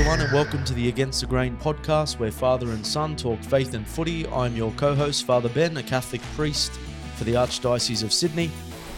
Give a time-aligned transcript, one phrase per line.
[0.00, 3.74] Everyone, and welcome to the Against the Grain podcast, where father and son talk faith
[3.74, 4.26] and footy.
[4.28, 6.72] I'm your co host, Father Ben, a Catholic priest
[7.16, 8.50] for the Archdiocese of Sydney,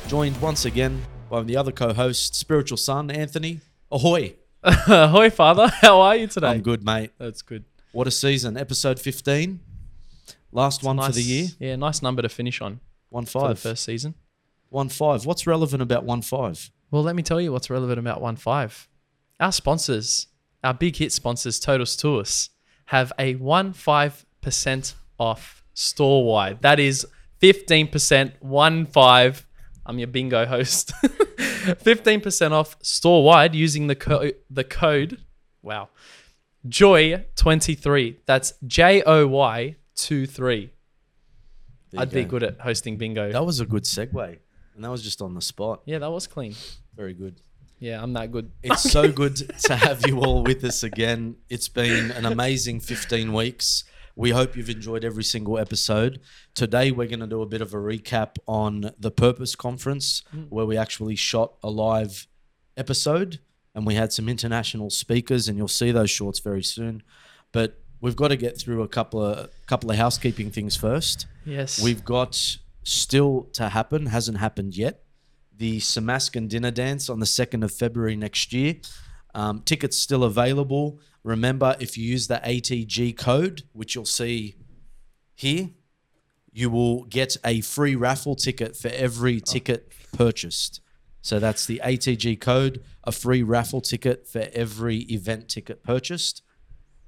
[0.07, 3.59] joined once again by the other co host, spiritual son, Anthony.
[3.91, 4.37] Ahoy!
[4.63, 5.67] Ahoy, Father.
[5.81, 6.51] How are you today?
[6.51, 7.11] I'm good, mate.
[7.19, 7.65] That's good.
[7.91, 8.57] What a season.
[8.57, 9.59] Episode 15.
[10.53, 11.49] Last one for the year.
[11.59, 12.79] Yeah, nice number to finish on
[13.09, 13.33] 1 5.
[13.33, 14.15] for the first season.
[14.69, 15.27] 1 5.
[15.27, 16.71] What's relevant about 1 5?
[16.93, 18.89] Well, let me tell you what's relevant about 1 5.
[19.41, 20.29] Our sponsors,
[20.63, 22.51] our big hit sponsors, Totus Tuus,
[22.87, 26.63] have a 1 5% off store wide.
[26.63, 27.07] That is
[27.41, 29.47] 15%, 1 5.
[29.85, 30.93] I'm your bingo host.
[31.03, 35.19] 15% off store wide using the, co- the code,
[35.63, 35.89] wow,
[36.69, 38.17] Joy23.
[38.27, 40.71] That's J O Y 2 3.
[41.99, 43.31] I'd be good at hosting bingo.
[43.33, 44.39] That was a good segue.
[44.75, 45.83] And that was just on the spot.
[45.85, 46.55] Yeah, that was clean.
[46.97, 47.41] Very good.
[47.83, 48.53] Yeah, I'm that good.
[48.63, 51.35] It's so good to have you all with us again.
[51.51, 53.83] It's been an amazing 15 weeks.
[54.15, 56.21] We hope you've enjoyed every single episode.
[56.55, 60.47] Today, we're going to do a bit of a recap on the Purpose Conference, mm.
[60.49, 62.29] where we actually shot a live
[62.77, 63.41] episode
[63.75, 67.03] and we had some international speakers, and you'll see those shorts very soon.
[67.51, 71.27] But we've got to get through a couple of couple of housekeeping things first.
[71.45, 71.83] Yes.
[71.83, 75.02] We've got still to happen, hasn't happened yet.
[75.63, 78.79] The Somascan dinner dance on the 2nd of February next year.
[79.33, 80.99] Um, tickets still available.
[81.23, 84.57] Remember, if you use the ATG code, which you'll see
[85.37, 85.71] here,
[86.51, 90.81] you will get a free raffle ticket for every ticket purchased.
[91.21, 96.43] So that's the ATG code, a free raffle ticket for every event ticket purchased.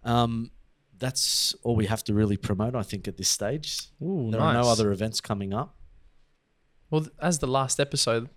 [0.04, 0.52] Um,
[0.96, 3.88] that's all we have to really promote, I think, at this stage.
[4.00, 5.74] Ooh, There are no other events coming up.
[6.88, 8.28] Well, as the last episode,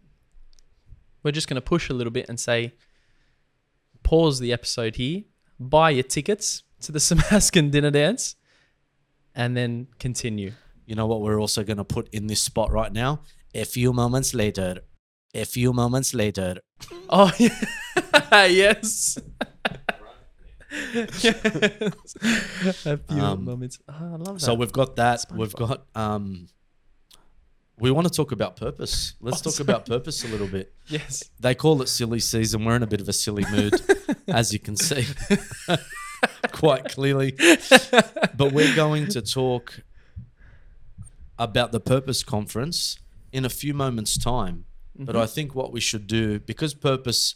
[1.27, 2.73] we're just going to push a little bit and say
[4.01, 5.23] pause the episode here,
[5.59, 8.35] buy your tickets to the Somascan dinner dance,
[9.35, 10.53] and then continue.
[10.85, 13.19] You know what we're also going to put in this spot right now?
[13.53, 14.79] A few moments later.
[15.35, 16.61] A few moments later.
[17.09, 17.49] Oh, yeah.
[18.47, 19.17] yes.
[21.23, 21.25] yes.
[22.85, 23.79] A few Um, moments.
[23.87, 24.41] Oh, I love that.
[24.41, 25.25] So we've got that.
[25.33, 26.47] We've got um
[27.79, 29.13] we want to talk about purpose.
[29.21, 30.73] Let's Oh, talk about purpose a little bit.
[30.87, 31.23] yes.
[31.39, 32.65] They call it silly season.
[32.65, 33.73] We're in a bit of a silly mood,
[34.27, 35.05] as you can see.
[36.51, 37.33] Quite clearly.
[38.35, 39.81] But we're going to talk
[41.37, 42.97] about the purpose conference
[43.31, 44.65] in a few moments' time.
[44.95, 45.21] But mm-hmm.
[45.21, 47.35] I think what we should do, because purpose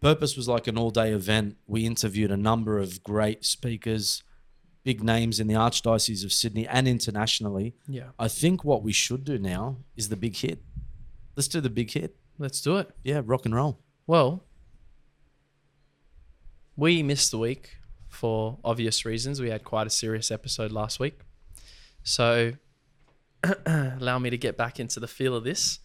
[0.00, 4.22] purpose was like an all-day event, we interviewed a number of great speakers,
[4.84, 7.74] big names in the Archdiocese of Sydney and internationally.
[7.86, 8.10] Yeah.
[8.18, 10.62] I think what we should do now is the big hit.
[11.36, 12.16] Let's do the big hit.
[12.38, 12.90] Let's do it.
[13.04, 13.78] Yeah, rock and roll.
[14.06, 14.44] Well,
[16.76, 17.76] we missed the week
[18.08, 19.40] for obvious reasons.
[19.40, 21.20] We had quite a serious episode last week.
[22.02, 22.52] So,
[23.66, 25.78] allow me to get back into the feel of this.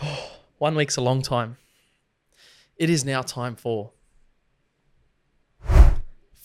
[0.58, 1.56] One week's a long time.
[2.76, 3.92] It is now time for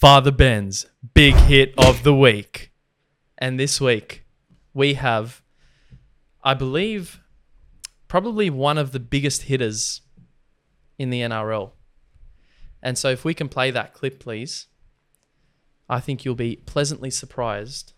[0.03, 2.73] Father Ben's big hit of the week.
[3.37, 4.25] And this week,
[4.73, 5.41] we have,
[6.43, 7.21] I believe,
[8.09, 10.01] probably one of the biggest hitters
[10.99, 11.71] in the NRL.
[12.81, 14.67] And so, if we can play that clip, please,
[15.87, 17.93] I think you'll be pleasantly surprised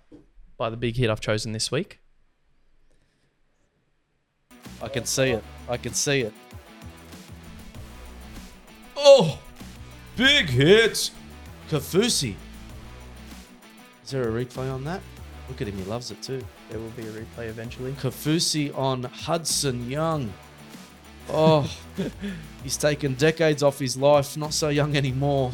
[0.58, 2.02] by the big hit I've chosen this week.
[4.80, 5.44] I can see it.
[5.68, 6.34] I can see it.
[8.96, 9.40] Oh,
[10.16, 11.10] big hit.
[11.70, 12.36] Kaufusi.
[14.04, 15.02] Is there a replay on that?
[15.50, 15.78] Look at him.
[15.78, 16.44] He loves it too.
[16.70, 17.94] There will be a replay eventually.
[17.94, 20.32] Kaufusi on Hudson Young.
[21.30, 21.70] Oh,
[22.64, 24.38] he's taken decades off his life.
[24.38, 25.52] Not so young anymore.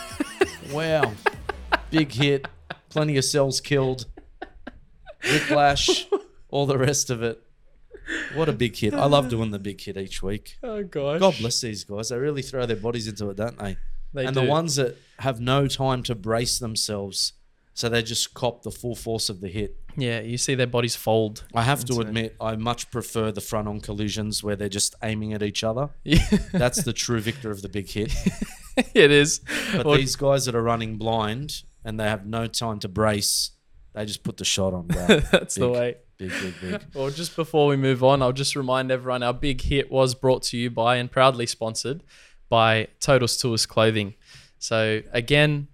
[0.72, 1.12] wow.
[1.90, 2.48] Big hit.
[2.88, 4.06] Plenty of cells killed.
[5.22, 6.06] Whiplash.
[6.50, 7.42] All the rest of it.
[8.34, 8.94] What a big hit.
[8.94, 10.58] I love doing the big hit each week.
[10.62, 11.20] Oh gosh.
[11.20, 12.10] God bless these guys.
[12.10, 13.76] They really throw their bodies into it, don't they?
[14.14, 14.40] They and do.
[14.42, 17.34] the ones that have no time to brace themselves,
[17.74, 19.76] so they just cop the full force of the hit.
[19.96, 21.44] Yeah, you see their bodies fold.
[21.54, 22.08] I have to That's it.
[22.08, 25.90] admit, I much prefer the front on collisions where they're just aiming at each other.
[26.04, 28.12] Yeah, That's the true victor of the big hit.
[28.76, 29.40] it is.
[29.72, 33.52] But Or- these guys that are running blind and they have no time to brace,
[33.94, 34.88] they just put the shot on.
[34.88, 35.06] Bro.
[35.30, 35.96] That's the way.
[36.16, 36.84] Big, big, big.
[36.94, 40.42] Well, just before we move on, I'll just remind everyone our big hit was brought
[40.44, 42.02] to you by and proudly sponsored
[42.54, 44.14] by Totus Tuus Clothing.
[44.60, 45.66] So, again,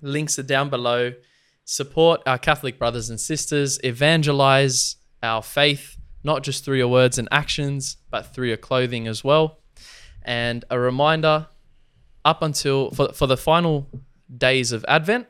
[0.00, 1.12] links are down below.
[1.64, 7.26] Support our Catholic brothers and sisters, evangelize our faith, not just through your words and
[7.32, 9.58] actions, but through your clothing as well.
[10.22, 11.48] And a reminder
[12.24, 13.88] up until for, for the final
[14.32, 15.26] days of Advent,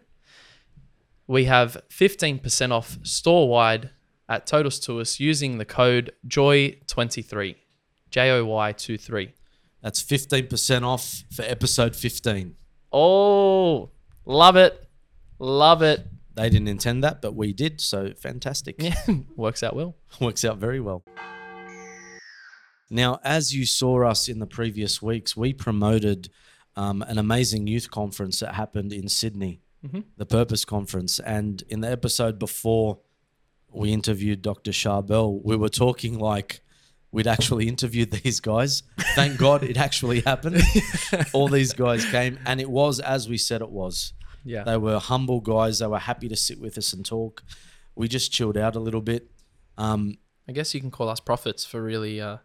[1.27, 3.89] we have 15% off store wide
[4.29, 7.57] at Totus Tuus using the code JOY23.
[8.11, 9.33] J O Y 23.
[9.83, 12.57] That's 15% off for episode 15.
[12.93, 13.91] Oh,
[14.25, 14.89] love it.
[15.39, 16.07] Love it.
[16.35, 18.77] They didn't intend that, but we did, so fantastic.
[18.81, 18.95] Yeah,
[19.37, 19.97] works out well.
[20.21, 21.05] Works out very well.
[22.91, 26.31] Now, as you saw us in the previous weeks, we promoted
[26.77, 29.61] um, an amazing youth conference that happened in Sydney,
[30.17, 31.19] the Purpose Conference.
[31.19, 33.01] And in the episode before
[33.73, 34.71] we interviewed Dr.
[34.71, 36.61] Charbel, we were talking like
[37.13, 38.83] we'd actually interviewed these guys.
[39.15, 40.63] Thank God it actually happened.
[41.33, 44.13] All these guys came, and it was as we said it was.
[44.45, 44.65] Yeah.
[44.65, 45.81] They were humble guys.
[45.81, 47.43] They were happy to sit with us and talk.
[47.95, 49.31] We just chilled out a little bit.
[49.77, 50.19] Um,
[50.49, 52.39] I guess you can call us prophets for really uh,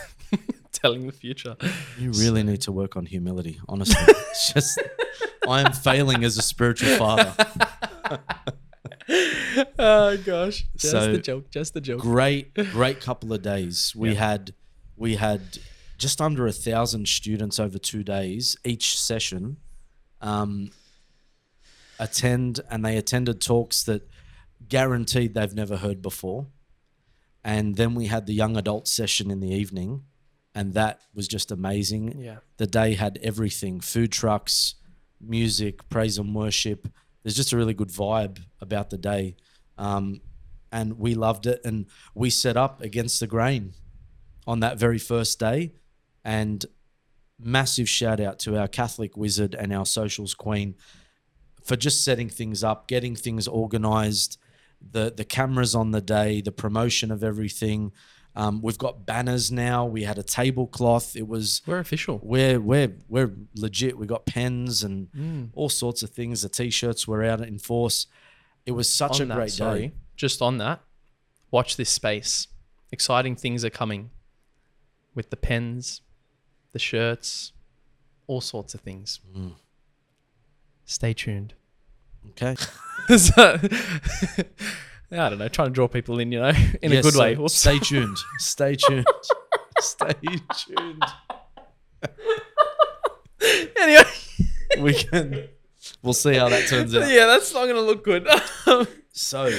[0.72, 1.56] telling the future.
[1.98, 4.14] You really need to work on humility, honestly.
[4.30, 4.80] It's just
[5.48, 7.34] I am failing as a spiritual father.
[9.78, 12.00] oh gosh, just So- the joke, just the joke.
[12.00, 13.94] Great, great couple of days.
[13.96, 14.14] We Yeah.
[14.28, 14.54] had
[14.96, 15.58] we had
[15.98, 19.56] just under a thousand students over two days each session
[20.20, 20.70] um,
[21.98, 24.08] attend, and they attended talks that
[24.68, 26.46] guaranteed they've never heard before.
[27.44, 30.02] And then we had the young adult session in the evening,
[30.54, 32.20] and that was just amazing.
[32.20, 32.38] Yeah.
[32.56, 34.74] the day had everything food trucks,
[35.20, 36.88] music, praise and worship.
[37.26, 39.34] There's just a really good vibe about the day.
[39.78, 40.20] Um,
[40.70, 41.60] and we loved it.
[41.64, 43.72] And we set up against the grain
[44.46, 45.72] on that very first day.
[46.24, 46.64] And
[47.36, 50.76] massive shout out to our Catholic wizard and our socials queen
[51.64, 54.38] for just setting things up, getting things organized,
[54.80, 57.90] the the cameras on the day, the promotion of everything.
[58.38, 59.86] Um, we've got banners now.
[59.86, 61.16] We had a tablecloth.
[61.16, 62.20] It was We're official.
[62.22, 63.96] we're we're we're legit.
[63.98, 65.48] We got pens and Mm.
[65.54, 66.42] all sorts of things.
[66.42, 68.06] The t-shirts were out in force.
[68.66, 69.92] It was such on a great sorry, day.
[70.16, 70.82] just on that,
[71.50, 72.48] watch this space.
[72.92, 74.10] Exciting things are coming
[75.14, 76.02] with the pens,
[76.72, 77.52] the shirts,
[78.26, 79.20] all sorts of things.
[79.34, 79.52] Mm.
[80.84, 81.54] Stay tuned.
[82.30, 82.54] Okay,
[83.16, 83.58] So-
[85.12, 86.48] I don't know, trying to draw people in, you know,
[86.82, 87.36] in a good so way.
[87.36, 87.54] Whoops.
[87.54, 88.16] Stay tuned.
[88.38, 89.06] Stay tuned.
[89.80, 90.12] Stay
[90.54, 91.02] tuned.
[93.78, 94.02] anyway,
[94.80, 95.48] We can.
[96.02, 97.08] We'll see how that turns out.
[97.08, 98.26] yeah, that's not going to look good.
[99.12, 99.50] So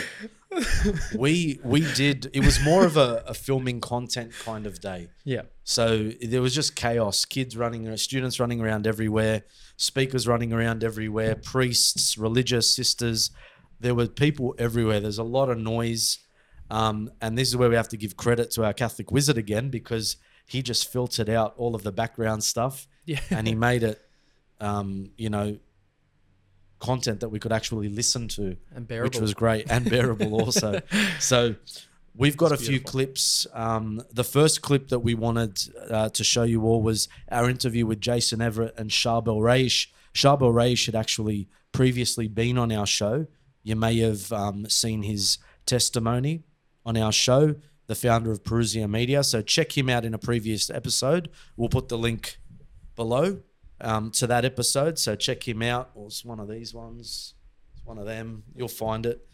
[1.17, 2.29] we we did.
[2.33, 5.09] It was more of a, a filming content kind of day.
[5.23, 5.43] yeah.
[5.63, 7.25] So there was just chaos.
[7.25, 9.43] Kids running, students running around everywhere,
[9.77, 13.31] speakers running around everywhere, priests, religious sisters.
[13.79, 14.99] There were people everywhere.
[14.99, 16.19] There's a lot of noise.
[16.69, 19.69] Um, and this is where we have to give credit to our Catholic wizard again
[19.69, 23.19] because he just filtered out all of the background stuff Yeah.
[23.29, 24.01] and he made it,
[24.59, 25.57] um, you know,
[26.79, 29.07] content that we could actually listen to And bearable.
[29.09, 30.81] which was great and bearable also.
[31.19, 31.55] So
[32.15, 33.47] we've got a few clips.
[33.53, 35.59] Um, the first clip that we wanted
[35.89, 39.91] uh, to show you all was our interview with Jason Evert and Charbel Raish.
[40.13, 43.25] Charbel Raish had actually previously been on our show.
[43.67, 46.43] You may have um, seen his testimony
[46.85, 47.55] on our show,
[47.87, 49.25] the founder of Parousia Media.
[49.25, 51.29] So check him out in a previous episode.
[51.57, 52.37] We'll put the link
[52.95, 53.41] below
[53.81, 54.97] um, to that episode.
[54.97, 55.89] So check him out.
[55.95, 57.33] Or it's one of these ones.
[57.73, 58.43] It's one of them.
[58.55, 59.27] You'll find it.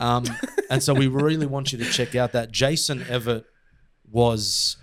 [0.00, 0.24] Um,
[0.68, 3.44] and so we really want you to check out that Jason Evert
[4.10, 4.78] was.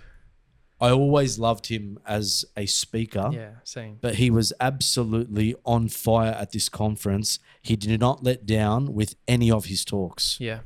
[0.84, 4.00] I always loved him as a speaker, yeah, same.
[4.02, 7.40] but he was absolutely on fire at this conference.
[7.62, 10.38] He did not let down with any of his talks.
[10.42, 10.60] Yeah.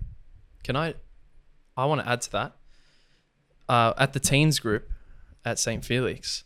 [0.63, 0.95] Can I?
[1.77, 2.55] I want to add to that.
[3.69, 4.89] Uh, at the teens group
[5.45, 5.85] at St.
[5.85, 6.45] Felix,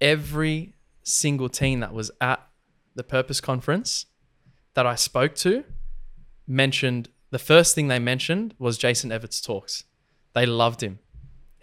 [0.00, 2.46] every single teen that was at
[2.94, 4.06] the Purpose Conference
[4.74, 5.64] that I spoke to
[6.46, 9.82] mentioned the first thing they mentioned was Jason Evert's talks.
[10.34, 11.00] They loved him.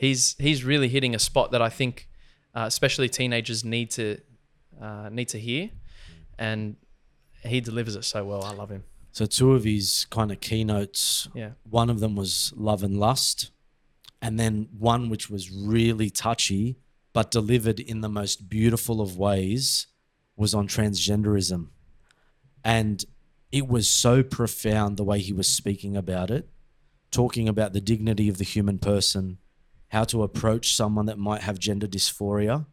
[0.03, 2.09] He's he's really hitting a spot that I think,
[2.53, 4.05] uh, especially teenagers need to
[4.81, 5.69] uh, need to hear,
[6.37, 6.75] and
[7.43, 8.43] he delivers it so well.
[8.43, 8.83] I love him.
[9.11, 11.51] So two of his kind of keynotes Yeah.
[11.69, 13.51] One of them was Love and Lust,
[14.21, 16.77] and then one which was really touchy
[17.13, 19.87] but delivered in the most beautiful of ways
[20.35, 21.67] was on transgenderism.
[22.63, 23.05] And
[23.51, 26.49] it was so profound the way he was speaking about it,
[27.11, 29.37] talking about the dignity of the human person,
[29.93, 32.65] how to approach someone that might have gender dysphoria,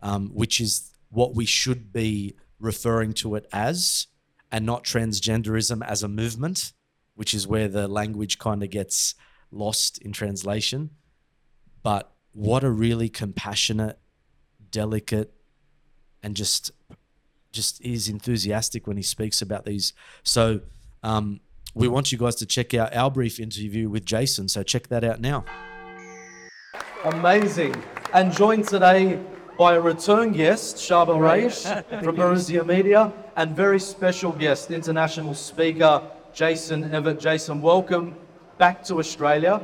[0.00, 4.06] um, which is what we should be referring to it as,
[4.50, 6.72] and not transgenderism as a movement
[7.14, 9.14] which is where the language kind of gets
[9.50, 10.90] lost in translation.
[11.82, 13.98] But what a really compassionate,
[14.70, 15.32] delicate,
[16.22, 16.70] and just
[17.52, 19.92] just is enthusiastic when he speaks about these.
[20.22, 20.62] So
[21.02, 21.40] um,
[21.74, 24.48] we want you guys to check out our brief interview with Jason.
[24.48, 25.44] So check that out now.
[27.04, 27.74] Amazing.
[28.14, 29.18] And joined today
[29.58, 31.64] by a return guest, Charbel Raish
[32.00, 36.00] from Parousia Media, and very special guest, international speaker
[36.32, 37.18] Jason Evert.
[37.18, 38.14] Jason, welcome
[38.56, 39.60] back to Australia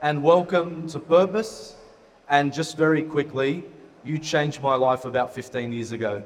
[0.00, 1.74] and welcome to Purpose.
[2.28, 3.64] And just very quickly,
[4.04, 6.22] you changed my life about 15 years ago.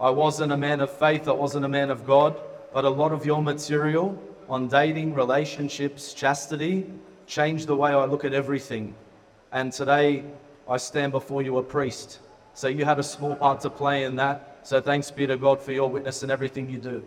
[0.00, 2.40] I wasn't a man of faith, I wasn't a man of God,
[2.72, 4.18] but a lot of your material
[4.48, 6.90] on dating, relationships, chastity
[7.26, 8.94] changed the way I look at everything.
[9.52, 10.24] And today
[10.66, 12.20] I stand before you a priest.
[12.54, 14.60] So you had a small part to play in that.
[14.62, 17.04] So thanks be to God for your witness and everything you do.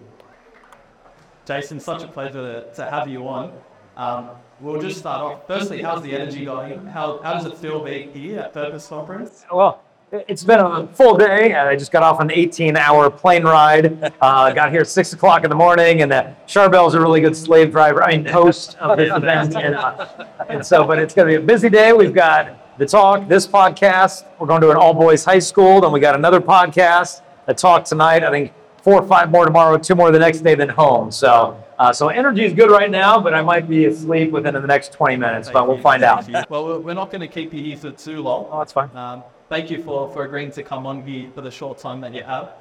[1.45, 3.53] Jason, such a pleasure to, to have you on.
[3.97, 5.47] Um, we'll just start off.
[5.47, 6.85] Firstly, how's the energy going?
[6.85, 9.45] How, how does it feel being here at Purpose Conference?
[9.51, 11.53] Well, it's been a full day.
[11.55, 14.13] I just got off an 18-hour plane ride.
[14.21, 17.35] Uh, got here at six o'clock in the morning, and uh, Charbel's a really good
[17.35, 18.03] slave driver.
[18.03, 20.07] I mean, host of this event, and, uh,
[20.47, 20.85] and so.
[20.85, 21.91] But it's going to be a busy day.
[21.93, 24.25] We've got the talk, this podcast.
[24.39, 25.81] We're going to an all-boys high school.
[25.81, 27.21] Then we got another podcast.
[27.47, 28.23] A talk tonight.
[28.23, 31.11] I think four or five more tomorrow, two more the next day, then home.
[31.11, 34.61] So, uh, so energy is good right now, but I might be asleep within the
[34.61, 35.49] next 20 minutes.
[35.51, 36.27] But we'll find out.
[36.49, 38.47] Well, we're- we're not going to keep you here for too long.
[38.51, 38.89] Oh, that's fine.
[38.95, 42.13] Um, thank you for, for agreeing to come on here for the short time that
[42.13, 42.53] you have.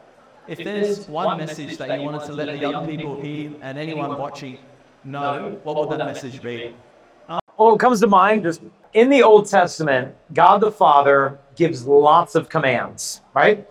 [0.47, 4.19] If there's one message that you wanted to let the young people here and anyone
[4.19, 4.59] watching
[5.05, 6.75] know, what would that message be?
[7.29, 8.61] Well, uh, it comes to mind just
[8.93, 13.67] in the Old Testament, God the Father gives lots of commands, right?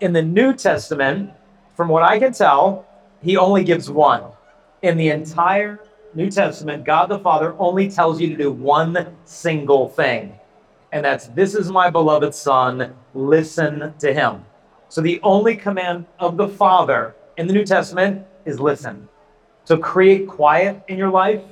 [0.00, 1.30] In the New Testament,
[1.76, 2.86] from what I can tell,
[3.22, 4.24] he only gives one.
[4.82, 5.80] In the entire
[6.14, 10.38] New Testament, God the Father only tells you to do one single thing.
[10.94, 14.44] And that's, This is my beloved Son, listen to him.
[14.88, 19.08] So the only command of the Father in the New Testament is listen.
[19.64, 21.42] So create quiet in your life,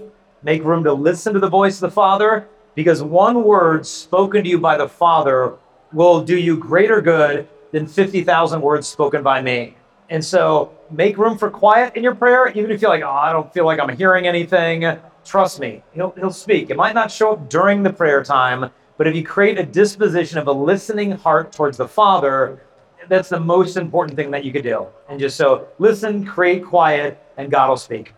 [0.44, 2.46] make room to listen to the voice of the Father,
[2.76, 5.54] because one word spoken to you by the Father
[5.92, 9.74] will do you greater good than 50,000 words spoken by me.
[10.08, 13.32] And so make room for quiet in your prayer, even if you're like, oh, I
[13.32, 14.98] don't feel like I'm hearing anything.
[15.24, 16.70] Trust me, he'll, he'll speak.
[16.70, 20.38] It might not show up during the prayer time, but if you create a disposition
[20.38, 22.60] of a listening heart towards the Father,
[23.08, 24.86] that's the most important thing that you could do.
[25.08, 28.14] And just so listen, create quiet, and God will speak.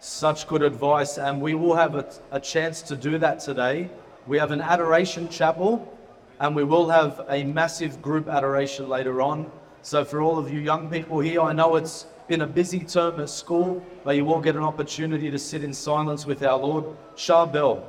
[0.00, 3.90] Such good advice, and we will have a, a chance to do that today.
[4.26, 5.96] We have an adoration chapel,
[6.40, 9.50] and we will have a massive group adoration later on.
[9.82, 13.20] So, for all of you young people here, I know it's been a busy term
[13.20, 16.84] at school, but you will get an opportunity to sit in silence with our Lord.
[17.16, 17.82] Charbel,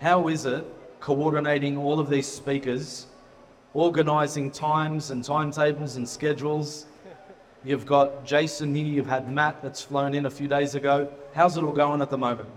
[0.00, 0.64] how is it
[0.98, 3.06] coordinating all of these speakers,
[3.74, 6.86] organizing times and timetables and schedules?
[7.64, 11.12] You've got Jason here, you've had Matt that's flown in a few days ago.
[11.34, 12.48] How's it all going at the moment?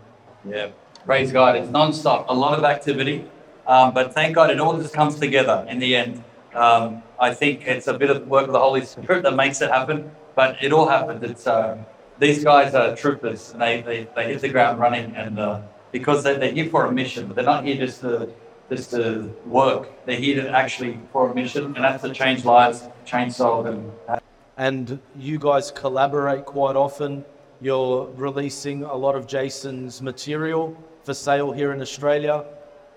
[0.48, 0.70] Yeah,
[1.06, 1.58] praise God.
[1.58, 3.26] It's non-stop, a lot of activity,
[3.68, 6.24] um, but thank God it all just comes together in the end.
[6.54, 9.70] Um, I think it's a bit of work of the Holy Spirit that makes it
[9.70, 11.22] happen, but it all happens.
[11.24, 11.78] It's uh,
[12.20, 15.62] these guys are troopers, and they, they, they hit the ground running, and uh,
[15.94, 18.30] because they, they're here for a mission, but they're not here just to
[18.70, 20.06] just to work.
[20.06, 24.20] They're here to actually for a mission, and that's to change lives, change souls, and
[24.58, 27.24] and you guys collaborate quite often.
[27.62, 32.44] You're releasing a lot of Jason's material for sale here in Australia.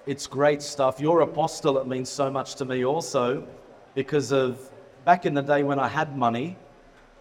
[0.07, 0.99] It's great stuff.
[0.99, 3.47] Your apostolate means so much to me also
[3.95, 4.71] because of
[5.05, 6.57] back in the day when I had money,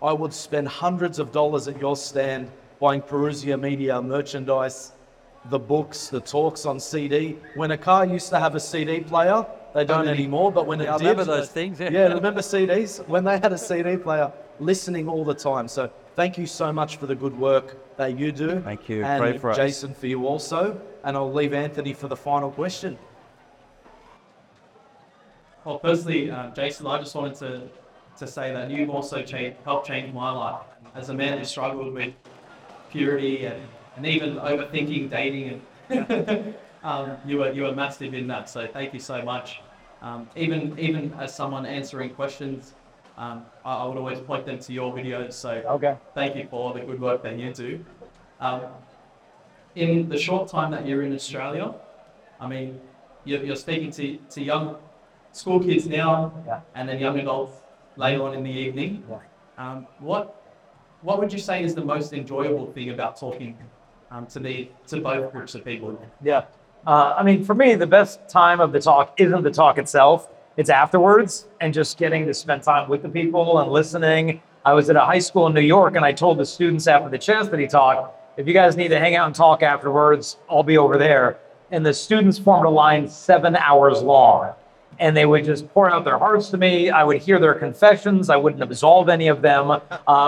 [0.01, 4.91] I would spend hundreds of dollars at your stand buying Parousia Media merchandise,
[5.49, 7.37] the books, the talks on CD.
[7.55, 10.87] When a car used to have a CD player, they don't anymore, but when it
[10.87, 11.79] I did, remember those things.
[11.79, 11.89] Yeah.
[11.89, 13.05] yeah, remember CDs?
[13.07, 15.67] When they had a CD player, listening all the time.
[15.67, 18.61] So thank you so much for the good work that you do.
[18.61, 19.03] Thank you.
[19.03, 19.57] And Pray for us.
[19.57, 20.79] Jason for you also.
[21.03, 22.97] And I'll leave Anthony for the final question.
[25.65, 27.61] Well, firstly, uh, Jason, I just wanted to,
[28.17, 30.61] to say that you've also cha- helped change my life.
[30.93, 32.13] As a man who struggled with
[32.91, 33.61] purity and,
[33.95, 38.49] and even overthinking dating, and um, you were you were massive in that.
[38.49, 39.61] So thank you so much.
[40.01, 42.73] Um, even even as someone answering questions,
[43.17, 45.33] um, I, I would always point them to your videos.
[45.33, 45.95] So Okay.
[46.13, 47.85] thank you for all the good work that you do.
[48.39, 48.61] Um,
[49.75, 51.73] in the short time that you're in Australia,
[52.39, 52.79] I mean,
[53.25, 54.77] you're, you're speaking to, to young
[55.31, 56.61] school kids now Yeah.
[56.75, 57.53] and then young adults
[57.97, 59.03] later on in the evening.
[59.09, 59.17] Yeah.
[59.57, 60.41] Um, what,
[61.01, 63.57] what would you say is the most enjoyable thing about talking
[64.11, 65.99] um, to the to both groups of people?
[66.21, 66.45] Yeah.
[66.85, 70.29] Uh, I mean, for me, the best time of the talk isn't the talk itself.
[70.57, 74.41] It's afterwards and just getting to spend time with the people and listening.
[74.63, 77.09] I was at a high school in New York and I told the students after
[77.09, 80.77] the chastity talk, if you guys need to hang out and talk afterwards, I'll be
[80.77, 81.37] over there.
[81.71, 84.53] And the students formed a line seven hours long
[84.99, 86.89] and they would just pour out their hearts to me.
[86.89, 88.29] I would hear their confessions.
[88.29, 89.81] I wouldn't absolve any of them, um,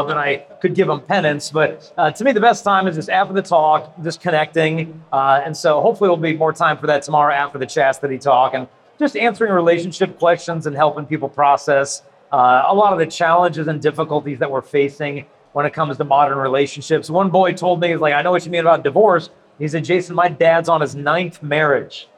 [0.10, 1.52] and I could give them penance.
[1.52, 5.02] But uh, to me, the best time is just after the talk, just connecting.
[5.12, 8.54] Uh, and so hopefully, there'll be more time for that tomorrow after the chastity talk,
[8.54, 8.68] and
[9.00, 13.82] just answering relationship questions and helping people process uh, a lot of the challenges and
[13.82, 17.10] difficulties that we're facing when it comes to modern relationships.
[17.10, 19.86] One boy told me, "He's like, I know what you mean about divorce." He said,
[19.86, 22.10] "Jason, my dad's on his ninth marriage."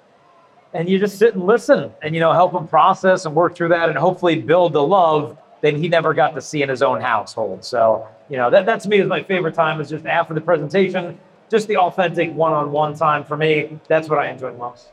[0.73, 3.69] And you just sit and listen and you know help him process and work through
[3.69, 7.01] that and hopefully build the love that he never got to see in his own
[7.01, 10.33] household so you know that, that to me is my favorite time is just after
[10.33, 11.17] the presentation
[11.49, 14.89] just the authentic one-on-one time for me that's what i enjoy most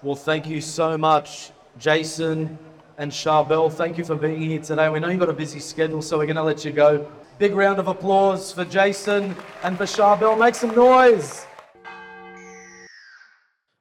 [0.00, 2.56] Well, thank you so much, Jason
[2.98, 3.68] and Charbel.
[3.72, 4.88] Thank you for being here today.
[4.88, 7.10] We know you've got a busy schedule, so we're going to let you go.
[7.38, 9.34] Big round of applause for Jason
[9.64, 10.38] and for Charbel.
[10.38, 11.47] Make some noise.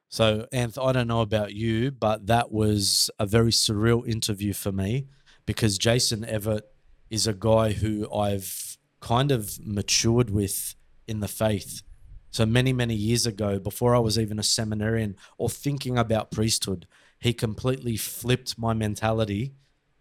[0.10, 4.72] So, Anth, I don't know about you, but that was a very surreal interview for
[4.72, 5.08] me
[5.46, 6.64] because Jason Evert
[7.10, 10.76] is a guy who I've kind of matured with
[11.08, 11.82] in the faith.
[12.30, 16.88] So many, many years ago, before I was even a seminarian or thinking about priesthood,
[17.20, 19.54] he completely flipped my mentality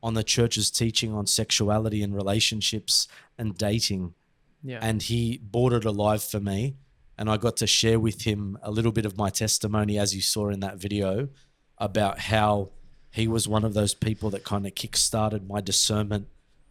[0.02, 3.08] on the church's teaching on sexuality and relationships
[3.38, 4.14] and dating
[4.62, 4.78] Yeah.
[4.82, 6.76] and he brought it alive for me
[7.18, 10.20] and i got to share with him a little bit of my testimony as you
[10.20, 11.28] saw in that video
[11.78, 12.70] about how
[13.10, 16.28] he was one of those people that kind of kick-started my discernment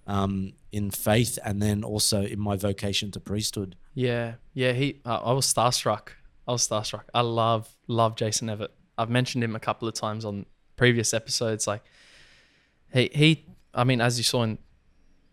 [0.08, 4.74] um, in faith and then also in my vocation to priesthood Yeah, yeah.
[4.74, 6.10] He, uh, I was starstruck.
[6.48, 7.06] I was starstruck.
[7.14, 8.72] I love, love Jason Evert.
[8.98, 11.66] I've mentioned him a couple of times on previous episodes.
[11.66, 11.84] Like,
[12.94, 13.46] he, he.
[13.74, 14.58] I mean, as you saw in,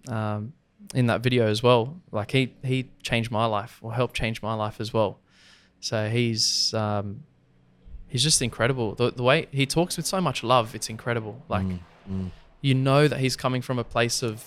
[0.08, 0.54] um,
[0.94, 2.00] in that video as well.
[2.10, 5.20] Like he, he changed my life or helped change my life as well.
[5.80, 7.24] So he's, um,
[8.06, 8.94] he's just incredible.
[8.94, 11.42] The, the way he talks with so much love, it's incredible.
[11.48, 11.66] Like,
[12.60, 14.44] you know that he's coming from a place of,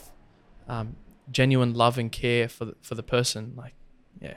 [0.67, 0.95] um,
[1.31, 3.53] genuine love and care for the, for the person.
[3.57, 3.73] Like,
[4.21, 4.35] yeah,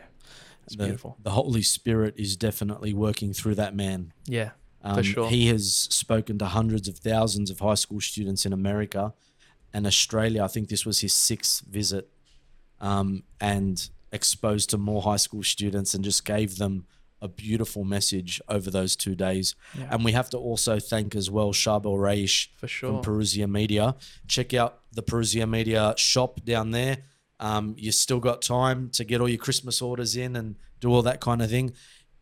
[0.64, 1.18] it's the, beautiful.
[1.22, 4.50] the holy spirit is definitely working through that man Yeah,
[4.82, 5.28] Um, for sure.
[5.28, 9.12] He has spoken to hundreds of thousands of high school students in America
[9.72, 10.42] and Australia.
[10.42, 12.08] I think this was his sixth visit,
[12.80, 16.86] um, and exposed to more high school students and just gave them
[17.20, 19.54] a beautiful message over those two days.
[19.76, 19.88] Yeah.
[19.90, 23.02] And we have to also thank as well Charbel Raish For sure.
[23.02, 23.96] from Parousia Media.
[24.28, 26.98] Check out the Parousia Media shop down there.
[27.40, 31.02] Um, you still got time to get all your Christmas orders in and do all
[31.02, 31.72] that kind of thing.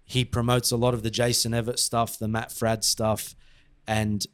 [0.05, 3.35] He promotes a lot of the Jason Evert stuff, the Matt Fradd stuff,
[3.87, 4.27] and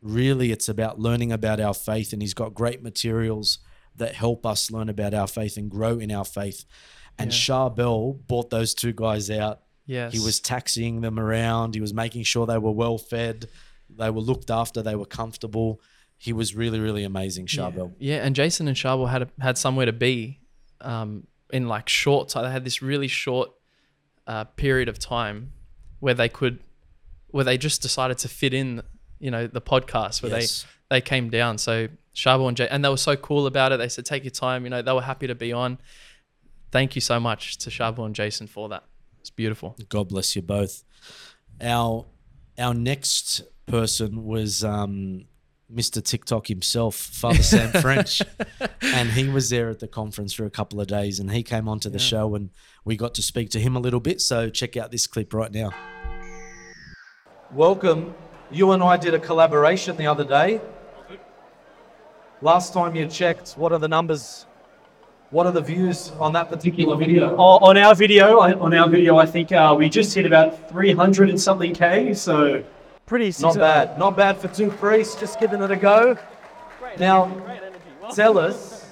[0.00, 2.12] really it's about learning about our faith.
[2.12, 3.58] And he's got great materials
[3.96, 6.64] that help us learn about our faith and grow in our faith.
[7.18, 7.36] And Yeah.
[7.38, 9.62] Charbel bought those two guys out.
[9.86, 10.12] yes.
[10.12, 11.74] He was taxiing them around.
[11.74, 13.48] He was making sure they were well fed,
[13.88, 15.80] they were looked after, they were comfortable.
[16.18, 17.94] He was really, really amazing, Charbel.
[17.98, 20.40] Yeah, and Jason and Charbel had a, had somewhere to be
[20.80, 22.44] um, in like short time.
[22.44, 23.50] They had this really short
[24.26, 25.52] uh, period of time
[26.00, 26.58] where they could,
[27.28, 28.82] where they just decided to fit in,
[29.20, 30.62] you know, the podcast where Yes.
[30.88, 31.58] they they came down.
[31.58, 33.78] So Charbel and Jay, and they were so cool about it.
[33.78, 35.78] They said, "Take your time." You know, they were happy to be on.
[36.70, 38.84] Thank you so much to Charbel and Jason for that.
[39.20, 39.76] It's beautiful.
[39.88, 40.84] God bless you both.
[41.60, 42.06] Our
[42.58, 45.26] our next person was um,
[45.72, 46.02] Mr.
[46.02, 48.22] TikTok himself, Father Sam French,
[48.80, 51.68] and he was there at the conference for a couple of days, and he came
[51.68, 52.50] onto the show, and
[52.84, 54.20] we got to speak to him a little bit.
[54.20, 55.70] So check out this clip right now.
[57.52, 58.14] Welcome.
[58.50, 60.60] You and I did a collaboration the other day.
[62.40, 64.46] Last time you checked, what are the numbers?
[65.30, 67.36] What are the views on that particular video?
[67.36, 70.70] O- on our video, I- on our video, I think uh, we just hit about
[70.70, 72.14] 300 and something k.
[72.14, 72.64] So
[73.04, 73.34] pretty.
[73.40, 73.98] Not bad.
[73.98, 76.16] Not bad for two priests, just giving it a go.
[76.98, 77.30] Now,
[78.14, 78.86] tell us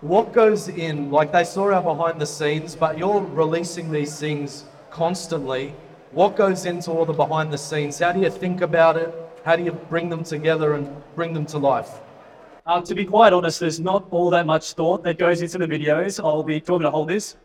[0.00, 1.10] what goes in.
[1.10, 5.74] Like they saw our behind the scenes, but you're releasing these things constantly.
[6.12, 7.98] What goes into all the behind the scenes?
[7.98, 9.14] How do you think about it?
[9.46, 11.88] How do you bring them together and bring them to life?
[12.66, 15.66] Uh, to be quite honest, there's not all that much thought that goes into the
[15.66, 16.22] videos.
[16.22, 17.36] I'll be talking to hold this.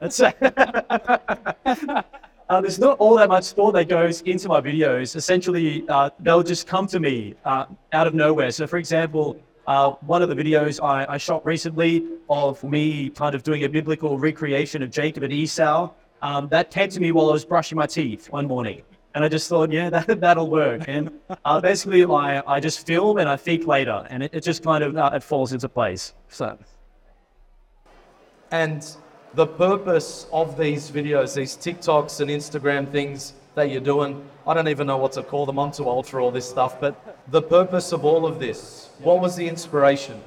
[0.00, 0.32] That's uh,
[2.48, 5.14] there's not all that much thought that goes into my videos.
[5.14, 8.50] Essentially, uh, they'll just come to me uh, out of nowhere.
[8.50, 13.36] So, for example, uh, one of the videos I, I shot recently of me kind
[13.36, 15.90] of doing a biblical recreation of Jacob and Esau,
[16.22, 18.82] um, that came to me while I was brushing my teeth one morning.
[19.14, 20.82] And I just thought, yeah, that, that'll work.
[20.86, 21.10] And
[21.44, 24.84] uh, basically, I, I just film and I think later, and it, it just kind
[24.84, 26.14] of uh, it falls into place.
[26.28, 26.58] So.
[28.52, 28.86] And
[29.34, 34.68] the purpose of these videos, these TikToks and Instagram things that you're doing, I don't
[34.68, 35.58] even know what to call them.
[35.58, 36.80] I'm too old for all this stuff.
[36.80, 40.20] But the purpose of all of this, what was the inspiration?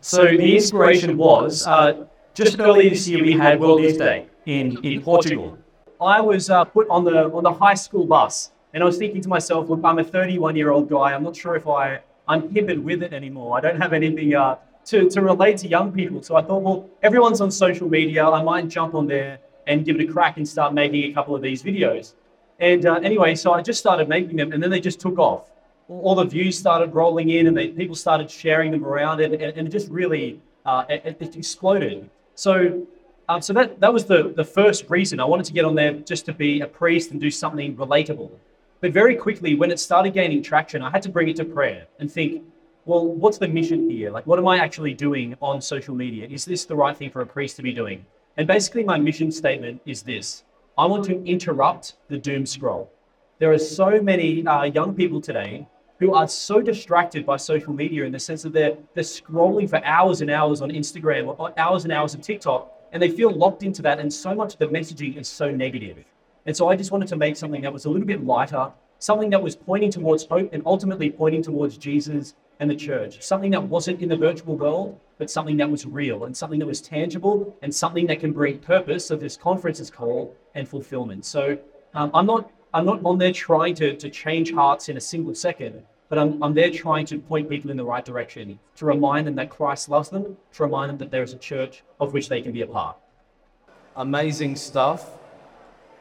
[0.00, 2.06] So the inspiration was uh,
[2.44, 5.58] just earlier this year we had World Youth Day in, in Portugal.
[6.00, 9.20] I was uh, put on the on the high school bus, and I was thinking
[9.20, 11.12] to myself, look, I'm a 31 year old guy.
[11.14, 13.58] I'm not sure if I I'm hip with it anymore.
[13.58, 16.22] I don't have anything uh, to to relate to young people.
[16.22, 18.26] So I thought, well, everyone's on social media.
[18.26, 21.36] I might jump on there and give it a crack and start making a couple
[21.36, 22.14] of these videos.
[22.58, 25.50] And uh, anyway, so I just started making them, and then they just took off.
[25.88, 29.56] All the views started rolling in, and they, people started sharing them around, and, and,
[29.56, 32.08] and it just really uh, it, it exploded.
[32.40, 32.86] So,
[33.28, 35.92] um, so that that was the the first reason I wanted to get on there,
[35.92, 38.30] just to be a priest and do something relatable.
[38.80, 41.86] But very quickly, when it started gaining traction, I had to bring it to prayer
[41.98, 42.42] and think,
[42.86, 44.10] well, what's the mission here?
[44.10, 46.26] Like, what am I actually doing on social media?
[46.30, 48.06] Is this the right thing for a priest to be doing?
[48.38, 50.44] And basically, my mission statement is this
[50.78, 52.90] I want to interrupt the doom scroll.
[53.38, 55.68] There are so many uh, young people today
[56.00, 59.84] who are so distracted by social media in the sense that they're, they're scrolling for
[59.84, 63.62] hours and hours on Instagram or hours and hours of TikTok, and they feel locked
[63.62, 65.98] into that, and so much of the messaging is so negative.
[66.46, 69.30] And so I just wanted to make something that was a little bit lighter, something
[69.30, 73.62] that was pointing towards hope and ultimately pointing towards Jesus and the church, something that
[73.62, 77.56] wasn't in the virtual world, but something that was real and something that was tangible
[77.62, 79.06] and something that can bring purpose.
[79.06, 81.26] So this conference is called and fulfillment.
[81.26, 81.58] So
[81.94, 85.34] um, I'm not I'm not on there trying to, to change hearts in a single
[85.34, 89.28] second, but I'm, I'm there trying to point people in the right direction, to remind
[89.28, 92.28] them that Christ loves them, to remind them that there is a church of which
[92.28, 92.96] they can be a part.
[93.96, 95.08] Amazing stuff.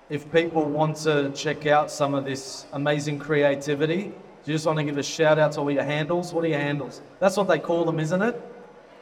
[0.10, 4.12] If people want to check out some of this amazing creativity,
[4.44, 6.34] do you just want to give a shout out to all your handles?
[6.34, 7.02] What are your handles?
[7.20, 8.42] That's what they call them, isn't it?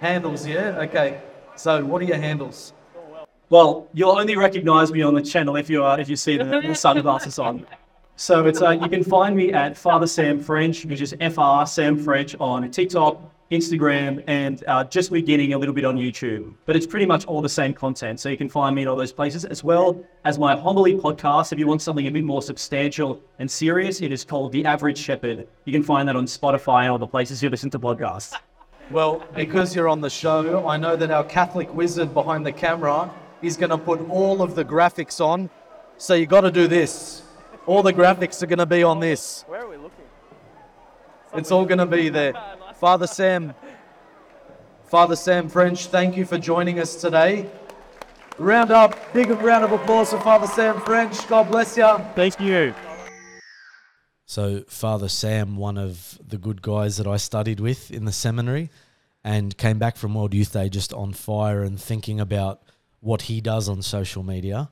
[0.01, 0.79] Handles, yeah?
[0.79, 1.21] Okay.
[1.55, 2.73] So, what are your handles?
[3.49, 6.43] Well, you'll only recognize me on the channel if you are if you see the,
[6.43, 7.65] the sunglasses on.
[8.19, 11.95] So it's uh, you can find me at Father Sam French, which is FR Sam
[11.95, 16.55] French on TikTok, Instagram, and uh, just beginning a little bit on YouTube.
[16.65, 18.19] But it's pretty much all the same content.
[18.19, 21.53] So you can find me in all those places, as well as my homily podcast.
[21.53, 24.97] If you want something a bit more substantial and serious, it is called The Average
[24.97, 25.47] Shepherd.
[25.65, 28.33] You can find that on Spotify and all the places you listen to podcasts.
[28.89, 33.13] Well, because you're on the show, I know that our Catholic wizard behind the camera
[33.43, 35.51] is going to put all of the graphics on.
[35.97, 37.21] So you got to do this.
[37.67, 39.43] All the graphics are going to be on this.
[39.45, 40.05] Where are we looking?
[41.33, 42.33] It's all going to be there.
[42.75, 43.53] Father Sam,
[44.85, 47.49] Father Sam French, thank you for joining us today.
[48.37, 51.27] Round up, big round of applause for Father Sam French.
[51.27, 51.97] God bless you.
[52.15, 52.73] Thank you.
[54.25, 58.69] So, Father Sam, one of the good guys that I studied with in the seminary,
[59.25, 62.61] and came back from World Youth Day just on fire and thinking about
[63.01, 64.69] what he does on social media.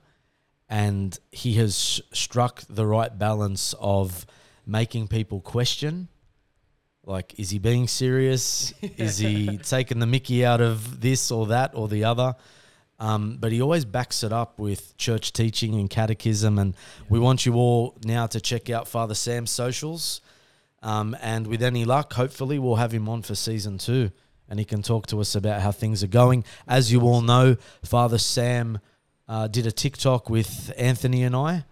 [0.68, 4.26] And he has struck the right balance of
[4.66, 6.08] making people question
[7.06, 8.74] like, is he being serious?
[8.82, 12.36] is he taking the mickey out of this or that or the other?
[12.98, 16.58] Um, but he always backs it up with church teaching and catechism.
[16.58, 16.76] And
[17.10, 20.22] we want you all now to check out Father Sam's socials.
[20.82, 24.12] Um, and with any luck, hopefully, we'll have him on for season two
[24.48, 26.44] and he can talk to us about how things are going.
[26.68, 28.80] As you all know, Father Sam
[29.28, 31.66] uh, did a TikTok with Anthony and I,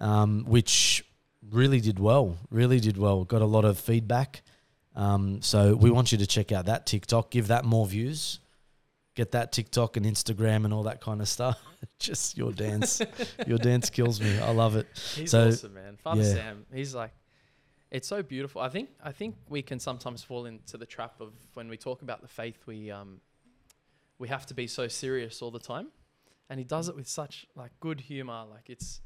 [0.00, 1.04] um, which
[1.50, 3.24] really did well, really did well.
[3.24, 4.42] Got a lot of feedback.
[4.94, 8.40] Um, so we want you to check out that TikTok, give that more views,
[9.14, 11.60] get that TikTok and Instagram and all that kind of stuff.
[11.98, 13.02] Just your dance,
[13.46, 14.38] your dance kills me.
[14.38, 14.86] I love it.
[15.14, 15.96] He's So, awesome, man.
[16.02, 16.34] Father yeah.
[16.34, 17.12] Sam, he's like,
[17.90, 18.60] it's so beautiful.
[18.60, 22.02] I think I think we can sometimes fall into the trap of when we talk
[22.02, 23.20] about the faith, we um,
[24.18, 25.88] we have to be so serious all the time,
[26.50, 28.44] and he does it with such like good humor.
[28.50, 29.00] Like it's,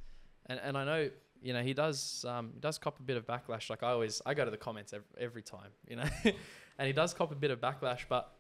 [0.47, 1.11] and, and I know
[1.43, 3.71] you know he does um, he does cop a bit of backlash.
[3.71, 6.93] Like I always I go to the comments every, every time, you know, and he
[6.93, 8.01] does cop a bit of backlash.
[8.09, 8.31] But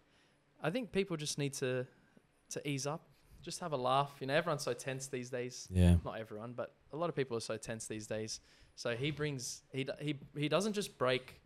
[0.63, 1.87] I think people just need to
[2.51, 3.03] to ease up,
[3.43, 4.11] just have a laugh.
[4.21, 5.97] You know, everyone's so tense these days Yeah.
[6.05, 8.41] not everyone, but a lot of people are so tense these days.
[8.77, 11.41] So he brings he he he doesn't just break,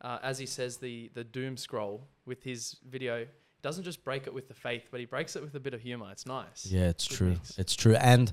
[0.00, 3.26] uh, as he says the the doom scroll with his video.
[3.62, 5.80] Doesn't just break it with the faith, but he breaks it with a bit of
[5.80, 6.08] humor.
[6.12, 6.66] It's nice.
[6.66, 7.28] Yeah, it's Good true.
[7.30, 7.58] mix.
[7.58, 7.94] It's true.
[7.96, 8.32] And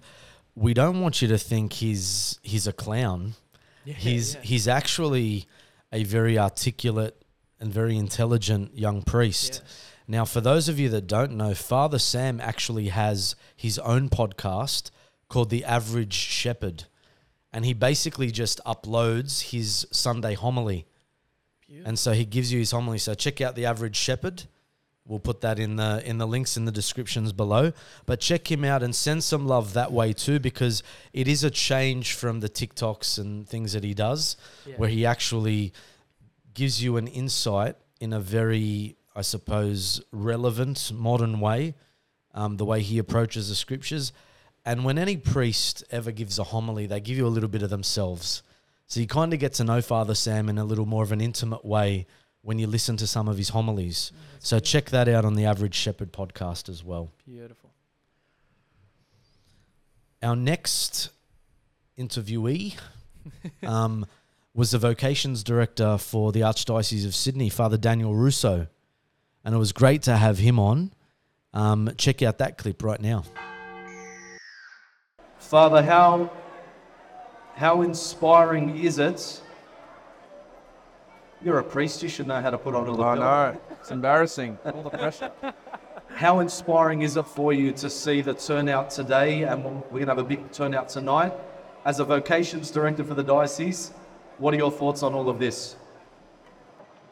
[0.55, 3.33] we don't want you to think he's he's a clown.
[3.85, 4.41] Yeah, He's yeah.
[4.41, 5.45] he's actually
[5.91, 7.21] a very articulate
[7.59, 9.61] and very intelligent young priest.
[9.63, 9.83] Yes.
[10.09, 14.91] Now, for those of you that don't know, Father Sam actually has his own podcast
[15.27, 16.85] called The Average Shepherd.
[17.51, 20.85] and he basically just uploads his Sunday homily.
[21.85, 22.97] And so he gives you his homily.
[22.97, 24.43] So check out the average shepherd.
[25.07, 27.71] We'll put that in the in the links in the descriptions below.
[28.05, 31.49] But check him out and send some love that way too, because it is a
[31.49, 34.35] change from the TikToks and things that he does,
[34.75, 35.73] where he actually
[36.53, 41.75] gives you an insight in a very, I suppose, relevant modern way,
[42.33, 44.11] um, the way he approaches the scriptures.
[44.65, 47.69] And when any priest ever gives a homily, they give you a little bit of
[47.69, 48.43] themselves.
[48.87, 51.21] So you kind of get to know Father Sam in a little more of an
[51.21, 52.05] intimate way
[52.47, 54.13] when you listen to some of his homilies.
[54.39, 57.11] So check that out on the Average Shepherd podcast as well.
[57.25, 57.71] Beautiful.
[60.23, 61.09] Our next
[61.99, 62.77] interviewee
[63.63, 64.05] um,
[64.53, 68.67] was the vocations director for the Archdiocese of Sydney, Father Daniel Russo.
[69.43, 70.93] And it was great to have him on.
[71.53, 73.25] Um, check out that clip right now.
[75.37, 76.31] Father, how
[77.55, 79.41] how inspiring is it?
[81.43, 82.01] You're a priest.
[82.01, 83.05] You should know how to put on a little.
[83.05, 83.61] I know.
[83.79, 84.57] It's embarrassing.
[84.65, 85.31] All the pressure.
[86.09, 90.15] How inspiring is it for you to see the turnout today, and we're going to
[90.15, 91.31] have a big turnout tonight?
[91.85, 93.91] As a vocations director for the diocese,
[94.39, 95.75] what are your thoughts on all of this?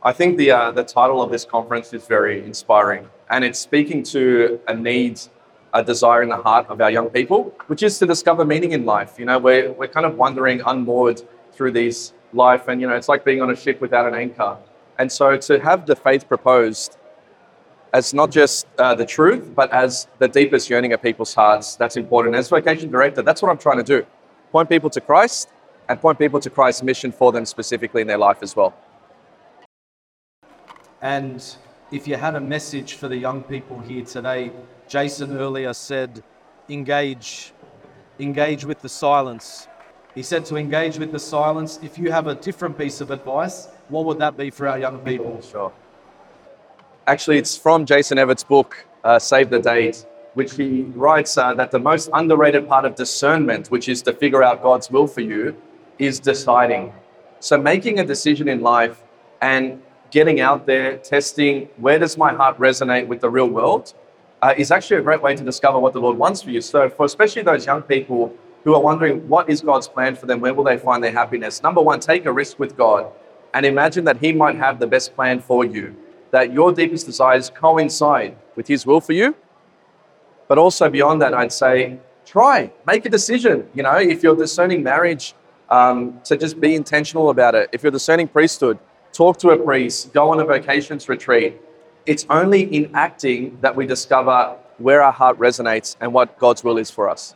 [0.01, 4.01] I think the uh, the title of this conference is very inspiring, and it's speaking
[4.03, 5.21] to a need,
[5.73, 8.85] a desire in the heart of our young people, which is to discover meaning in
[8.85, 9.19] life.
[9.19, 11.21] You know, we're we're kind of wandering unmoored
[11.53, 14.57] through this life, and you know, it's like being on a ship without an anchor.
[14.97, 16.97] And so, to have the faith proposed
[17.93, 21.97] as not just uh, the truth, but as the deepest yearning of people's hearts, that's
[21.97, 22.35] important.
[22.35, 24.05] As vocation director, that's what I'm trying to do:
[24.51, 25.49] point people to Christ,
[25.89, 28.73] and point people to Christ's mission for them specifically in their life as well.
[31.01, 31.43] And
[31.91, 34.51] if you had a message for the young people here today,
[34.87, 36.23] Jason earlier said,
[36.67, 37.53] engage,
[38.19, 39.67] engage with the silence.
[40.15, 41.77] He said to engage with the silence.
[41.83, 44.99] If you have a different piece of advice, what would that be for our young
[44.99, 45.41] people?
[45.41, 45.73] Sure.
[47.05, 51.69] Actually, it's from Jason Evert's book, uh, Save the Date, which he writes uh, that
[51.69, 55.53] the most underrated part of discernment, which is to figure out God's will for you,
[55.99, 56.93] is deciding.
[57.41, 59.03] So, making a decision in life
[59.41, 63.93] and getting out there, testing where does my heart resonate with the real world,
[64.41, 66.61] uh, is actually a great way to discover what the Lord wants for you.
[66.61, 68.33] So, for especially those young people
[68.65, 71.63] who are wondering what is God's plan for them, where will they find their happiness?
[71.63, 73.11] Number one, take a risk with God
[73.53, 75.95] and imagine that He might have the best plan for you,
[76.31, 79.35] that your deepest desires coincide with His will for you.
[80.47, 83.69] But also beyond that, I'd say try, make a decision.
[83.75, 85.35] You know, if you're discerning marriage,
[85.69, 87.69] um, to just be intentional about it.
[87.71, 88.77] If you're discerning priesthood,
[89.13, 91.61] talk to a priest, go on a vocations retreat.
[92.05, 96.77] It's only in acting that we discover where our heart resonates and what God's will
[96.77, 97.35] is for us.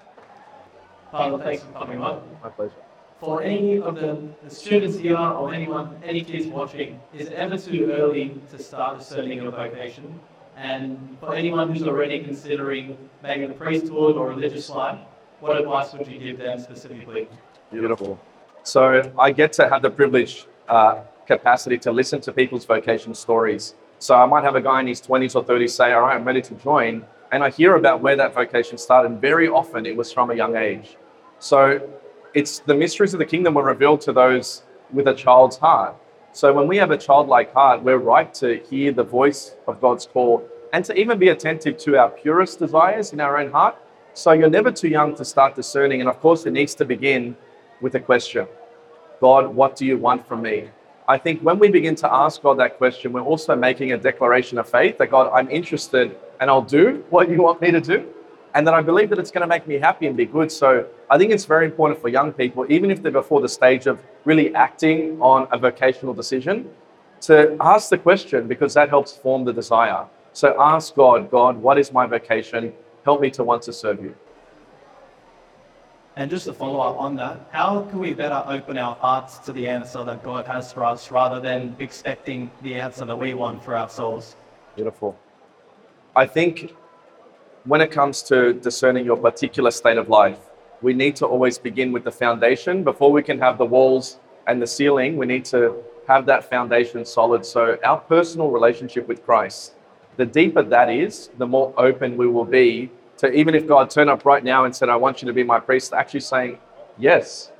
[1.11, 2.21] Father, thanks for coming on.
[2.43, 2.73] My pleasure.
[3.19, 7.57] For any of the, the students here or anyone, any kids watching, is it ever
[7.57, 10.19] too early to start discerning your vocation?
[10.55, 14.99] And for anyone who's already considering maybe the priesthood or religious life,
[15.39, 17.27] what advice would you give them specifically?
[17.71, 18.19] Beautiful.
[18.63, 23.75] So I get to have the privilege, uh, capacity to listen to people's vocation stories.
[23.99, 26.25] So I might have a guy in his 20s or 30s say, All right, I'm
[26.25, 27.05] ready to join.
[27.31, 29.21] And I hear about where that vocation started.
[29.21, 30.97] Very often it was from a young age.
[31.39, 31.79] So
[32.33, 35.95] it's the mysteries of the kingdom were revealed to those with a child's heart.
[36.31, 40.05] So when we have a childlike heart, we're right to hear the voice of God's
[40.05, 43.75] call and to even be attentive to our purest desires in our own heart.
[44.13, 46.01] So you're never too young to start discerning.
[46.01, 47.35] And of course, it needs to begin
[47.81, 48.47] with a question
[49.19, 50.69] God, what do you want from me?
[51.07, 54.59] I think when we begin to ask God that question, we're also making a declaration
[54.59, 58.07] of faith that God, I'm interested and I'll do what you want me to do.
[58.55, 60.51] And then I believe that it's going to make me happy and be good.
[60.51, 63.85] So I think it's very important for young people, even if they're before the stage
[63.85, 66.69] of really acting on a vocational decision,
[67.21, 70.05] to ask the question because that helps form the desire.
[70.33, 72.73] So ask God, God, what is my vocation?
[73.03, 74.15] Help me to want to serve you.
[76.15, 79.53] And just to follow up on that, how can we better open our hearts to
[79.53, 83.63] the answer that God has for us rather than expecting the answer that we want
[83.63, 84.35] for ourselves?
[84.75, 85.17] Beautiful.
[86.15, 86.75] I think
[87.65, 90.39] when it comes to discerning your particular state of life,
[90.81, 92.83] we need to always begin with the foundation.
[92.83, 97.05] Before we can have the walls and the ceiling, we need to have that foundation
[97.05, 97.45] solid.
[97.45, 99.73] So, our personal relationship with Christ,
[100.17, 104.09] the deeper that is, the more open we will be to even if God turned
[104.09, 106.57] up right now and said, I want you to be my priest, actually saying
[106.97, 107.51] yes.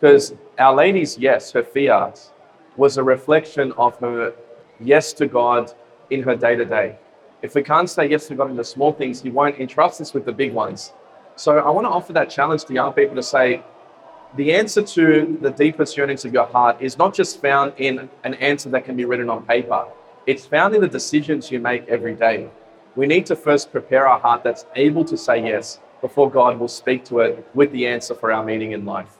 [0.00, 2.32] Because Our Lady's yes, her fiat,
[2.76, 4.34] was a reflection of her
[4.80, 5.72] yes to God
[6.10, 6.98] in her day to day.
[7.42, 10.14] If we can't say yes to God in the small things, He won't entrust us
[10.14, 10.92] with the big ones.
[11.36, 13.62] So I want to offer that challenge to young people to say,
[14.36, 18.34] the answer to the deepest yearnings of your heart is not just found in an
[18.34, 19.86] answer that can be written on paper,
[20.26, 22.48] it's found in the decisions you make every day.
[22.96, 26.68] We need to first prepare our heart that's able to say yes before God will
[26.68, 29.16] speak to it with the answer for our meaning in life.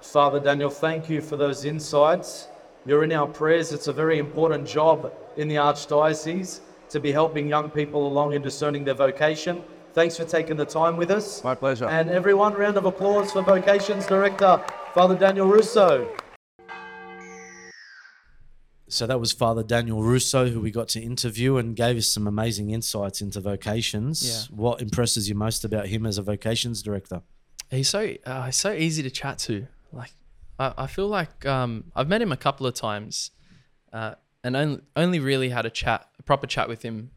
[0.00, 2.48] Father Daniel, thank you for those insights.
[2.84, 3.72] You're in our prayers.
[3.72, 8.42] It's a very important job in the Archdiocese to be helping young people along in
[8.42, 9.62] discerning their vocation.
[9.92, 11.44] Thanks for taking the time with us.
[11.44, 11.86] My pleasure.
[11.86, 14.60] And everyone, round of applause for Vocations Director,
[14.94, 16.08] Father Daniel Russo.
[18.88, 22.26] So that was Father Daniel Russo, who we got to interview and gave us some
[22.26, 24.48] amazing insights into vocations.
[24.50, 24.56] Yeah.
[24.56, 27.22] What impresses you most about him as a vocations director?
[27.70, 29.68] He's so uh, he's so easy to chat to.
[29.92, 30.10] Like,
[30.58, 33.30] I, feel like um, I've met him a couple of times,
[33.92, 37.10] uh, and only only really had a chat, a proper chat with him,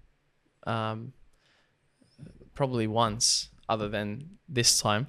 [0.65, 1.13] um,
[2.53, 5.07] probably once, other than this time,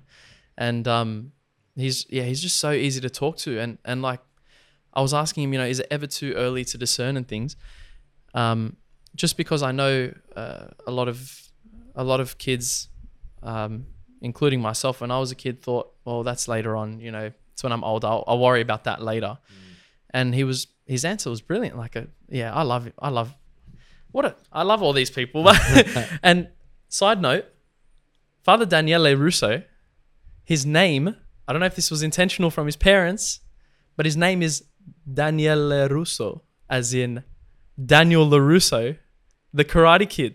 [0.59, 1.33] and um,
[1.77, 4.21] he's yeah he's just so easy to talk to, and and like,
[4.93, 7.57] I was asking him, you know, is it ever too early to discern and things,
[8.35, 8.77] um,
[9.15, 11.51] just because I know uh, a lot of
[11.95, 12.89] a lot of kids.
[13.43, 13.87] Um,
[14.23, 17.63] including myself when I was a kid thought, well, that's later on, you know, it's
[17.63, 18.07] when I'm older.
[18.07, 19.39] I'll, I'll worry about that later.
[19.39, 19.77] Mm.
[20.11, 21.79] And he was, his answer was brilliant.
[21.79, 22.93] Like a, yeah, I love it.
[22.99, 23.35] I love,
[24.13, 25.51] what a, I love all these people.
[26.23, 26.49] and
[26.91, 27.47] side note,
[28.43, 29.63] Father Daniele Russo,
[30.45, 31.17] his name,
[31.49, 33.41] I don't know if this was intentional from his parents,
[33.97, 34.65] but his name is
[35.11, 37.25] Daniele Russo, as in
[37.83, 38.99] Daniel LaRusso,
[39.55, 40.35] the Karate Kid.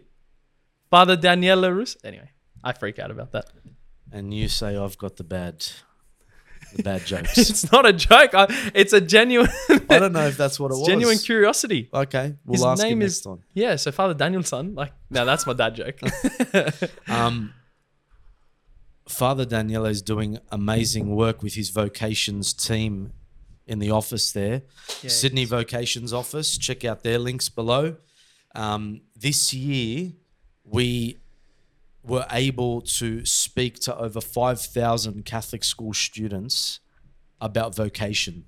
[0.90, 2.00] Father Daniele Russo.
[2.04, 2.32] Anyway,
[2.64, 3.46] I freak out about that.
[4.12, 5.68] And you say I've got the bad,
[6.84, 7.38] bad jokes.
[7.38, 8.34] It's not a joke.
[8.34, 9.50] I, it's a genuine.
[9.90, 10.88] I don't know if that's what it was.
[10.88, 11.90] genuine curiosity.
[11.94, 13.44] Okay, we'll His ask name him is next time.
[13.54, 13.76] yeah.
[13.76, 16.00] So Father Danielson, like, no, that's my dad joke.
[17.08, 17.54] Um,
[19.08, 23.14] Father Daniele is doing amazing work with his vocations team
[23.68, 26.58] in the office there, Sydney Vocations office.
[26.58, 27.98] Check out their links below.
[28.56, 30.12] Um, this year,
[30.64, 31.18] we
[32.04, 36.80] were able to speak to over 5,000 Catholic school students
[37.40, 38.46] about vocation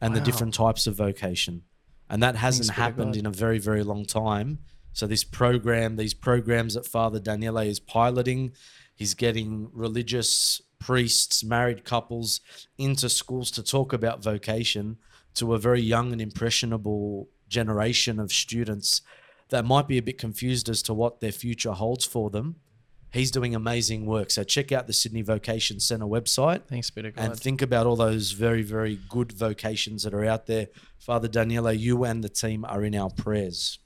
[0.00, 1.62] and the different types of vocation.
[2.08, 4.58] And that hasn't Thanks happened in a very, very long time.
[4.92, 8.52] So this program, these programs that Father Daniele is piloting,
[8.94, 12.40] he's getting religious priests, married couples
[12.78, 14.96] into schools to talk about vocation
[15.34, 19.02] to a very young and impressionable generation of students
[19.50, 22.56] that might be a bit confused as to what their future holds for them.
[23.12, 24.30] He's doing amazing work.
[24.30, 28.32] So check out the Sydney Vocation Centre website Thanks to and think about all those
[28.32, 30.68] very, very good vocations that are out there.
[30.98, 33.78] Father Daniela, you and the team are in our prayers.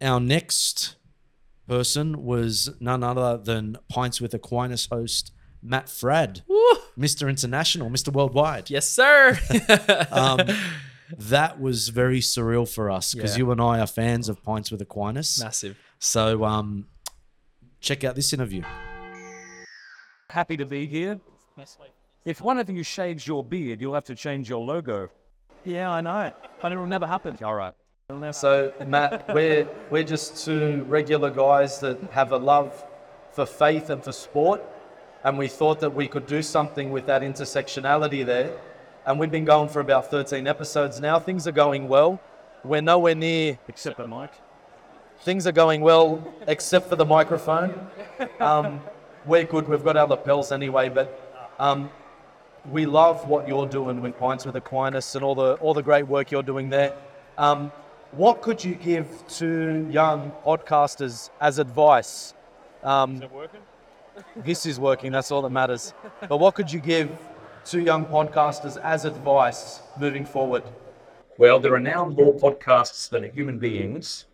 [0.00, 0.96] Our next
[1.66, 6.42] person was none other than Pints with Aquinas host Matt Fradd,
[6.98, 7.28] Mr.
[7.28, 8.12] International, Mr.
[8.12, 8.68] Worldwide.
[8.70, 9.38] yes, sir.
[10.12, 10.40] Um,
[11.18, 13.38] that was very surreal for us because Yeah.
[13.44, 15.40] you and I are fans of Pints with Aquinas.
[15.42, 15.78] Massive.
[15.98, 16.86] So um,
[17.84, 18.62] check out this interview.
[20.30, 21.20] happy to be here.
[22.24, 25.10] If one of you shaves your beard, you'll have to change your logo.
[25.64, 26.32] Yeah, I know.
[26.60, 27.36] But it'll never happen.
[27.44, 27.74] All right.
[28.32, 32.84] So, Matt, we're, we're just two regular guys that have a love
[33.32, 34.62] for faith and for sport.
[35.22, 38.56] And we thought that we could do something with that intersectionality there.
[39.06, 41.18] And we've been going for about 13 episodes now.
[41.18, 42.20] Things are going well.
[42.62, 44.30] We're nowhere near, Except the mic.
[45.20, 47.88] Things are going well, except for the microphone.
[48.40, 48.80] Um,
[49.26, 49.68] we're good.
[49.68, 50.88] We've got our lapels anyway.
[50.88, 51.90] But um,
[52.70, 56.06] we love what you're doing with Pints with Aquinas and all the, all the great
[56.06, 56.94] work you're doing there.
[57.38, 57.72] Um,
[58.12, 62.34] what could you give to young podcasters as advice?
[62.82, 63.22] Um,
[64.36, 65.94] this is working, that's all that matters.
[66.28, 67.10] But what could you give
[67.66, 70.62] to young podcasters as advice moving forward?
[71.38, 74.26] Well, there are now more podcasts than human beings.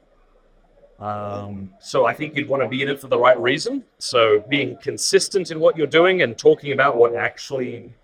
[1.01, 3.85] Um, so I think you'd want to be in it for the right reason.
[3.99, 7.95] So being consistent in what you're doing and talking about what actually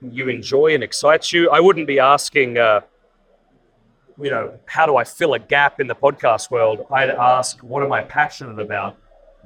[0.00, 1.50] you enjoy and excites you.
[1.50, 2.82] I wouldn't be asking, uh,
[4.20, 6.86] you know, how do I fill a gap in the podcast world?
[6.90, 8.96] I'd ask, what am I passionate about?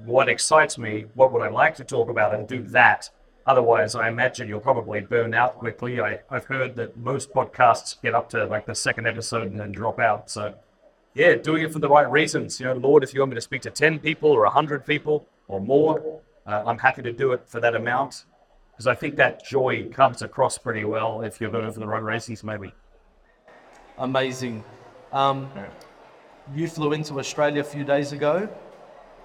[0.05, 1.07] What excites me?
[1.14, 2.34] What would I like to talk about?
[2.34, 3.11] And do that.
[3.47, 6.01] Otherwise, I imagine you'll probably burn out quickly.
[6.01, 9.72] I, I've heard that most podcasts get up to like the second episode and then
[9.72, 10.30] drop out.
[10.30, 10.55] So,
[11.14, 12.58] yeah, doing it for the right reasons.
[12.58, 15.26] You know, Lord, if you want me to speak to 10 people or 100 people
[15.48, 18.24] or more, uh, I'm happy to do it for that amount.
[18.72, 21.86] Because I think that joy comes across pretty well if you're doing it for the
[21.86, 22.72] right reasons, maybe.
[23.98, 24.64] Amazing.
[25.12, 25.50] Um,
[26.54, 28.48] you flew into Australia a few days ago.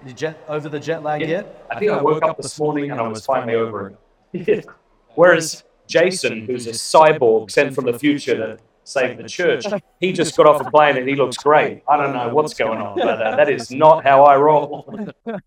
[0.06, 1.66] You jet over the jet lag yet?
[1.70, 3.96] I think I woke up this morning and I was finally over
[4.32, 4.66] it.
[5.14, 8.58] Whereas Jason, who's a cyborg sent from the future
[8.88, 9.64] save the church,
[10.00, 11.82] he just got off a plane and he looks great.
[11.88, 15.12] I don't know what's going on, but uh, that is not how I roll.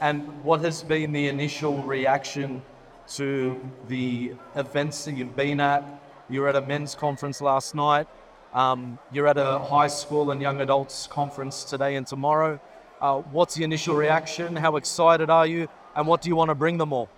[0.00, 2.60] And what has been the initial reaction
[3.14, 3.58] to
[3.88, 5.82] the events that you've been at?
[6.28, 8.06] You're at a men's conference last night.
[8.52, 12.60] Um, you're at a high school and young adults conference today and tomorrow.
[13.00, 14.56] Uh, what's the initial reaction?
[14.56, 15.68] How excited are you?
[15.96, 17.08] And what do you want to bring them all?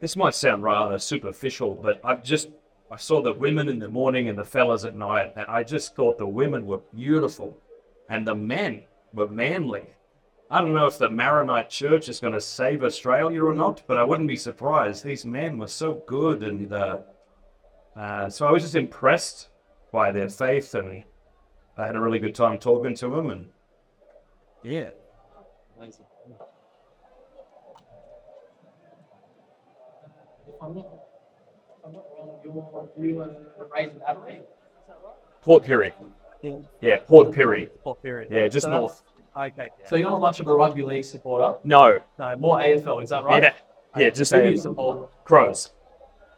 [0.00, 2.48] This might sound rather superficial, but I've just
[2.90, 5.96] I saw the women in the morning and the fellas at night, and I just
[5.96, 7.58] thought the women were beautiful,
[8.08, 9.86] and the men were manly.
[10.50, 13.96] I don't know if the Maronite Church is going to save Australia or not, but
[13.96, 15.02] I wouldn't be surprised.
[15.02, 16.98] These men were so good, and uh,
[17.96, 19.48] uh, so I was just impressed
[19.90, 21.02] by their faith, and
[21.76, 23.30] I had a really good time talking to them.
[23.30, 23.48] And
[24.62, 24.90] yeah,
[35.42, 35.92] Port Pirie.
[36.80, 37.68] Yeah, Port Pirie.
[37.82, 38.26] Port Pirie.
[38.30, 38.90] Yeah, just So north.
[38.92, 39.02] that's-
[39.58, 39.68] Okay.
[39.84, 41.58] So you're not much of a rugby league supporter?
[41.62, 41.98] No.
[42.18, 43.42] No, more AFL, is that right?
[43.42, 43.52] Yeah,
[43.94, 45.24] yeah, just Who do you a- support?
[45.24, 45.72] Crows.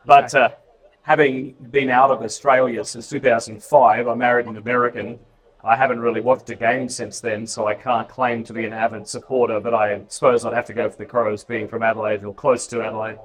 [0.05, 0.49] But uh,
[1.03, 5.21] having been out of Australia since 2005, I'm married an American.
[5.63, 8.73] I haven't really watched a game since then, so I can't claim to be an
[8.73, 12.25] avid supporter, but I suppose I'd have to go for the Crows, being from Adelaide
[12.25, 13.19] or close to Adelaide.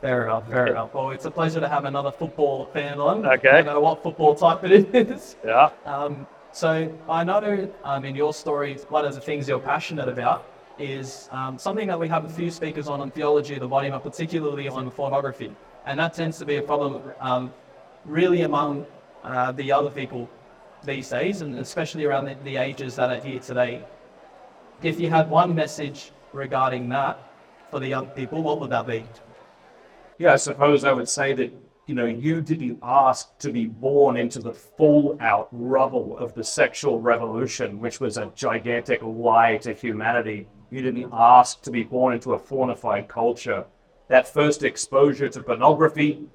[0.00, 0.94] Fair enough, fair enough.
[0.94, 3.26] Well, it's a pleasure to have another football fan on.
[3.26, 3.58] Okay.
[3.60, 5.36] No matter what football type it is.
[5.44, 5.70] Yeah.
[5.84, 10.46] Um, so I know um, in your story, one of the things you're passionate about
[10.78, 13.90] is um, something that we have a few speakers on on theology of the body,
[13.90, 15.54] but particularly on pornography.
[15.84, 17.52] And that tends to be a problem um,
[18.06, 18.86] really among
[19.22, 20.30] uh, the other people
[20.82, 23.84] these days, and especially around the, the ages that are here today.
[24.82, 27.18] If you had one message regarding that
[27.70, 29.04] for the young people, what would that be?
[30.20, 31.50] Yeah, I suppose I would say that,
[31.86, 37.00] you know, you didn't ask to be born into the fallout rubble of the sexual
[37.00, 40.46] revolution, which was a gigantic lie to humanity.
[40.70, 43.64] You didn't ask to be born into a pornified culture.
[44.08, 46.26] That first exposure to pornography,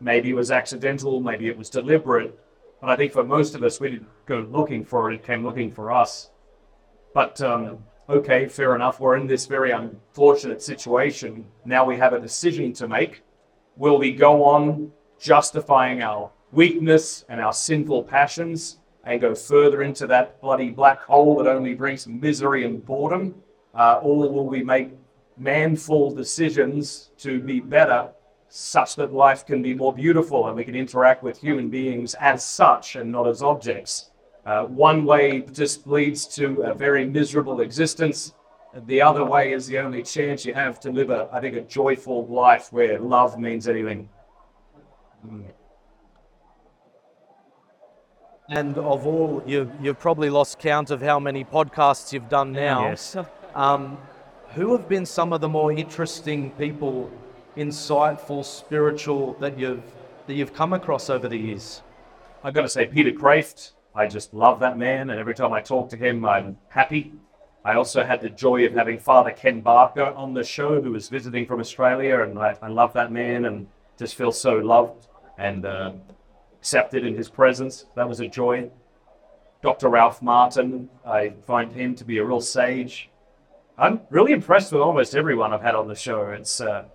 [0.00, 2.38] maybe it was accidental, maybe it was deliberate,
[2.80, 5.44] but I think for most of us, we didn't go looking for it, it came
[5.44, 6.30] looking for us.
[7.14, 7.78] But um,
[8.08, 9.00] okay, fair enough.
[9.00, 11.44] We're in this very unfortunate situation.
[11.64, 13.22] Now we have a decision to make.
[13.76, 20.06] Will we go on justifying our weakness and our sinful passions and go further into
[20.06, 23.34] that bloody black hole that only brings misery and boredom?
[23.74, 24.90] Uh, or will we make
[25.36, 28.08] manful decisions to be better
[28.48, 32.44] such that life can be more beautiful and we can interact with human beings as
[32.44, 34.07] such and not as objects?
[34.48, 38.32] Uh, one way just leads to a very miserable existence.
[38.86, 41.60] The other way is the only chance you have to live a, I think, a
[41.60, 44.08] joyful life where love means anything.
[48.48, 52.88] And of all, you've, you've probably lost count of how many podcasts you've done now.
[52.88, 53.16] Yes.
[53.54, 53.98] Um,
[54.54, 57.10] who have been some of the more interesting people,
[57.54, 59.82] insightful, spiritual that you've
[60.26, 61.82] that you've come across over the years?
[62.42, 65.60] I've got to say, Peter Kraft, I just love that man, and every time I
[65.60, 67.12] talk to him, I'm happy.
[67.64, 71.08] I also had the joy of having Father Ken Barker on the show, who was
[71.08, 73.66] visiting from Australia, and I, I love that man and
[73.98, 75.92] just feel so loved and uh,
[76.58, 77.86] accepted in his presence.
[77.96, 78.70] That was a joy.
[79.62, 79.88] Dr.
[79.88, 83.10] Ralph Martin, I find him to be a real sage.
[83.76, 86.28] I'm really impressed with almost everyone I've had on the show.
[86.28, 86.86] It's a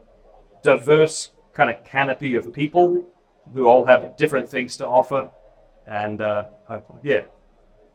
[0.64, 3.06] diverse kind of canopy of people
[3.54, 5.30] who all have different things to offer.
[5.88, 6.46] And uh,
[7.04, 7.22] yeah,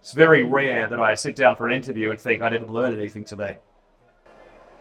[0.01, 2.97] it's very rare that I sit down for an interview and think I didn't learn
[2.97, 3.59] anything today.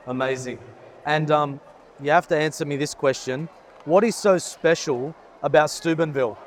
[0.05, 0.59] Amazing.
[1.05, 1.59] And um,
[2.01, 3.49] you have to answer me this question:
[3.85, 6.37] What is so special about Steubenville?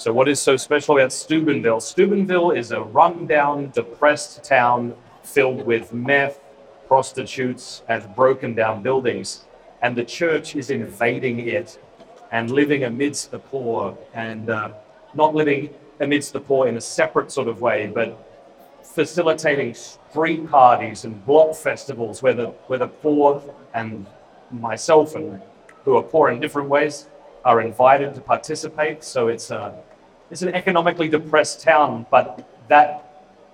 [0.00, 1.78] So, what is so special about Steubenville?
[1.80, 6.40] Steubenville is a rundown, depressed town filled with meth,
[6.88, 9.44] prostitutes, and broken down buildings.
[9.82, 11.78] And the church is invading it
[12.32, 14.70] and living amidst the poor, and uh,
[15.14, 18.26] not living amidst the poor in a separate sort of way, but
[18.82, 23.42] facilitating street parties and block festivals where the, where the poor
[23.74, 24.06] and
[24.50, 25.40] myself and
[25.84, 27.06] who are poor in different ways
[27.44, 29.04] are invited to participate.
[29.04, 29.74] So it's a,
[30.30, 33.06] it's an economically depressed town, but that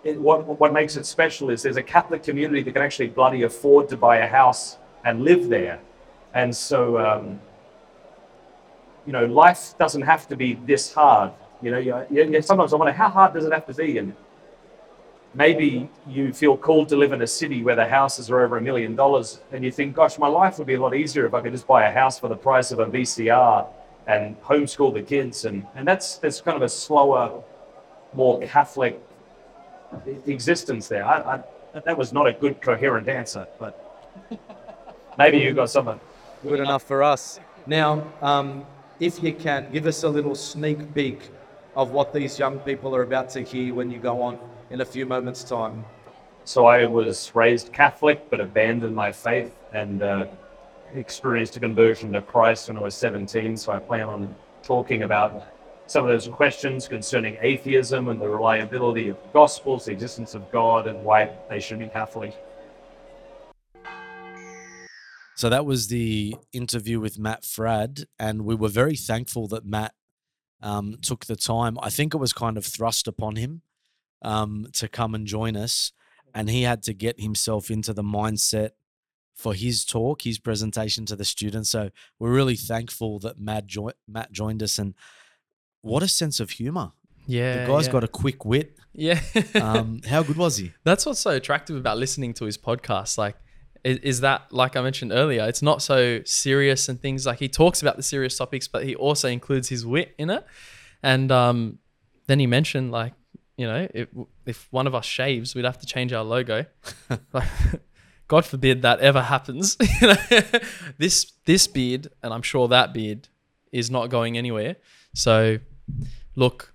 [0.04, 3.42] it, what, what makes it special is there's a Catholic community that can actually bloody
[3.42, 5.80] afford to buy a house and live there.
[6.34, 7.40] And so, um,
[9.06, 11.32] you know, life doesn't have to be this hard.
[11.62, 13.98] You know, you, you, you- sometimes I wonder how hard does it have to be?
[13.98, 14.14] And
[15.34, 18.60] maybe you feel called to live in a city where the houses are over a
[18.60, 21.40] million dollars, and you think, gosh, my life would be a lot easier if I
[21.40, 23.66] could just buy a house for the price of a VCR
[24.06, 25.44] and homeschool the kids.
[25.44, 27.42] And, and that's, that's kind of a slower,
[28.14, 29.00] more Catholic
[30.26, 31.04] existence there.
[31.04, 31.36] I,
[31.74, 33.82] I, that was not a good, coherent answer, but
[35.18, 35.98] maybe you got something.
[36.42, 37.40] Good enough for us.
[37.66, 38.64] Now, um,
[39.00, 41.30] if you can, give us a little sneak peek
[41.76, 44.38] of what these young people are about to hear when you go on
[44.70, 45.84] in a few moments' time.
[46.44, 50.26] So I was raised Catholic, but abandoned my faith and uh,
[50.94, 53.58] experienced a conversion to Christ when I was 17.
[53.58, 55.46] So I plan on talking about
[55.86, 60.50] some of those questions concerning atheism and the reliability of the Gospels, the existence of
[60.50, 62.34] God, and why they should be Catholic.
[65.36, 69.92] So that was the interview with Matt Fradd, and we were very thankful that Matt
[70.66, 71.78] um, took the time.
[71.80, 73.62] I think it was kind of thrust upon him
[74.22, 75.92] um, to come and join us,
[76.34, 78.70] and he had to get himself into the mindset
[79.36, 81.70] for his talk, his presentation to the students.
[81.70, 84.94] So we're really thankful that Matt, jo- Matt joined us, and
[85.82, 86.90] what a sense of humor!
[87.28, 87.92] Yeah, the guy's yeah.
[87.92, 88.76] got a quick wit.
[88.92, 89.20] Yeah.
[89.54, 90.72] um, how good was he?
[90.84, 93.18] That's what's so attractive about listening to his podcast.
[93.18, 93.36] Like,
[93.84, 95.44] is, is that like I mentioned earlier?
[95.44, 98.94] It's not so serious and things like he talks about the serious topics, but he
[98.94, 100.46] also includes his wit in it.
[101.02, 101.78] And um,
[102.26, 103.12] then he mentioned like,
[103.56, 104.08] you know, if
[104.44, 106.66] if one of us shaves, we'd have to change our logo.
[107.32, 107.48] like,
[108.28, 109.76] God forbid that ever happens.
[110.00, 110.42] You know,
[110.98, 113.28] this this beard, and I'm sure that beard,
[113.72, 114.76] is not going anywhere.
[115.14, 115.58] So,
[116.34, 116.74] look,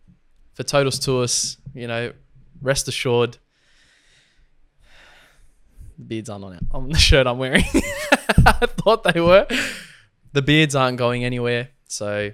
[0.53, 2.13] for Totus Tuus, you know,
[2.61, 3.37] rest assured,
[6.01, 7.63] the beards aren't on, it, on the shirt I'm wearing.
[8.45, 9.47] I thought they were.
[10.33, 11.69] The beards aren't going anywhere.
[11.87, 12.31] So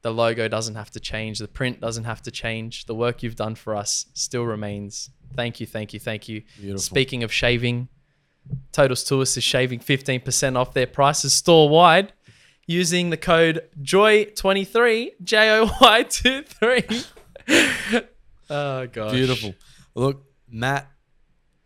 [0.00, 1.38] the logo doesn't have to change.
[1.38, 2.86] The print doesn't have to change.
[2.86, 5.10] The work you've done for us still remains.
[5.36, 6.42] Thank you, thank you, thank you.
[6.56, 6.80] Beautiful.
[6.80, 7.88] Speaking of shaving,
[8.72, 12.12] Totus Tuus is shaving 15% off their prices store wide
[12.66, 16.82] using the code JOY23, J O Y 23.
[18.50, 19.12] oh, gosh.
[19.12, 19.54] Beautiful.
[19.94, 20.88] Look, Matt.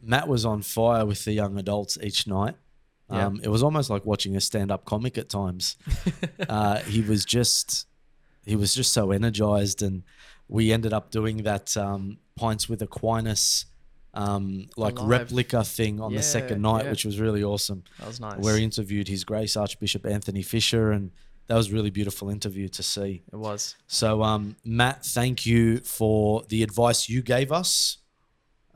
[0.00, 2.54] Matt was on fire with the young adults each night.
[3.10, 3.26] Yeah.
[3.26, 5.76] Um, It was almost like watching a stand-up comic at times.
[6.48, 7.86] uh, he was just,
[8.44, 10.02] he was just so energized, and
[10.48, 13.66] we ended up doing that um, pints with Aquinas,
[14.14, 15.08] um, like Live.
[15.08, 16.90] replica thing on the second night, yeah.
[16.90, 17.84] which was really awesome.
[17.98, 18.38] That was nice.
[18.38, 21.10] Where he interviewed His Grace Archbishop Anthony Fisher, and
[21.46, 23.22] that was a really beautiful interview to see.
[23.32, 23.74] It was.
[23.86, 27.97] So, um, Matt, thank you for the advice you gave us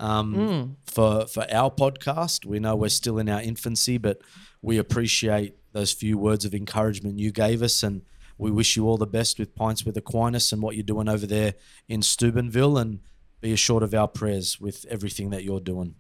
[0.03, 0.77] um, Mm.
[0.85, 2.45] for for our podcast.
[2.45, 4.21] We know we're still in our infancy, but
[4.61, 8.03] we appreciate those few words of encouragement you gave us, and
[8.39, 11.27] we wish you all the best with Pints with Aquinas and what you're doing over
[11.27, 11.55] there
[11.89, 12.77] in Steubenville.
[12.79, 13.01] And
[13.41, 15.95] be assured of our prayers with everything that you're doing.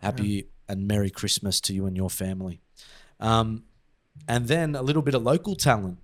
[0.00, 2.60] Happy and Merry Christmas to you and your family.
[3.18, 3.64] Um,
[4.28, 5.98] and then a little bit of local talent.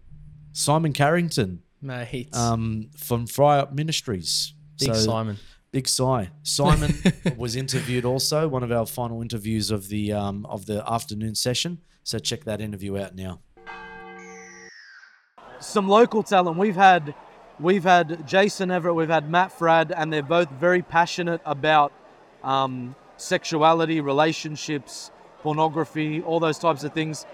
[0.52, 2.34] Simon Carrington Mate.
[2.34, 4.54] um, from Fire Up Ministries.
[4.80, 5.36] Big Simon.
[5.74, 6.28] Big Si.
[6.44, 6.94] Simon
[7.36, 11.80] was interviewed also, one of our final interviews of the um, of the afternoon session.
[12.04, 13.40] So check that interview out now.
[15.58, 16.58] some local talent.
[16.58, 17.12] We've had
[17.58, 21.92] we've had Jason Evert, we've had Matt Fradd, and they're both very passionate about
[22.44, 25.10] um, sexuality, relationships,
[25.40, 27.26] pornography, all those types of things.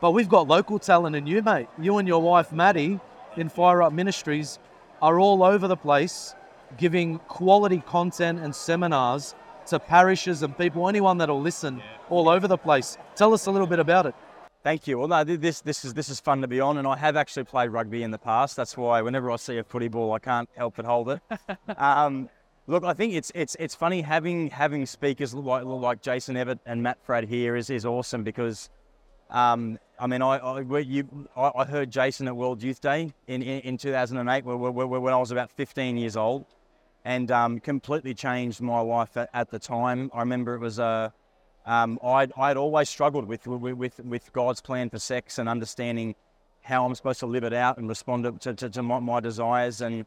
[0.00, 1.68] But we've got local talent in you, mate.
[1.78, 3.00] You and your wife Maddie
[3.36, 4.58] in Fire Up Ministries
[5.02, 6.34] are all over the place,
[6.76, 9.34] giving quality content and seminars
[9.66, 12.98] to parishes and people, anyone that'll listen, all over the place.
[13.14, 14.14] Tell us a little bit about it.
[14.62, 14.98] Thank you.
[14.98, 17.44] Well, no, this this is this is fun to be on, and I have actually
[17.44, 18.54] played rugby in the past.
[18.54, 21.20] That's why whenever I see a footy ball, I can't help but hold it.
[21.76, 22.28] um,
[22.68, 26.80] look, I think it's it's it's funny having having speakers like like Jason Evert and
[26.80, 28.70] Matt Fradd here is is awesome because,
[29.30, 33.42] um, I mean, I I, you, I I heard Jason at World Youth Day in
[33.42, 36.46] in, in 2008 where, where, where, when I was about 15 years old,
[37.04, 40.10] and um, completely changed my life at, at the time.
[40.14, 41.12] I remember it was a
[41.64, 46.16] um, I'd, I'd always struggled with, with, with, God's plan for sex and understanding
[46.62, 49.80] how I'm supposed to live it out and respond to, to, to my, my desires.
[49.80, 50.04] And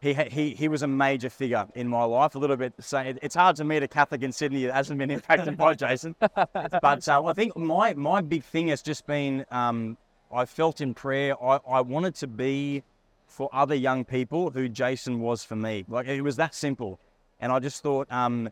[0.00, 2.34] he, he, he was a major figure in my life.
[2.34, 5.12] A little bit, say, it's hard to meet a Catholic in Sydney that hasn't been
[5.12, 6.16] impacted by Jason.
[6.18, 9.96] But uh, I think my, my big thing has just been um,
[10.32, 12.82] I felt in prayer, I, I wanted to be
[13.30, 15.84] for other young people who Jason was for me.
[15.88, 16.98] Like it was that simple.
[17.40, 18.50] And I just thought, um,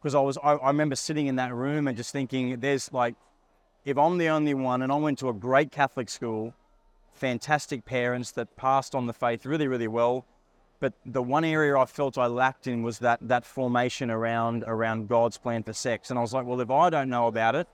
[0.00, 3.14] because I was I, I remember sitting in that room and just thinking there's like
[3.84, 6.54] if I'm the only one and I went to a great Catholic school,
[7.14, 10.26] fantastic parents that passed on the faith really, really well,
[10.78, 15.08] but the one area I felt I lacked in was that that formation around around
[15.08, 16.10] God's plan for sex.
[16.10, 17.66] And I was like, well, if I don't know about it,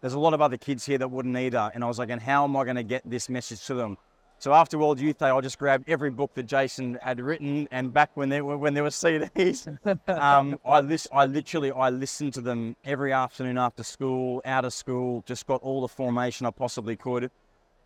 [0.00, 1.70] there's a lot of other kids here that wouldn't either.
[1.74, 3.96] And I was like, and how am I going to get this message to them?
[4.38, 7.92] So after World Youth Day, I just grabbed every book that Jason had written, and
[7.92, 9.66] back when there were when there were CDs,
[10.08, 14.74] um, I lis- I literally I listened to them every afternoon after school, out of
[14.74, 17.30] school, just got all the formation I possibly could,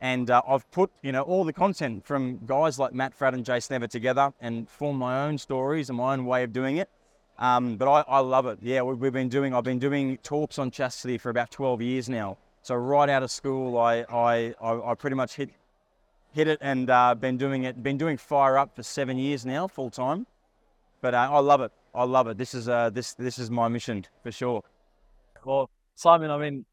[0.00, 3.44] and uh, I've put you know all the content from guys like Matt Fradd and
[3.44, 6.90] Jason Evert together, and formed my own stories and my own way of doing it.
[7.38, 8.58] Um, but I, I love it.
[8.60, 12.08] Yeah, we, we've been doing I've been doing talks on chastity for about 12 years
[12.08, 12.38] now.
[12.62, 15.50] So right out of school, I I, I, I pretty much hit
[16.32, 17.82] hit it and uh, been doing it.
[17.82, 20.26] Been doing Fire Up for seven years now, full time.
[21.00, 21.72] But uh, I love it.
[21.94, 22.38] I love it.
[22.38, 24.62] This is uh, this this is my mission for sure.
[25.44, 26.64] Well, Simon, I mean,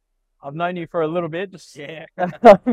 [0.44, 1.52] I've known you for a little bit.
[1.52, 2.06] Just yeah.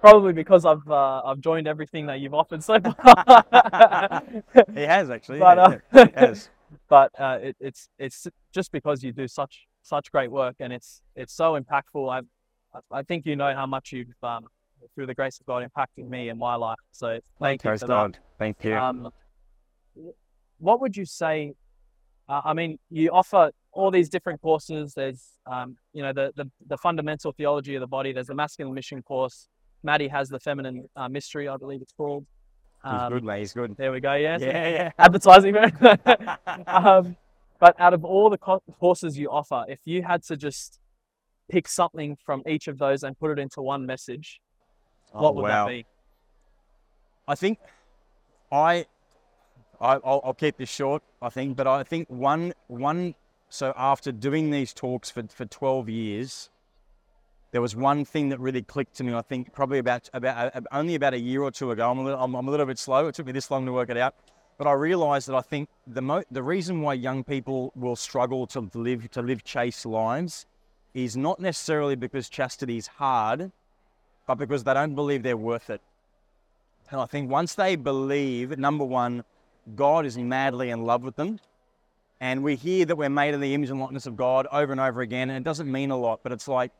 [0.00, 4.22] Probably because I've uh, I've joined everything that you've offered so far.
[4.74, 5.40] He has actually.
[5.40, 6.50] But, yeah, uh, yeah, he has.
[6.88, 11.02] but uh, it, it's it's just because you do such such great work and it's
[11.14, 12.10] it's so impactful.
[12.10, 14.46] I I think you know how much you've um,
[14.94, 16.78] through the grace of God impacted me in my life.
[16.92, 18.14] So thank you Praise for God.
[18.14, 18.20] that.
[18.38, 18.74] Thank you.
[18.74, 19.10] Um,
[20.58, 21.54] what would you say?
[22.28, 24.94] Uh, I mean, you offer all these different courses.
[24.94, 28.12] There's, um, you know, the, the the fundamental theology of the body.
[28.12, 29.48] There's the masculine mission course.
[29.82, 32.26] Maddie has the feminine uh, mystery, I believe it's called.
[32.84, 33.40] He's good, mate.
[33.40, 33.76] He's good.
[33.76, 34.14] There we go.
[34.14, 34.40] Yes.
[34.40, 34.90] Yeah, yeah.
[34.98, 35.98] Advertising, man.
[36.66, 37.16] um,
[37.58, 40.80] but out of all the co- courses you offer, if you had to just
[41.50, 44.40] pick something from each of those and put it into one message,
[45.14, 45.66] Oh, what would wow.
[45.66, 45.86] that be?
[47.26, 47.58] I think
[48.50, 48.86] I,
[49.80, 51.02] I I'll, I'll keep this short.
[51.22, 53.14] I think, but I think one one.
[53.48, 56.50] So after doing these talks for for twelve years,
[57.50, 59.14] there was one thing that really clicked to me.
[59.14, 61.90] I think probably about about uh, only about a year or two ago.
[61.90, 63.08] I'm a little, I'm, I'm a little bit slow.
[63.08, 64.14] It took me this long to work it out.
[64.56, 68.46] But I realised that I think the mo- the reason why young people will struggle
[68.48, 70.46] to live to live chaste lives
[70.92, 73.52] is not necessarily because chastity is hard,
[74.30, 75.80] but because they don't believe they're worth it.
[76.92, 79.24] And I think once they believe, number one,
[79.74, 81.40] God is madly in love with them.
[82.20, 84.80] And we hear that we're made in the image and likeness of God over and
[84.80, 86.70] over again, and it doesn't mean a lot, but it's like,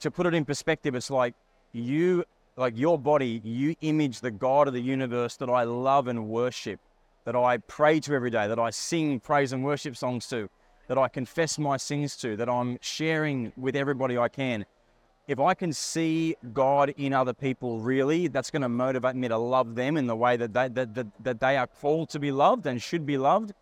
[0.00, 1.32] to put it in perspective, it's like
[1.72, 2.22] you,
[2.58, 6.80] like your body, you image the God of the universe that I love and worship,
[7.24, 10.50] that I pray to every day, that I sing praise and worship songs to,
[10.88, 14.66] that I confess my sins to, that I'm sharing with everybody I can
[15.28, 19.38] if I can see God in other people, really, that's going to motivate me to
[19.38, 22.32] love them in the way that they, that, that, that they are called to be
[22.32, 23.52] loved and should be loved.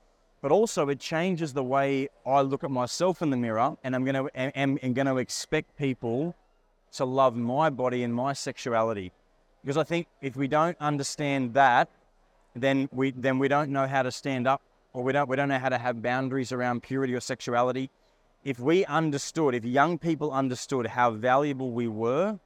[0.42, 4.04] But also, it changes the way I look at myself in the mirror, and I'm
[4.04, 6.34] going to am, am going to expect people
[6.92, 9.12] to love my body and my sexuality,
[9.62, 11.90] because I think if we don't understand that,
[12.56, 14.62] then we then we don't know how to stand up,
[14.94, 17.90] or we don't we don't know how to have boundaries around purity or sexuality
[18.42, 22.38] if we understood, if young people understood how valuable we were,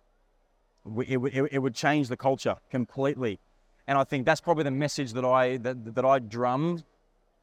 [0.85, 3.39] we, it, would- it, it would change the culture completely.
[3.87, 6.83] And I think that's probably the message that I that, that I drum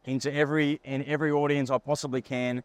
[0.06, 2.64] into every in every audience I possibly can.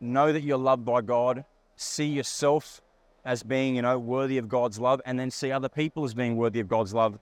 [0.00, 1.44] Know that you're loved by God.
[1.76, 2.82] See yourself
[3.24, 6.36] as being, you know, worthy of God's love, and then see other people as being
[6.36, 7.20] worthy of God's love.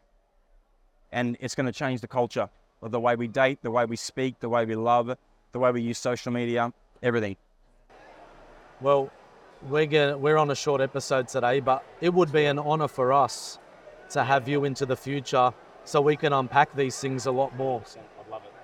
[1.13, 2.49] And it's going to change the culture
[2.81, 5.15] of the way we date, the way we speak, the way we love,
[5.53, 7.37] the way we use social media, everything.
[8.81, 9.11] Well,
[9.68, 13.12] we're gonna, we're on a short episode today, but it would be an honor for
[13.12, 13.59] us
[14.11, 15.53] to have you into the future
[15.85, 17.83] so we can unpack these things a lot more.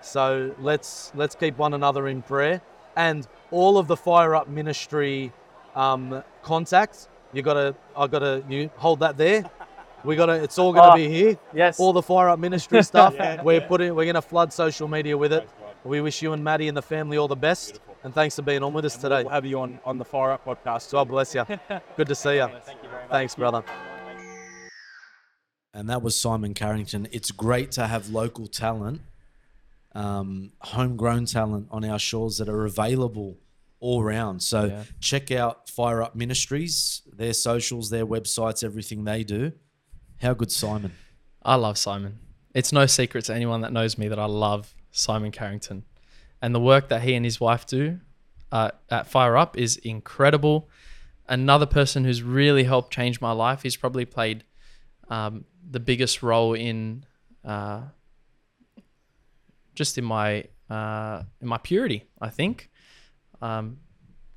[0.01, 2.61] So let's let's keep one another in prayer
[2.97, 5.33] and all of the fire up ministry
[5.75, 7.09] um, contacts.
[7.33, 9.51] You gotta I gotta you hold that there.
[10.05, 11.39] We gotta it's all gonna Oh, be here.
[11.53, 11.81] Yes.
[11.81, 13.15] All the fire up ministry stuff.
[13.19, 13.43] Yeah.
[13.43, 15.49] We're putting we're gonna flood social media with it.
[15.85, 17.81] We wish you and Maddie and the family all the best.
[18.07, 19.25] And thanks for being on with us today.
[19.25, 20.93] We'll have you on, on the Fire Up podcast.
[20.93, 21.45] God bless you.
[21.97, 22.49] Good to see you.
[23.11, 23.65] Thanks, brother.
[25.75, 27.09] And that was Simon Carrington.
[27.11, 29.01] It's great to have local talent,
[29.93, 33.39] um, homegrown talent on our shores that are available
[33.81, 34.41] all round.
[34.41, 34.85] So Yeah.
[35.01, 39.51] check out Fire Up Ministries, their socials, their websites, everything they do.
[40.19, 40.93] How good, Simon?
[41.43, 42.21] I love Simon.
[42.55, 45.83] It's no secret to anyone that knows me that I love Simon Carrington.
[46.47, 47.99] And the work that he and his wife do
[48.53, 50.69] uh, at Fire Up is incredible.
[51.27, 54.45] Another person who's really helped change my life, he's probably played
[55.09, 57.05] um, the biggest role in
[57.45, 57.81] uh,
[59.75, 62.71] just in my uh, in my purity, I think.
[63.43, 63.79] Um,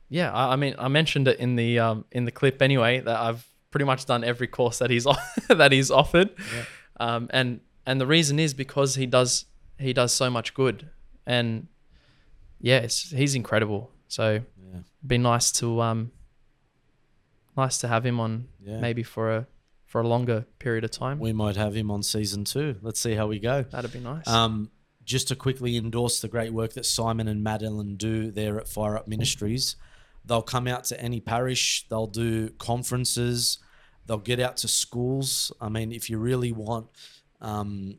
[0.09, 3.19] yeah, I, I mean, I mentioned it in the um, in the clip anyway that
[3.19, 5.05] I've pretty much done every course that he's
[5.47, 6.31] that he's offered,
[6.99, 9.45] um, and and the reason is because he does
[9.77, 10.89] he does so much good,
[11.27, 11.67] and
[12.59, 13.91] yes, he's incredible.
[14.07, 14.41] So
[14.73, 14.79] Yeah.
[15.05, 16.11] be nice to um,
[17.57, 18.79] nice to have him on Yeah.
[18.79, 19.47] maybe for a
[19.85, 21.17] for a longer period of time.
[21.19, 22.77] We might have him on season two.
[22.83, 23.63] Let's see how we go.
[23.63, 24.27] That'd be nice.
[24.27, 24.69] Um,
[25.03, 28.95] just to quickly endorse the great work that Simon and Madeline do there at Fire
[28.95, 29.75] Up Ministries.
[30.23, 33.57] They'll come out to any parish, they'll do conferences,
[34.05, 35.51] they'll get out to schools.
[35.59, 36.85] I mean, if you really want
[37.41, 37.97] um,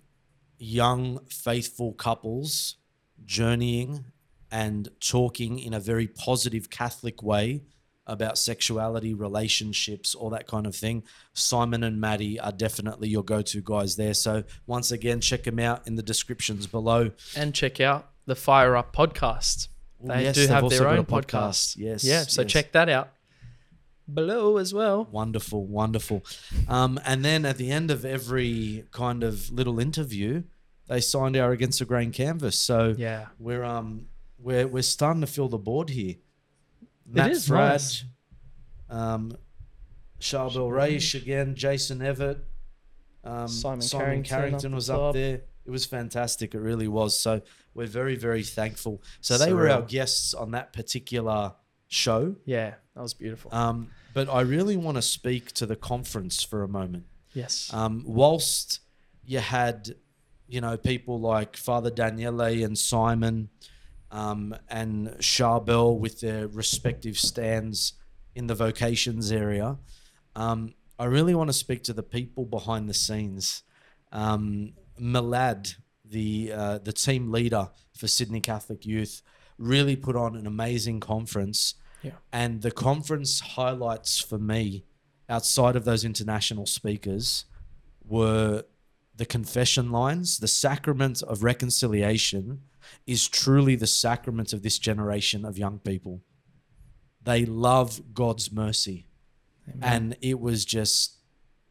[0.59, 2.77] young, faithful couples
[3.25, 4.05] journeying
[4.51, 7.63] and talking in a very positive Catholic way
[8.07, 11.03] about sexuality, relationships, all that kind of thing.
[11.33, 14.15] Simon and Maddie are definitely your go to guys there.
[14.15, 17.13] So, once again, check them out in the descriptions below.
[17.37, 19.69] and check out the Fire Up podcast.
[20.03, 21.27] Ooh, They yes, do they've their own podcast.
[21.27, 21.77] podcast.
[21.77, 22.51] Yes, Yeah, so yes.
[22.51, 23.11] check that out
[24.13, 25.07] below as well.
[25.13, 26.25] Wonderful, wonderful.
[26.69, 30.43] Um, and then at the end of every kind of little interview,
[30.89, 32.59] they signed our Against the Grain canvas.
[32.59, 33.27] So Yeah.
[33.39, 34.07] we're um
[34.43, 36.17] we're we're starting to fill the board here.
[37.07, 38.05] Matt is Fradd, nice.
[38.89, 39.37] um,
[40.21, 42.39] Charbel Raish again, Jason Evert,
[43.25, 45.43] um, Simon Simon, Carrington Carrington, up was up there.
[45.67, 46.55] It was fantastic.
[46.55, 47.19] It really was.
[47.19, 47.43] So
[47.75, 49.03] we're very very thankful.
[49.21, 51.55] So they were our guests on that particular
[51.89, 52.37] show.
[52.45, 53.53] Yeah, that was beautiful.
[53.55, 57.05] Um, but I really want to speak to the conference for a moment.
[57.33, 57.71] yes.
[57.73, 58.81] Um, whilst
[59.25, 59.91] you had,
[60.49, 63.51] you know, people like Father Daniele and Simon
[64.11, 67.95] um, and Charbel with their respective stands
[68.35, 69.79] in the vocations area,
[70.37, 73.63] um, I really want to speak to the people behind the scenes.
[74.13, 79.23] Um, Milad, the uh, the team leader for Sydney Catholic Youth,
[79.59, 81.75] really put on an amazing conference.
[82.03, 82.13] Yeah.
[82.33, 84.85] And the conference highlights for me,
[85.29, 87.45] outside of those international speakers,
[88.05, 88.65] were
[89.15, 90.39] the confession lines.
[90.39, 92.63] The sacrament of reconciliation
[93.07, 96.23] is truly the sacrament of this generation of young people.
[97.23, 99.07] They love God's mercy.
[99.83, 101.21] And it was just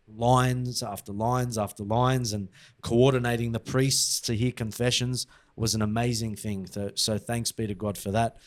[0.07, 2.49] lines after lines after lines, and
[2.81, 6.65] coordinating the priests to hear confessions was an amazing thing.
[6.67, 8.37] So, so thanks be to God for that.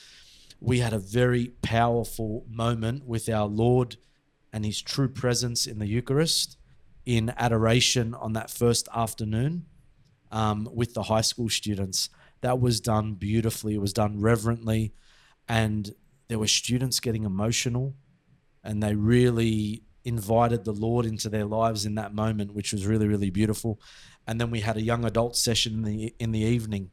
[0.61, 3.97] We had a very powerful moment with our Lord
[4.53, 6.57] and his true presence in the Eucharist
[7.05, 9.67] in adoration on that first afternoon
[10.31, 12.09] um, with the high school students.
[12.43, 13.75] That was done beautifully.
[13.75, 14.95] It was done reverently.
[15.49, 15.95] And
[16.29, 17.95] there were students getting emotional
[18.65, 23.07] and they really invited the Lord into their lives in that moment, which was really,
[23.07, 23.81] really beautiful.
[24.27, 26.91] And then we had a young adult session in the in the evening.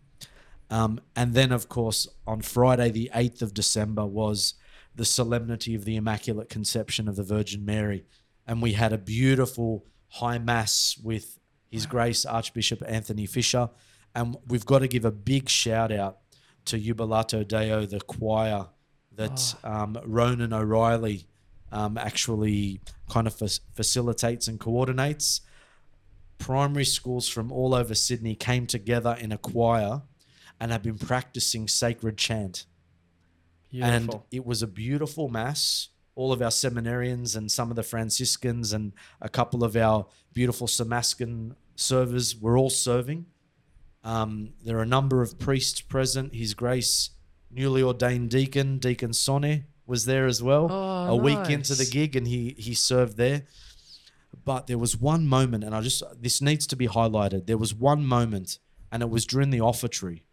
[0.70, 4.54] Um, and then, of course, on Friday, the 8th of December, was
[4.96, 8.06] the solemnity of the Immaculate Conception of the Virgin Mary.
[8.46, 11.40] And we had a beautiful high mass with
[11.72, 13.70] His Grace Archbishop Anthony Fisher.
[14.16, 16.20] And we've got to give a big shout out
[16.66, 18.68] to Jubilate Deo, the choir
[19.16, 21.28] that um, Ronan O'Reilly
[21.72, 22.80] um, actually
[23.10, 25.42] kind of fac- facilitates and coordinates.
[26.38, 30.02] Primary schools from all over Sydney came together in a choir
[30.60, 32.66] and have been practicing sacred chant.
[33.86, 35.90] And it was a beautiful mass.
[36.16, 40.68] All of our seminarians and some of the Franciscans and a couple of our beautiful
[40.68, 43.26] Somascan servers were all serving.
[44.04, 46.34] Um, there are a number of priests present.
[46.34, 47.12] His Grace,
[47.52, 50.68] newly ordained deacon, Deacon Sonne, was there as well.
[50.72, 53.44] Oh, a week into the gig, and he he served there.
[54.46, 57.48] But there was one moment, and I just this needs to be highlighted.
[57.48, 58.60] There was one moment,
[58.92, 60.24] and it was during the offertory.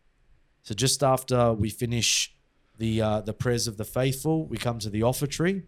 [0.62, 2.34] So just after we finish
[2.78, 5.64] the uh, the prayers of the faithful, we come to the offertory,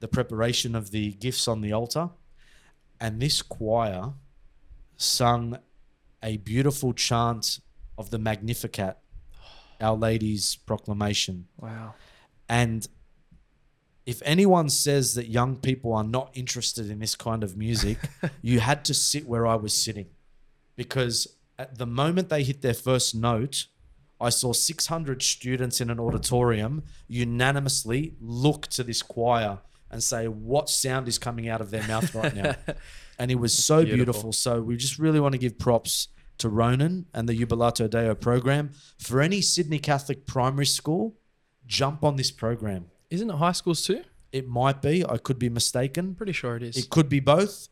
[0.00, 2.10] the preparation of the gifts on the altar,
[3.00, 4.14] and this choir
[4.96, 5.58] sung
[6.22, 7.60] a beautiful chant
[7.96, 8.98] of the Magnificat,
[9.80, 11.46] Our Lady's proclamation.
[11.58, 11.94] Wow.
[12.48, 12.86] And
[14.06, 17.98] if anyone says that young people are not interested in this kind of music,
[18.42, 20.06] you had to sit where I was sitting.
[20.76, 23.66] Because at the moment they hit their first note,
[24.20, 29.60] I saw 600 students in an auditorium unanimously look to this choir
[29.90, 32.54] and say, What sound is coming out of their mouth right now?
[33.20, 33.96] and it was so beautiful.
[33.96, 34.32] beautiful.
[34.32, 36.08] So we just really want to give props
[36.38, 38.70] to Ronan and the Jubilate Deo program.
[38.98, 41.14] For any Sydney Catholic primary school,
[41.66, 42.86] jump on this program.
[43.10, 44.02] Isn't it high schools too?
[44.32, 45.04] It might be.
[45.04, 46.14] I could be mistaken.
[46.14, 46.76] Pretty sure it is.
[46.76, 47.68] It could be both.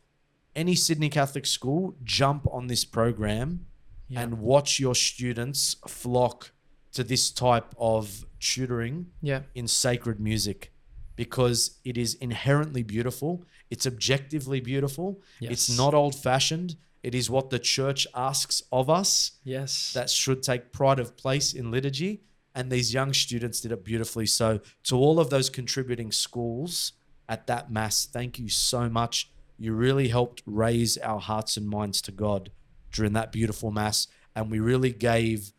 [0.54, 3.66] Any Sydney Catholic school, jump on this program
[4.08, 4.20] Yeah.
[4.22, 6.52] and watch your students flock
[6.92, 9.42] to this type of tutoring Yeah.
[9.54, 10.72] in sacred music
[11.16, 13.44] because it is inherently beautiful.
[13.70, 15.20] It's objectively beautiful.
[15.40, 15.52] Yes.
[15.52, 19.32] It's not old fashioned It is what the church asks of us.
[19.44, 19.92] Yes.
[19.92, 22.22] That should take pride of place in liturgy.
[22.54, 24.26] And these young students did it beautifully.
[24.26, 26.92] So, to all of those contributing schools
[27.28, 29.30] at that Mass, thank you so much.
[29.58, 32.50] You really helped raise our hearts and minds to God
[32.90, 34.08] during that beautiful Mass.
[34.34, 35.52] And we really gave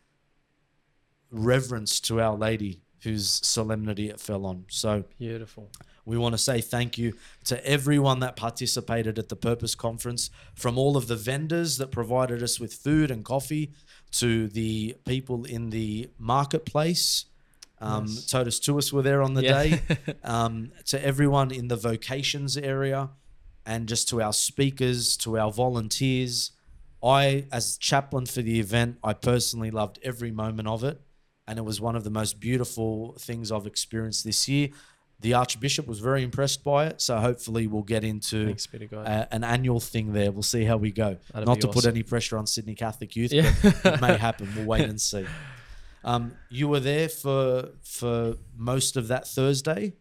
[1.31, 4.65] reverence to Our Lady, whose solemnity it fell on.
[4.69, 5.71] So, Beautiful.
[6.09, 7.13] We want to say thank you
[7.45, 12.41] to everyone that participated at the Purpose Conference, from all of the vendors that provided
[12.41, 13.71] us with food and coffee,
[14.13, 17.25] to the people in the marketplace.
[17.79, 18.25] Um, Yes.
[18.25, 19.63] Totus Tuus were there on the Yeah.
[19.63, 19.81] day.
[20.23, 23.11] um, to everyone in the vocations area,
[23.63, 26.51] and just to our speakers, to our volunteers.
[27.03, 30.99] I, as chaplain for the event, I personally loved every moment of it
[31.47, 34.69] and it was one of the most beautiful things I've experienced this year.
[35.21, 38.87] The Archbishop was very impressed by it, so hopefully we'll get into Thanks be to
[38.87, 39.05] God.
[39.05, 40.31] a- an annual thing there.
[40.31, 41.17] We'll see how we go.
[41.33, 43.53] That'd Not to put any pressure on Sydney Catholic Youth, Yeah.
[43.61, 44.49] but it may happen.
[44.55, 45.25] We'll wait and see.
[46.05, 49.93] Um, you were there for for most of that Thursday.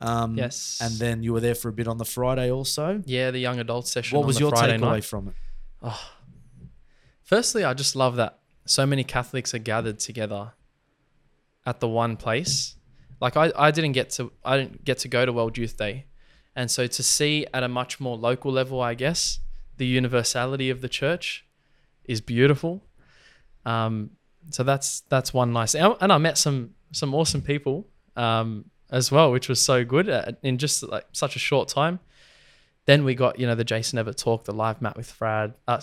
[0.00, 0.80] Um, Yes.
[0.82, 3.00] and then you were there for a bit on the Friday also.
[3.06, 4.18] Yeah, the young adult session.
[4.18, 5.04] What was your Friday takeaway night.
[5.04, 5.34] from it?
[5.82, 6.10] Oh.
[7.22, 10.52] Firstly, I just love that so many Catholics are gathered together
[11.64, 12.74] at the one place.
[13.20, 16.06] Like I, I didn't get to I didn't get to go to World Youth Day.
[16.56, 19.40] And so to see at a much more local level, I guess,
[19.76, 21.44] the universality of the church
[22.04, 22.84] is beautiful.
[23.66, 24.10] Um,
[24.50, 29.10] so that's that's one nice and and I met some some awesome people um, as
[29.10, 31.98] well, which was so good uh, in just like such a short time.
[32.86, 35.80] Then we got you know the Jason Evert talk, the live mat with Fradd, uh,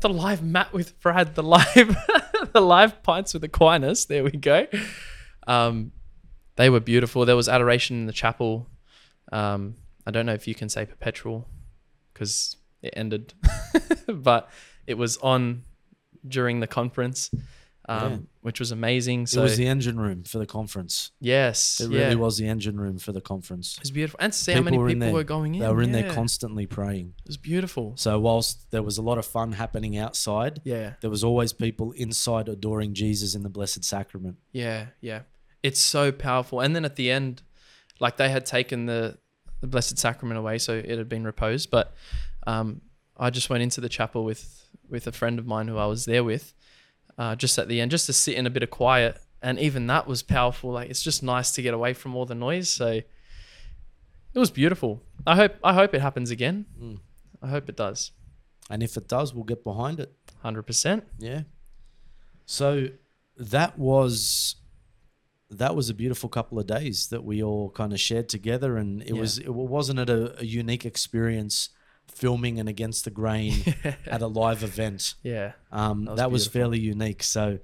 [0.00, 1.96] the live mat with Fradd, the live
[2.52, 4.06] the live pints with Aquinas.
[4.06, 4.66] There we go.
[5.46, 5.92] Um,
[6.56, 7.24] they were beautiful.
[7.24, 8.68] There was adoration in the chapel.
[9.32, 9.76] Um,
[10.06, 11.48] I don't know if you can say perpetual
[12.12, 13.34] because it ended,
[14.06, 14.50] but
[14.86, 15.62] it was on
[16.26, 17.30] during the conference,
[17.88, 18.18] um, Yeah.
[18.42, 19.26] which was amazing.
[19.26, 21.10] So it was the engine room for the conference.
[21.20, 22.00] Yes, it yeah.
[22.04, 23.74] really was the engine room for the conference.
[23.78, 25.12] It was beautiful, and to see how many in people there.
[25.12, 25.60] were going in.
[25.62, 27.14] They were in there constantly praying.
[27.24, 27.94] It was beautiful.
[27.96, 30.94] So whilst there was a lot of fun happening outside, Yeah.
[31.00, 34.36] there was always people inside adoring Jesus in the Blessed Sacrament.
[34.52, 35.22] Yeah, yeah.
[35.64, 36.60] It's so powerful.
[36.60, 37.42] And then at the end,
[37.98, 39.18] like they had taken the,
[39.62, 41.70] the Blessed Sacrament away, so it had been reposed.
[41.70, 41.94] But
[42.46, 42.82] um,
[43.16, 46.04] I just went into the chapel with with a friend of mine who I was
[46.04, 46.52] there with,
[47.16, 49.18] uh, just at the end, just to sit in a bit of quiet.
[49.40, 50.72] And even that was powerful.
[50.72, 52.68] Like it's just nice to get away from all the noise.
[52.68, 52.88] So
[54.34, 55.02] it was beautiful.
[55.26, 56.66] I hope I hope it happens again.
[56.78, 57.00] Mm.
[57.42, 58.12] I hope it does.
[58.68, 60.12] And if it does, we'll get behind it.
[60.42, 61.04] Hundred percent.
[61.18, 61.42] Yeah.
[62.44, 62.88] So
[63.38, 64.56] that was
[65.50, 69.02] that was a beautiful couple of days that we all kind of shared together, and
[69.02, 69.20] it Yeah.
[69.20, 71.68] was it wasn't it a, a unique experience
[72.08, 73.54] filming and against the grain
[74.06, 75.14] at a live event.
[75.22, 77.22] Yeah, um, that that was was, fairly unique.
[77.22, 77.58] So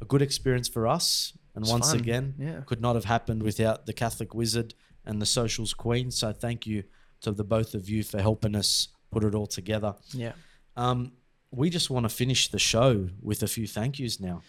[0.00, 2.60] a good experience for us, and It's once fun, again, yeah.
[2.66, 4.74] could not have happened without the Catholic Wizard
[5.04, 6.10] and the Socials Queen.
[6.10, 6.84] So thank you
[7.22, 9.94] to the both of you for helping us put it all together.
[10.12, 10.32] Yeah.
[10.76, 11.12] Um,
[11.50, 14.42] we just want to finish the show with a few thank yous now.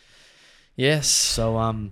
[0.76, 1.08] Yes.
[1.08, 1.92] So um,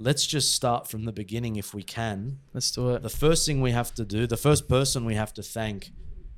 [0.00, 2.38] let's just start from the beginning if we can.
[2.54, 3.02] Let's do it.
[3.02, 5.90] The first thing we have to do, the first person we have to thank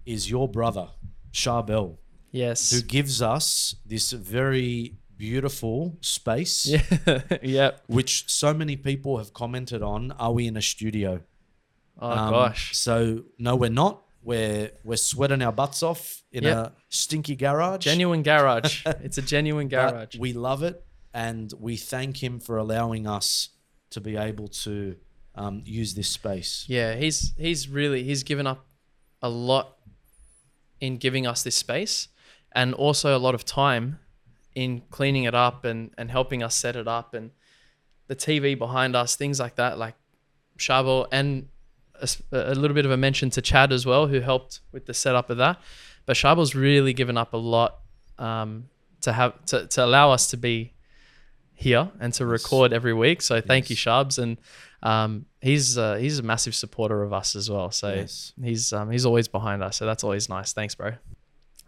[0.04, 0.88] is your brother,
[1.32, 1.98] Charbel.
[2.32, 2.70] Yes.
[2.72, 6.66] Who gives us this very beautiful space.
[7.06, 7.20] Yeah.
[7.42, 7.84] Yep.
[7.86, 10.10] Which so many people have commented on.
[10.12, 11.20] Are we in a studio?
[11.98, 12.76] Um, Oh, gosh.
[12.76, 14.02] So no, we're not.
[14.24, 16.56] We're we're sweating our butts off in Yep.
[16.56, 17.84] a stinky garage.
[17.84, 18.82] Genuine garage.
[19.06, 20.16] it's a genuine But garage.
[20.18, 20.84] we love it,
[21.14, 23.50] and we thank him for allowing us
[23.90, 24.96] to be able to
[25.34, 26.64] um, use this space.
[26.68, 28.66] Yeah, he's he's really he's given up
[29.22, 29.76] a lot
[30.80, 32.08] in giving us this space
[32.52, 33.98] and also a lot of time
[34.54, 37.30] in cleaning it up and, and helping us set it up and
[38.08, 39.94] the TV behind us, things like that, like
[40.58, 41.48] Shabo and
[42.32, 45.30] a little bit of a mention to Chad as well, who helped with the setup
[45.30, 45.60] of that.
[46.04, 47.78] But Shabo's really given up a lot
[48.18, 48.68] um,
[49.02, 50.74] to have to, to allow us to be
[51.62, 53.22] here and to record every week.
[53.22, 54.36] So thank you, Shabs, and
[54.82, 57.70] um, he's uh, he's a massive supporter of us as well.
[57.70, 58.32] So Yes.
[58.42, 59.76] he's um, he's always behind us.
[59.78, 60.52] So that's always nice.
[60.52, 60.92] Thanks, bro.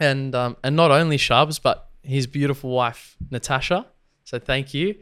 [0.01, 3.87] And um, and not only Shabs, but his beautiful wife Natasha.
[4.25, 4.97] So thank you.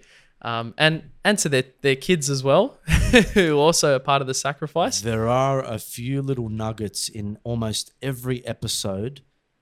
[0.45, 2.79] Um, and and to their, their kids as well,
[3.35, 5.01] who also are part of the sacrifice.
[5.01, 9.21] There are a few little nuggets in almost every episode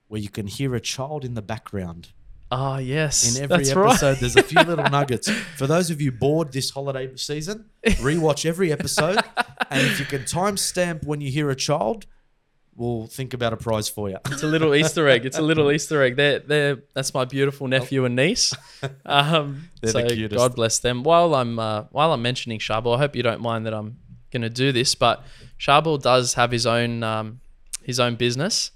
[0.08, 2.08] where you can hear a child in the background.
[2.52, 3.90] Ah, yes, In every that's right.
[3.90, 5.30] episode, there's a few little nuggets.
[5.56, 9.18] For those of you bored this holiday season, rewatch every episode.
[9.70, 12.06] and if you can timestamp when you hear a child,
[12.74, 14.16] we'll think about a prize for you.
[14.26, 15.26] It's a little Easter egg.
[15.26, 16.16] It's a little Easter egg.
[16.16, 18.52] They're, they're, that's my beautiful nephew and niece.
[19.04, 20.36] Um, They're so the cutest.
[20.38, 21.02] God bless them.
[21.04, 23.98] While I'm uh, while I'm mentioning Charbel, I hope you don't mind that I'm
[24.32, 25.22] going to do this, but
[25.58, 27.40] Charbel does have his own um,
[27.82, 28.70] his own business.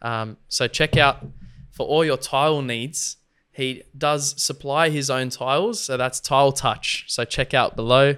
[0.00, 1.24] Um, so check out
[1.72, 3.16] for all your tile needs.
[3.50, 7.04] He does supply his own tiles, so that's Tile Touch.
[7.08, 8.16] So check out below.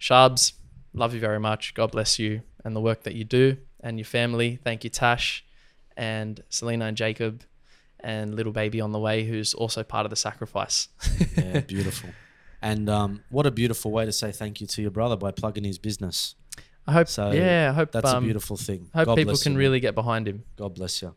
[0.00, 0.52] Sharbs,
[0.92, 1.74] love you very much.
[1.74, 4.58] God bless you and the work that you do and your family.
[4.62, 5.44] Thank you, Tash
[5.96, 7.42] and Selena and Jacob
[8.00, 10.88] and little baby on the way who's also part of the sacrifice.
[11.36, 12.10] yeah, beautiful.
[12.62, 15.64] And um, what a beautiful way to say thank you to your brother by plugging
[15.64, 16.34] his business.
[16.86, 17.32] I hope so.
[17.32, 18.88] yeah, I hope that's um, a beautiful thing.
[18.94, 20.44] I hope God people can you, really get behind him.
[20.56, 21.14] God bless you.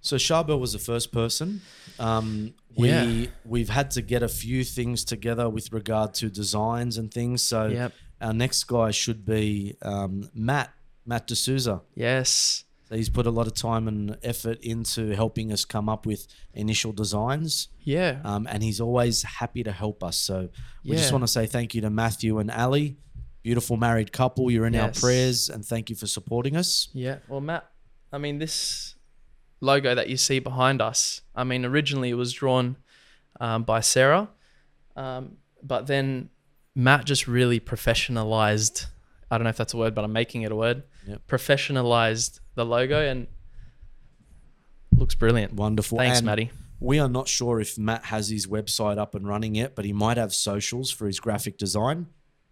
[0.00, 1.60] So Charbel was the first person.
[1.98, 3.26] Um, we Yeah.
[3.44, 7.42] we've had to get a few things together with regard to designs and things.
[7.42, 7.92] So Yep.
[8.20, 10.72] our next guy should be um, Matt
[11.04, 11.80] Matt D'Souza.
[11.94, 12.64] Yes.
[12.88, 16.26] So he's put a lot of time and effort into helping us come up with
[16.54, 17.68] initial designs.
[17.82, 18.20] Yeah.
[18.24, 20.16] Um, and he's always happy to help us.
[20.18, 20.48] So
[20.84, 22.96] we just want to say thank you to Matthew and Ali,
[23.42, 24.50] beautiful married couple.
[24.50, 26.88] You're in our prayers, and thank you for supporting us.
[26.94, 27.18] Yeah.
[27.28, 27.70] Well, Matt,
[28.12, 28.94] I mean, this
[29.60, 32.76] logo that you see behind us, I mean, originally it was drawn
[33.40, 34.28] um, by Sarah,
[34.96, 36.30] um, but then
[36.74, 38.86] Matt just really professionalized.
[39.30, 40.84] I don't know if that's a word, but I'm making it a word.
[41.06, 41.22] Yep.
[41.26, 43.26] Professionalized the logo and
[44.96, 45.54] looks brilliant.
[45.54, 45.98] Wonderful.
[45.98, 46.50] Thanks, And Matty.
[46.80, 49.92] We are not sure if Matt has his website up and running yet, but he
[49.92, 52.06] might have socials for his graphic design.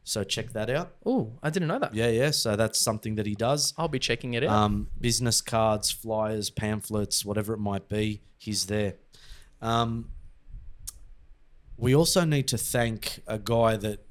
[0.07, 0.92] So check that out.
[1.04, 1.92] Oh, I didn't know that.
[1.92, 2.30] Yeah, yeah.
[2.30, 3.74] So that's something that he does.
[3.76, 4.50] I'll be checking it out.
[4.50, 8.94] Um, business cards, flyers, pamphlets, whatever it might be, he's there.
[9.61, 10.11] Um,
[11.76, 14.07] we also need to thank a guy that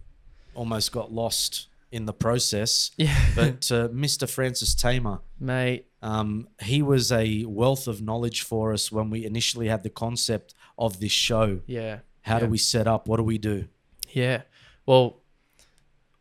[0.53, 2.91] almost got lost in the process.
[2.97, 3.15] Yeah.
[3.33, 4.29] But uh, Mr.
[4.29, 5.21] Francis Tamer.
[5.39, 5.87] Mate.
[6.01, 10.55] Um, he was a wealth of knowledge for us when we initially had the concept
[10.77, 11.61] of this show.
[11.67, 11.99] Yeah.
[12.23, 13.07] How do we set up?
[13.07, 13.69] What do we do?
[14.09, 14.41] Yeah.
[14.85, 15.21] Well,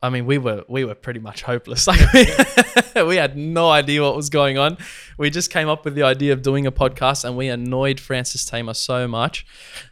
[0.04, 1.86] I mean, we were we were pretty much hopeless.
[1.94, 4.76] Like we, we had no idea what was going on.
[5.16, 8.44] We just came up with the idea of doing a podcast, and we annoyed Francis
[8.44, 9.46] Tamer so much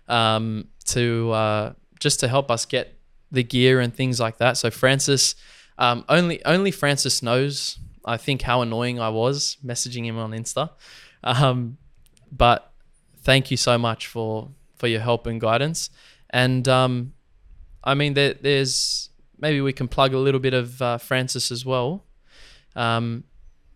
[0.08, 2.98] um, to uh, just to help us get
[3.30, 4.58] the gear and things like that.
[4.58, 5.34] So Francis,
[5.78, 7.78] um, only only Francis knows.
[8.04, 10.70] I think how annoying I was messaging him on Insta.
[11.24, 11.78] Um,
[12.30, 12.70] but
[13.22, 15.88] thank you so much for for your help and guidance.
[16.28, 17.14] And um,
[17.82, 19.08] I mean, there, there's
[19.42, 22.04] maybe we can plug a little bit of uh, Francis as well.
[22.76, 23.24] Um,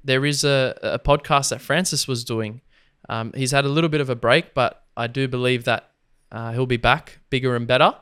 [0.05, 2.63] there is a, a podcast that Francis was doing.
[3.09, 5.91] Um, he's had a little bit of a break, but I do believe that
[6.31, 7.95] uh, he'll be back bigger and better.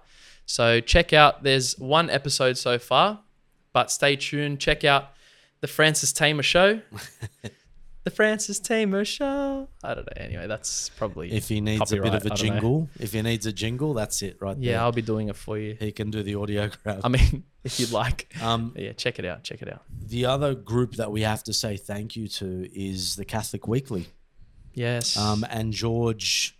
[0.46, 1.42] So check out.
[1.42, 3.20] There's one episode so far,
[3.72, 4.60] but stay tuned.
[4.60, 5.12] Check out
[5.60, 6.82] the Francis Tamer Show.
[8.04, 9.68] the Francis Tamer Show.
[9.82, 10.22] I don't know.
[10.22, 13.52] Anyway, that's probably If he needs a bit of a jingle, if he needs a
[13.52, 14.72] jingle, that's it right there.
[14.72, 15.76] Yeah, I'll be doing it for you.
[15.80, 17.00] He can do the audio grab.
[17.02, 18.28] I mean, if you'd like.
[18.42, 19.42] Um, yeah, check it out.
[19.42, 19.82] Check it out.
[19.90, 24.08] The other group that we have to say thank you to is the Catholic Weekly.
[24.74, 25.16] Yes.
[25.16, 26.58] Um, and George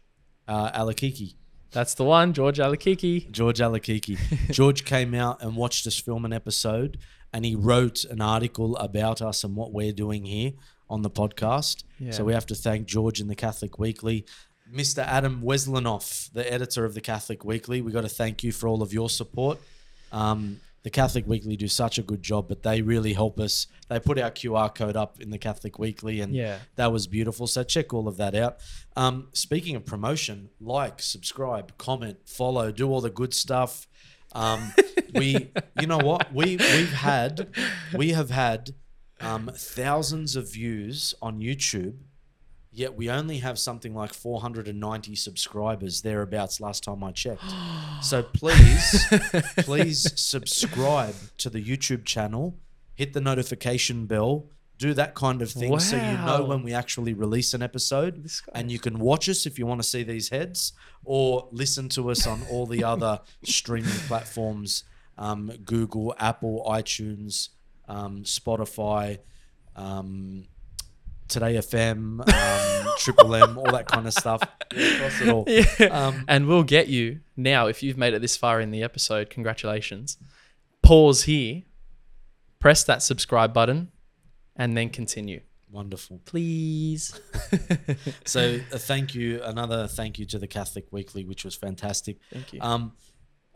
[0.48, 1.34] uh, Alakiki.
[1.72, 3.30] That's the one, George Alakiki.
[3.30, 4.18] George Alakiki.
[4.50, 6.98] George came out and watched us film an episode,
[7.32, 10.52] and he wrote an article about us and what we're doing here
[10.90, 11.84] on the podcast.
[11.98, 12.10] Yeah.
[12.12, 14.26] So we have to thank George and the Catholic Weekly.
[14.72, 14.98] Mr.
[15.06, 18.82] Adam Wesselinoff, the editor of the Catholic Weekly, we got to thank you for all
[18.82, 19.58] of your support.
[20.12, 23.66] Um, the Catholic Weekly do such a good job, but they really help us.
[23.88, 26.58] They put our QR code up in the Catholic Weekly, and Yeah.
[26.76, 27.46] that was beautiful.
[27.46, 28.58] So check all of that out.
[28.96, 33.86] Um, speaking of promotion, like, subscribe, comment, follow, do all the good stuff.
[34.32, 34.72] Um,
[35.14, 36.32] we, you know what?
[36.34, 37.48] We we've had,
[37.96, 38.74] we have had
[39.24, 41.96] um, thousands of views on YouTube,
[42.72, 46.60] yet we only have something like 490 subscribers thereabouts.
[46.60, 47.42] Last time I checked.
[48.02, 49.06] So please,
[49.58, 52.58] please subscribe to the YouTube channel,
[52.94, 57.14] hit the notification bell, do that kind of thing, so you know when we actually
[57.14, 60.72] release an episode, and you can watch us if you want to see these heads,
[61.04, 64.84] or listen to us on all the other streaming platforms:
[65.16, 67.50] um, Google, Apple, iTunes,
[67.88, 69.18] um, Spotify.
[69.76, 70.46] Um,
[71.26, 74.42] Today FM, um, Triple M, all that kind of stuff.
[74.76, 75.44] Yeah, across it all.
[75.48, 75.86] Yeah.
[75.90, 79.30] Um, and we'll get you now if you've made it this far in the episode.
[79.30, 80.18] Congratulations.
[80.82, 81.62] Pause here,
[82.58, 83.90] press that subscribe button,
[84.54, 85.40] and then continue.
[85.70, 86.20] Wonderful.
[86.24, 87.18] Please.
[88.24, 92.18] so a thank you, another thank you to the Catholic Weekly, which was fantastic.
[92.32, 92.60] Thank you.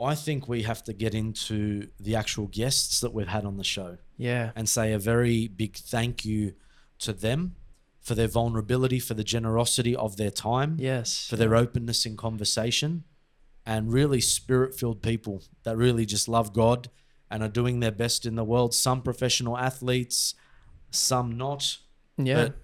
[0.01, 3.65] I think we have to get into the actual guests that we've had on the
[3.65, 3.99] show.
[4.17, 4.53] Yeah.
[4.55, 6.55] And say a very big thank you
[7.01, 7.57] to them.
[8.01, 11.29] for their vulnerability, for the generosity of their time, Yes.
[11.29, 13.05] for their openness in conversation,
[13.67, 16.89] and really spirit filled people that really just love God
[17.31, 18.73] and are doing their best in the world.
[18.75, 20.35] Some professional athletes,
[20.91, 21.77] some not.
[22.17, 22.45] Yeah.
[22.45, 22.57] But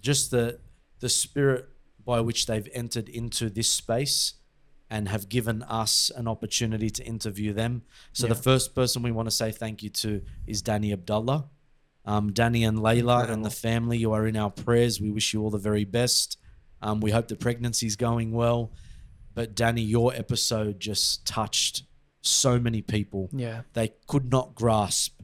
[0.00, 0.60] just the
[1.00, 1.68] the spirit
[2.04, 4.34] by which they've entered into this space
[4.88, 7.82] and have given us an opportunity to interview them.
[8.12, 11.46] So the first person we want to say thank you to is Danny Abdullah.
[12.04, 15.00] Um, Danny and Layla and the family, you are in our prayers.
[15.00, 16.38] We wish you all the very best.
[16.80, 18.72] Um, we hope the pregnancy's going well.
[19.34, 21.82] But Danny, your episode just touched
[22.22, 23.28] so many people.
[23.32, 23.62] Yeah.
[23.72, 25.20] They could not grasp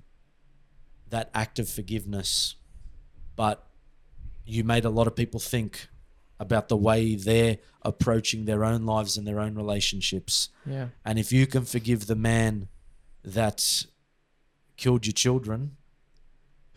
[1.10, 2.56] that act of forgiveness,
[3.36, 3.64] but
[4.44, 5.88] you made a lot of people think
[6.42, 10.48] about the way they're approaching their own lives and their own relationships.
[10.66, 10.88] Yeah.
[11.04, 12.68] And if you can forgive the man
[13.24, 13.86] that
[14.76, 15.76] killed your children,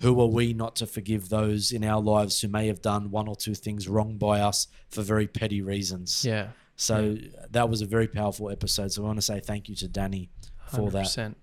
[0.02, 3.28] who are we not to forgive those in our lives who may have done one
[3.28, 6.24] or two things wrong by us for very petty reasons?
[6.24, 6.50] Yeah.
[6.76, 7.18] So
[7.50, 8.92] that was a very powerful episode.
[8.92, 10.30] So I want to say thank you to Danny
[10.68, 11.06] for that.
[11.06, 11.36] 100%.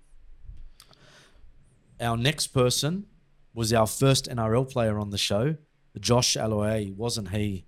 [1.99, 3.07] Our next person
[3.53, 5.57] was our first NRL player on the show,
[5.99, 6.95] Josh Aloiai.
[6.95, 7.65] Wasn't he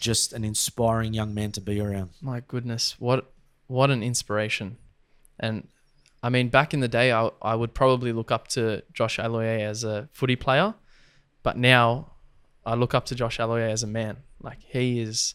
[0.00, 2.10] just an inspiring young man to be around?
[2.20, 3.32] My goodness, what
[3.66, 4.76] what an inspiration!
[5.38, 5.68] And
[6.22, 9.60] I mean, back in the day, I I would probably look up to Josh Aloiai
[9.60, 10.74] as a footy player,
[11.42, 12.12] but now
[12.64, 14.18] I look up to Josh Aloiai as a man.
[14.40, 15.34] Like he is,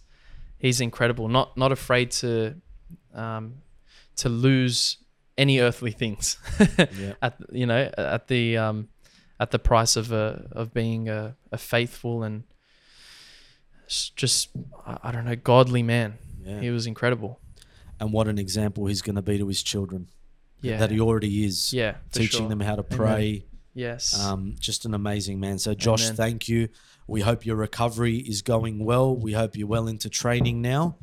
[0.57, 1.27] he's incredible.
[1.27, 2.55] Not not afraid to,
[3.13, 3.55] um,
[4.17, 4.97] to lose
[5.37, 6.37] any earthly things.
[6.77, 7.13] Yeah.
[7.21, 8.89] At you know at the um,
[9.39, 12.43] at the price of a of being a, a faithful and
[13.87, 14.49] just
[14.85, 16.17] I don't know godly man.
[16.43, 16.59] Yeah.
[16.61, 17.39] He was incredible.
[17.99, 20.09] And what an example he's going to be to his children.
[20.61, 20.77] Yeah.
[20.77, 21.71] That he already is.
[21.73, 22.49] Yeah, Teaching sure.
[22.49, 22.97] them how to Amen.
[22.97, 23.45] pray.
[23.73, 24.19] Yes.
[24.19, 25.59] Um, just an amazing man.
[25.59, 26.15] So, Josh, Amen.
[26.15, 26.69] thank you.
[27.07, 29.15] We hope your recovery is going well.
[29.15, 30.97] We hope you're well into training now.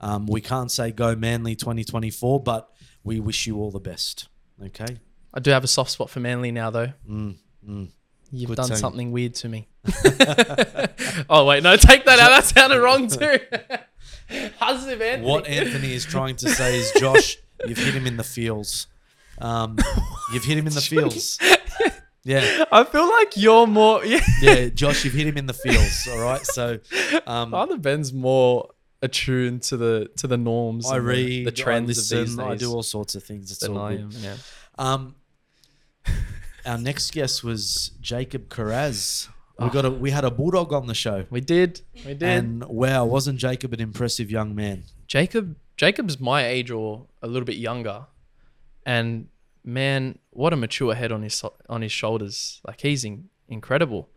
[0.00, 2.68] Um, we can't say go Manly 2024, but
[3.02, 4.28] we wish you all the best.
[4.62, 4.98] Okay.
[5.32, 6.92] I do have a soft spot for Manly now, though.
[7.08, 7.36] Mm,
[7.66, 7.90] mm.
[8.30, 9.68] You've Good done something weird to me.
[11.30, 12.30] oh wait, no, take that out.
[12.30, 13.38] That sounded wrong too.
[14.60, 15.22] Anthony.
[15.22, 18.86] What Anthony is trying to say is, Josh, you've hit him in the feels.
[19.40, 19.78] Um,
[20.32, 21.38] you've hit him in the feels.
[22.24, 22.64] Yeah.
[22.70, 24.04] I feel like you're more.
[24.04, 24.20] Yeah.
[24.42, 26.06] Yeah, Josh, you've hit him in the feels.
[26.10, 26.44] All right.
[26.44, 26.78] So,
[27.26, 28.68] um, Father Ben's more
[29.00, 30.86] attuned to the to the norms.
[30.86, 32.38] I and the- read, the, trends I of these days.
[32.38, 33.50] I do all sorts of things.
[33.50, 34.36] It's all I am, yeah.
[34.78, 35.14] Um,
[36.68, 39.28] our next guest was Jacob Kiraz.
[39.58, 39.70] We Oh.
[39.70, 41.26] got a we had a bulldog on the show.
[41.30, 41.80] We did.
[42.06, 42.22] We did.
[42.22, 44.84] And wow, wasn't Jacob an impressive young man?
[45.06, 48.06] Jacob Jacob's my age or a little bit younger,
[48.86, 49.28] and
[49.64, 52.60] man, what a mature head on his on his shoulders.
[52.66, 54.08] Like he's in, incredible.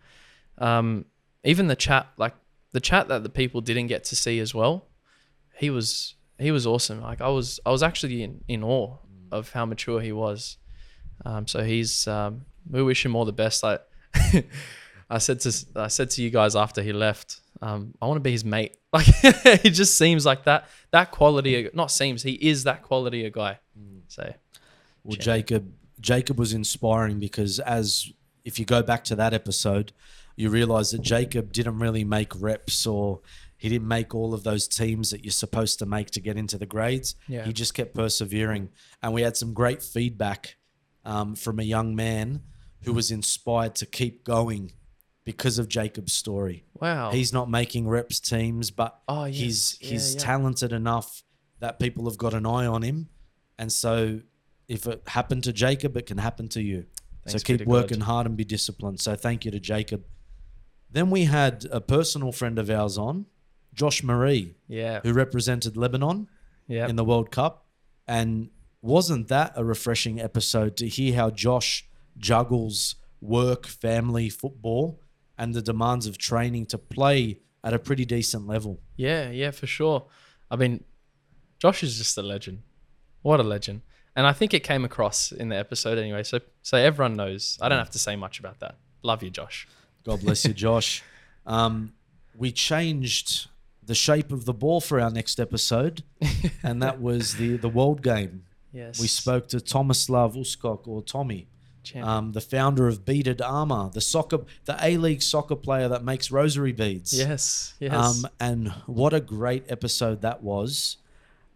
[0.58, 1.06] Um,
[1.44, 2.36] even the chat, like
[2.72, 4.88] the chat that the people didn't get to see as well,
[5.58, 7.02] he was he was awesome.
[7.02, 8.98] Like I was I was actually in, in awe
[9.32, 10.58] of how mature he was.
[11.26, 13.64] Um, so he's um, we wish him all the best.
[13.64, 13.82] Like
[15.10, 18.22] I said to I said to you guys after he left, um, I want to
[18.22, 18.78] be his mate.
[18.94, 19.06] Like
[19.62, 21.66] he just seems like that that quality.
[21.66, 23.60] Of, not seems he is that quality of a guy.
[24.10, 24.34] So
[25.06, 28.12] Well, Jacob Jacob was inspiring because as
[28.44, 29.94] if you go back to that episode,
[30.36, 33.22] you realize that Jacob didn't really make reps or
[33.62, 36.58] he didn't make all of those teams that you're supposed to make to get into
[36.58, 37.16] the grades.
[37.28, 37.46] Yeah.
[37.46, 38.70] He just kept persevering.
[39.04, 40.56] And we had some great feedback
[41.06, 42.42] um, from a young man
[42.82, 44.72] who was inspired to keep going
[45.24, 46.66] because of Jacob's story.
[46.74, 47.12] Wow.
[47.12, 49.36] He's not making reps teams, but Oh, yes.
[49.38, 50.22] he's Yeah, he's yeah.
[50.22, 51.24] talented enough
[51.60, 53.10] that people have got an eye on him.
[53.60, 54.22] And so
[54.68, 56.86] if it happened to Jacob, it can happen to you.
[57.26, 58.06] Thanks so keep working God.
[58.06, 59.00] hard and be disciplined.
[59.00, 60.04] So thank you to Jacob.
[60.90, 63.28] Then we had a personal friend of ours on,
[63.76, 65.02] Josh Marie, Yeah.
[65.04, 66.28] who represented Lebanon
[66.68, 66.90] Yep.
[66.90, 67.68] in the World Cup.
[68.08, 68.50] And
[68.82, 71.88] wasn't that a refreshing episode to hear how Josh
[72.18, 75.00] juggles work, family, football,
[75.38, 78.80] and the demands of training to play at a pretty decent level?
[78.96, 80.06] Yeah, yeah, for sure.
[80.50, 80.84] I mean,
[81.60, 82.64] Josh is just a legend.
[83.22, 83.82] What a legend.
[84.16, 86.24] And I think it came across in the episode anyway.
[86.24, 87.58] So so everyone knows.
[87.62, 88.76] I don't have to say much about that.
[89.04, 89.68] Love you, Josh.
[90.04, 91.04] God bless you, Josh.
[91.46, 91.94] Um,
[92.36, 93.48] we changed
[93.84, 96.04] the shape of the ball for our next episode,
[96.64, 98.44] and that was the the world game.
[98.74, 99.00] Yes.
[99.00, 101.48] We spoke to Tomislav Uskok or Tommy,
[102.02, 106.32] um, the founder of Beaded Armor, the soccer, the A League soccer player that makes
[106.32, 107.18] rosary beads.
[107.18, 107.94] Yes, yes.
[107.94, 110.98] Um, and what a great episode that was.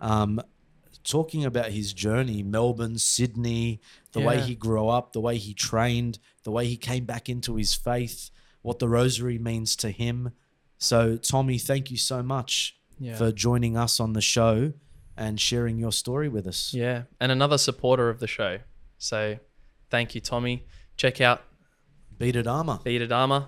[0.01, 0.41] Um,
[1.03, 3.79] talking about his journey, Melbourne, Sydney,
[4.11, 7.55] the way he grew up, the way he trained, the way he came back into
[7.55, 8.31] his faith.
[8.61, 10.31] what the rosary means to him.
[10.79, 13.15] So, Tommy, thank you so much Yeah.
[13.15, 14.73] for joining us on the show
[15.17, 16.73] and sharing your story with us.
[16.73, 18.59] Yeah, and another supporter of the show.
[18.97, 19.37] So,
[19.89, 20.65] thank you, Tommy.
[20.97, 21.41] Check out
[22.17, 22.79] Beaded Armor.
[22.83, 23.47] Beaded Armor.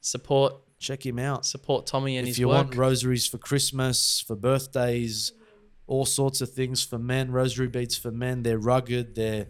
[0.00, 0.54] Support.
[0.78, 1.46] Check him out.
[1.46, 2.66] Support Tommy and if his you work.
[2.66, 5.32] want rosaries for Christmas, for birthdays,
[5.86, 9.46] all sorts of things for men, rosary beads for men, they're rugged, they're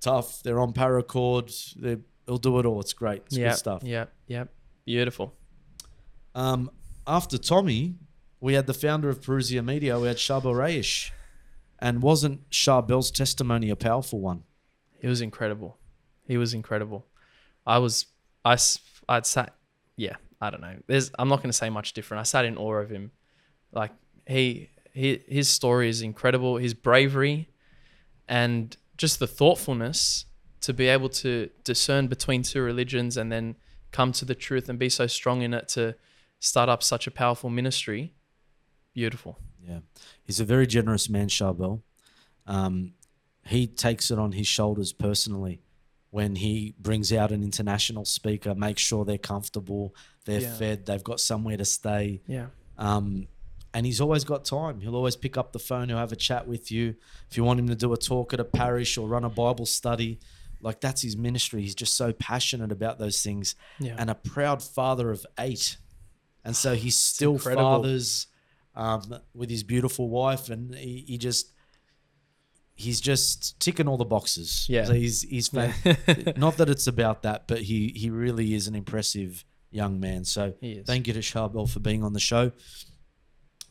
[0.00, 1.96] tough, they're on paracord, they
[2.26, 2.80] will do it all.
[2.80, 3.22] It's great.
[3.26, 3.82] It's yeah, good stuff.
[3.84, 4.44] Yeah, yeah,
[4.84, 5.34] beautiful.
[6.34, 6.70] Um,
[7.06, 7.96] after Tommy,
[8.42, 11.12] we had the founder of Parousia Media, we had Charbel Raish.
[11.78, 14.42] And wasn't Charbel's testimony a powerful one?
[15.00, 15.78] It was incredible.
[16.26, 17.06] He was incredible.
[17.64, 18.06] I was,
[18.44, 18.56] I,
[19.08, 19.54] I'd sat,
[19.96, 20.76] yeah, I don't know.
[20.88, 22.20] There's, I'm not going to say much different.
[22.20, 23.12] I sat in awe of him.
[23.72, 23.92] Like
[24.26, 26.56] he, he, his story is incredible.
[26.56, 27.48] His bravery,
[28.28, 30.24] and just the thoughtfulness
[30.62, 33.54] to be able to discern between two religions and then
[33.92, 35.94] come to the truth and be so strong in it to
[36.40, 38.14] start up such a powerful ministry.
[38.94, 39.38] Beautiful.
[39.66, 39.80] Yeah.
[40.24, 41.82] He's a very generous man, Charbel.
[42.46, 42.94] Um,
[43.46, 45.62] he takes it on his shoulders personally
[46.10, 49.94] when he brings out an international speaker, makes sure they're comfortable,
[50.26, 50.54] they're Yeah.
[50.56, 52.20] fed, they've got somewhere to stay.
[52.26, 52.48] Yeah.
[52.76, 53.28] Um,
[53.72, 54.82] and he's always got time.
[54.82, 56.94] He'll always pick up the phone, he'll have a chat with you.
[57.30, 59.64] If you want him to do a talk at a parish or run a Bible
[59.64, 60.20] study,
[60.60, 61.62] like that's his ministry.
[61.62, 63.54] He's just so passionate about those things.
[63.80, 63.96] Yeah.
[63.98, 65.78] And a proud father of eight.
[66.44, 68.26] And so he still fathers
[68.74, 71.52] um, with his beautiful wife, and he, he just
[72.74, 74.66] he's just ticking all the boxes.
[74.68, 74.84] Yeah.
[74.84, 75.74] So he's he's fan-
[76.36, 80.24] not that it's about that, but he he really is an impressive young man.
[80.24, 80.54] So
[80.84, 82.52] thank you to Charbel for being on the show.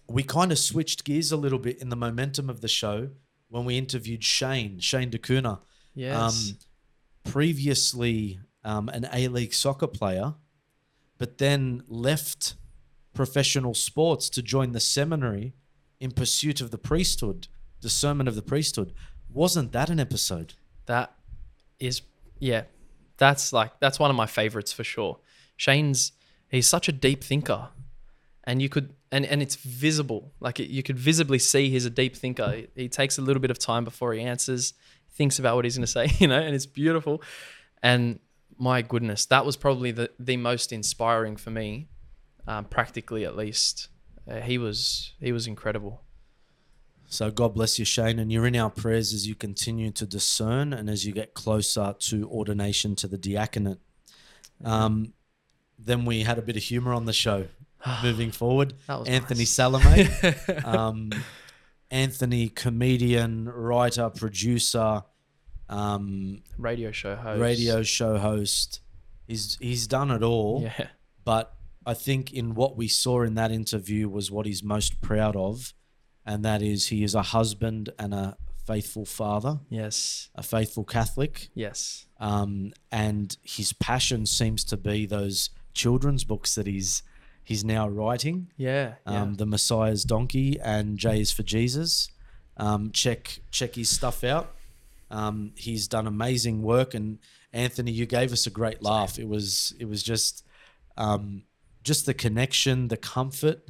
[0.07, 3.09] We kind of switched gears a little bit in the momentum of the show
[3.49, 5.59] when we interviewed Shane, Shane DeCuna.
[5.93, 6.49] Yes.
[6.49, 6.57] Um,
[7.31, 10.33] previously um, an A League soccer player,
[11.17, 12.55] but then left
[13.13, 15.53] professional sports to join the seminary
[15.99, 17.47] in pursuit of the priesthood,
[17.79, 18.93] discernment of the priesthood.
[19.29, 20.55] Wasn't that an episode?
[20.85, 21.13] That
[21.79, 22.01] is,
[22.39, 22.63] yeah,
[23.17, 25.19] that's like that's one of my favorites for sure.
[25.55, 26.11] Shane's
[26.49, 27.69] he's such a deep thinker,
[28.43, 30.33] and you could and and it's visible.
[30.39, 32.51] Like it, you could visibly see he's a deep thinker.
[32.51, 34.73] He, he takes a little bit of time before he answers,
[35.11, 37.21] thinks about what he's going to say, you know, and it's beautiful.
[37.83, 38.19] And
[38.57, 41.89] my goodness, that was probably the the most inspiring for me,
[42.51, 43.87] um, practically at least.
[44.29, 46.01] Uh, he was he was incredible.
[47.07, 50.71] So God bless you, Shane, and you're in our prayers as you continue to discern
[50.71, 53.79] and as you get closer to ordination to the diaconate.
[54.63, 55.13] Um,
[55.77, 57.47] then we had a bit of humor on the show.
[58.03, 59.49] Moving forward, That was Anthony nice.
[59.49, 60.07] Salome,
[60.65, 61.11] um,
[61.89, 65.03] Anthony, comedian, writer, producer,
[65.67, 67.41] um, Radio show host.
[67.41, 68.81] radio show host.
[69.27, 70.61] He's he's done it all.
[70.63, 70.87] Yeah.
[71.25, 71.53] But
[71.85, 75.73] I think in what we saw in that interview was what he's most proud of,
[76.25, 79.59] and that is he is a husband and a faithful father.
[79.69, 80.29] Yes.
[80.35, 81.49] A faithful Catholic.
[81.53, 82.05] Yes.
[82.19, 87.03] Um, and his passion seems to be those children's books that he's
[87.43, 88.51] he's now writing.
[88.57, 89.21] Yeah, yeah.
[89.21, 92.09] Um, the Messiah's Donkey and J is for Jesus.
[92.57, 94.53] Um, check check his stuff out.
[95.09, 97.19] Um, he's done amazing work, and
[97.51, 99.19] Anthony, you gave us a great laugh.
[99.19, 100.45] It was it was just
[100.97, 101.43] um,
[101.83, 103.61] just the connection, the comfort.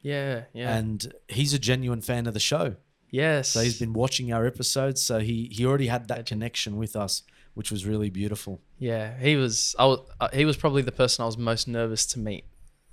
[0.00, 0.76] Yeah, yeah.
[0.76, 2.76] And he's a genuine fan of the show.
[3.10, 3.48] Yes.
[3.48, 7.22] So he's been watching our episodes, so he he already had that connection with us,
[7.54, 8.60] which was really beautiful.
[8.78, 9.74] Yeah, he was.
[9.78, 10.00] I was.
[10.20, 12.44] Uh, he was probably the person I was most nervous to meet,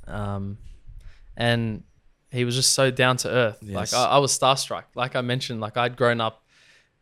[0.08, 0.58] um,
[1.38, 1.84] and
[2.32, 3.60] he was just so down to earth.
[3.62, 3.94] Like Yes.
[3.94, 4.84] I, I was starstruck.
[4.96, 6.44] Like I mentioned, like I'd grown up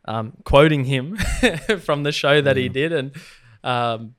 [0.04, 1.16] um, quoting him
[1.80, 3.12] from the show that he did, and
[3.62, 4.14] um,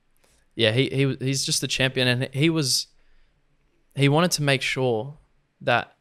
[0.54, 2.86] yeah, he he was- he's just a champion, and he was
[3.96, 5.16] he wanted to make sure
[5.62, 5.92] that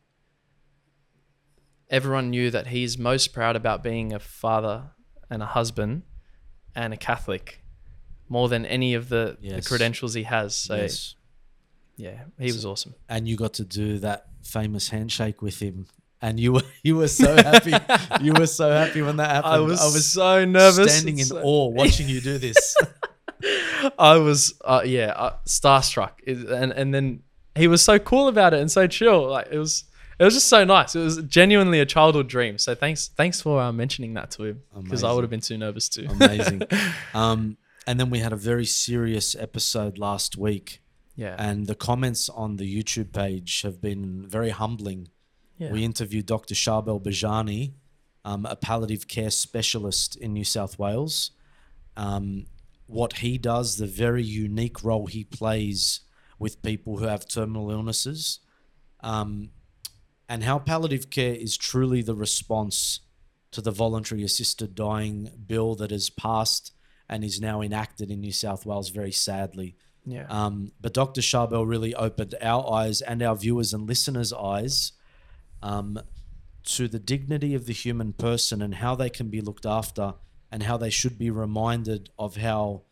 [1.89, 4.83] everyone knew that he's most proud about being a father
[5.29, 6.03] and a husband
[6.75, 7.63] and a Catholic
[8.27, 10.55] more than any of the, the credentials he has.
[10.55, 11.15] So Yes.
[11.95, 12.95] yeah, he was awesome.
[13.07, 15.85] And you got to do that famous handshake with him.
[16.21, 17.73] And you were you were so happy.
[18.23, 19.53] you were so happy when that happened.
[19.53, 20.91] I was I was so nervous.
[20.95, 22.75] standing in So- awe watching you do this.
[23.99, 26.11] I was uh, yeah, uh, starstruck.
[26.25, 27.21] And and then
[27.55, 29.29] he was so cool about it and so chill.
[29.29, 29.85] Like it was
[30.19, 30.95] it was just so nice.
[30.95, 32.57] It was genuinely a childhood dream.
[32.57, 35.57] So thanks thanks for uh, mentioning that to him because I would have been too
[35.57, 36.07] nervous too.
[36.09, 36.63] Amazing.
[37.13, 37.57] Um,
[37.87, 40.81] and then we had a very serious episode last week.
[41.15, 41.35] Yeah.
[41.37, 45.09] And the comments on the YouTube page have been very humbling.
[45.57, 45.71] Yeah.
[45.71, 46.55] We interviewed Dr.
[46.55, 47.73] Charbel Bajani,
[48.25, 51.31] um, a palliative care specialist in New South Wales.
[51.95, 52.47] Um,
[52.87, 56.01] what he does, the very unique role he plays
[56.39, 58.39] with people who have terminal illnesses,
[59.01, 59.49] um,
[60.27, 63.01] and how palliative care is truly the response
[63.51, 66.73] to the voluntary assisted dying bill that has passed
[67.07, 69.75] and is now enacted in New South Wales very sadly.
[70.05, 70.25] Yeah.
[70.29, 71.21] Um, but Dr.
[71.21, 74.91] Charbel really opened our eyes and our viewers and listeners' eyes
[75.63, 75.99] um,
[76.65, 80.15] to the dignity of the human person and how they can be looked after
[80.51, 82.83] and how they should be reminded of how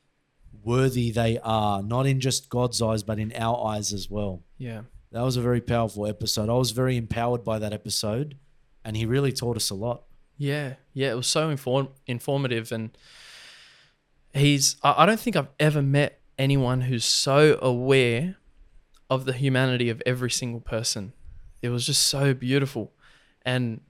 [0.64, 4.42] worthy they are, not in just God's eyes, but in our eyes as well.
[4.58, 4.82] Yeah.
[5.12, 6.50] That was a very powerful episode.
[6.50, 8.36] I was very empowered by that episode,
[8.84, 10.04] and he really taught us a lot.
[10.38, 12.98] Yeah, yeah, it was so inform- informative, and
[14.34, 14.78] he's.
[14.84, 18.38] I don't think I've ever met anyone who's so aware
[19.10, 21.14] of the humanity of every single person.
[21.62, 22.92] It was just so beautiful,
[23.46, 23.82] and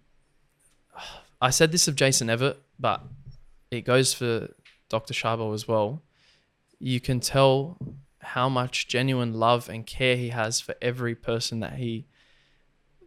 [1.42, 3.02] I said this of Jason Evert, but
[3.72, 4.50] it goes for
[4.90, 5.14] Dr.
[5.14, 6.02] Charbel as well.
[6.84, 7.78] You can tell
[8.20, 12.08] how much genuine love and care he has for every person that he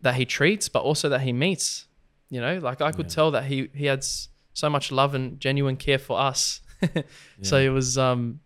[0.02, 1.86] that he treats, but also that he meets.
[2.30, 4.02] You know, like I could tell that he he had
[4.54, 6.60] so much love and genuine care for us.
[7.42, 8.40] So it was, um,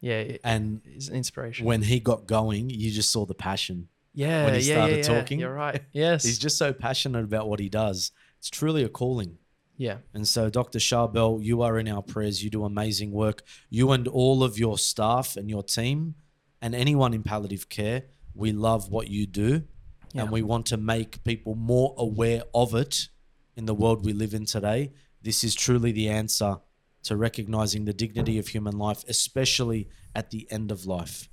[0.00, 1.66] yeah, it- And it's an inspiration.
[1.66, 3.88] When he got going, you just saw the passion.
[4.14, 5.20] Yeah, when he yeah, started yeah, yeah.
[5.20, 5.82] talking, You're right.
[5.92, 6.24] Yes.
[6.24, 8.12] he's just so passionate about what he does.
[8.38, 9.38] It's truly a calling.
[9.78, 9.98] Yeah.
[10.12, 10.80] And so, Dr.
[10.80, 12.42] Charbel, you are in our prayers.
[12.42, 13.42] You do amazing work.
[13.70, 16.16] You and all of your staff and your team,
[16.60, 18.02] and anyone in palliative care,
[18.34, 19.62] we love what you do.
[20.12, 20.22] Yeah.
[20.22, 23.08] And we want to make people more aware of it
[23.56, 24.92] in the world we live in today.
[25.22, 26.56] This is truly the answer
[27.04, 31.28] to recognizing the dignity of human life, especially at the end of life.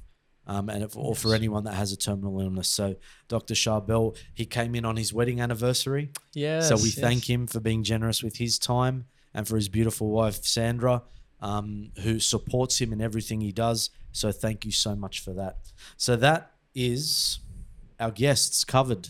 [0.47, 2.67] Um, and if, or for anyone that has a terminal illness.
[2.67, 2.95] So,
[3.27, 3.55] Dr.
[3.55, 6.11] Charbel, he came in on his wedding anniversary.
[6.33, 6.99] Yes, So we yes.
[6.99, 11.01] thank him for being generous with his time and for his beautiful wife, Sandra,
[11.41, 13.89] um, who supports him in everything he does.
[14.11, 15.57] So thank you so much for that.
[15.97, 17.39] So that is
[17.99, 19.09] our guests covered.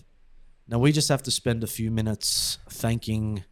[0.67, 3.43] Now we just have to spend a few minutes thanking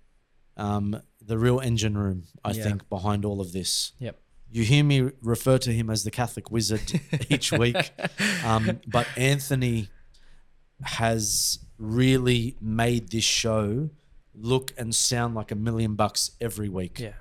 [0.55, 2.63] um, the real engine room, I Yeah.
[2.63, 3.91] think, behind all of this.
[3.99, 4.19] Yep.
[4.53, 7.91] You hear me refer to him as the Catholic wizard each week.
[8.45, 9.89] Um, but Anthony
[10.83, 13.89] has really made this show
[14.35, 16.99] look and sound like a million bucks every week.
[16.99, 17.13] Yeah.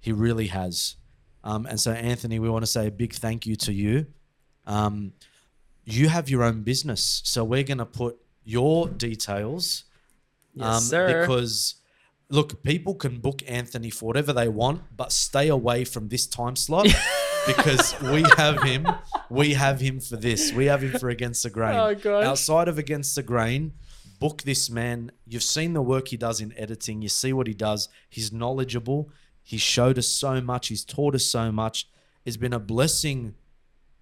[0.00, 0.96] He really has.
[1.44, 4.06] Um, and so, Anthony, we want to say a big thank you to you.
[4.66, 5.12] Um,
[5.84, 7.22] you have your own business.
[7.24, 9.84] So, we're going to put your details
[10.54, 11.20] Yes, sir.
[11.20, 11.76] because
[12.30, 16.56] look, people can book Anthony for whatever they want, but stay away from this time
[16.56, 16.86] slot
[17.46, 18.86] because we have him.
[19.30, 20.52] We have him for this.
[20.52, 21.98] We have him for Against the Grain.
[22.04, 22.22] Oh.
[22.22, 23.72] Outside of Against the Grain,
[24.18, 25.10] book this man.
[25.26, 27.02] You've seen the work he does in editing.
[27.02, 27.88] You see what he does.
[28.08, 29.10] He's knowledgeable.
[29.42, 30.68] He's showed us so much.
[30.68, 31.88] He's taught us so much.
[32.24, 33.34] It's been a blessing,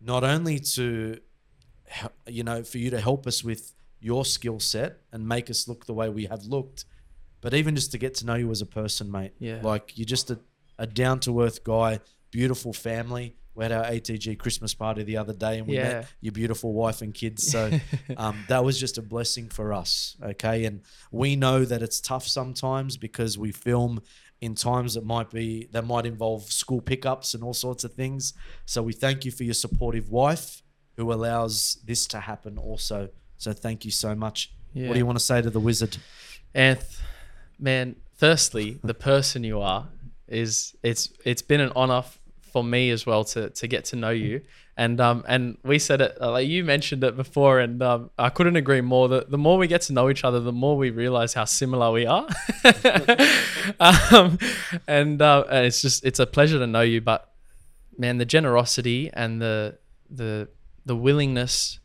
[0.01, 1.19] not only to,
[2.27, 5.87] you know, for you to help us with your skill set and make us look
[5.87, 6.85] the way we have looked,
[7.41, 9.33] but even just to get to know you as a person, mate.
[9.39, 9.61] Yeah.
[9.63, 10.39] Like you're just a,
[10.79, 12.01] a down to earth guy,
[12.31, 13.37] beautiful family.
[13.55, 15.83] We had our ATG Christmas party the other day and we Yeah.
[15.83, 17.47] met your beautiful wife and kids.
[17.51, 17.71] So
[18.17, 20.17] um, that was just a blessing for us.
[20.23, 20.65] Okay.
[20.67, 24.01] And we know that it's tough sometimes because we film
[24.41, 28.33] in times that might be, that might involve school pickups and all sorts of things.
[28.67, 30.63] So we thank you for your supportive wife
[30.97, 33.09] who allows this to happen also.
[33.37, 34.53] So thank you so much.
[34.73, 34.87] Yeah.
[34.87, 35.97] What do you want to say to the wizard?
[36.55, 36.99] Anth,
[37.61, 39.89] man, firstly, the person you are
[40.29, 43.97] is it's it's been an honor f- for me as well to to get to
[43.97, 44.41] know you.
[44.77, 48.31] And um and we said it uh, like you mentioned it before, and um, I
[48.31, 49.09] couldn't agree more.
[49.09, 51.91] That the more we get to know each other, the more we realize how similar
[51.91, 52.27] we are.
[53.81, 54.39] um,
[54.87, 57.01] and uh, and it's just it's a pleasure to know you.
[57.01, 57.31] But
[57.99, 59.79] man, the generosity and the
[60.09, 60.49] the
[60.87, 61.79] the willingness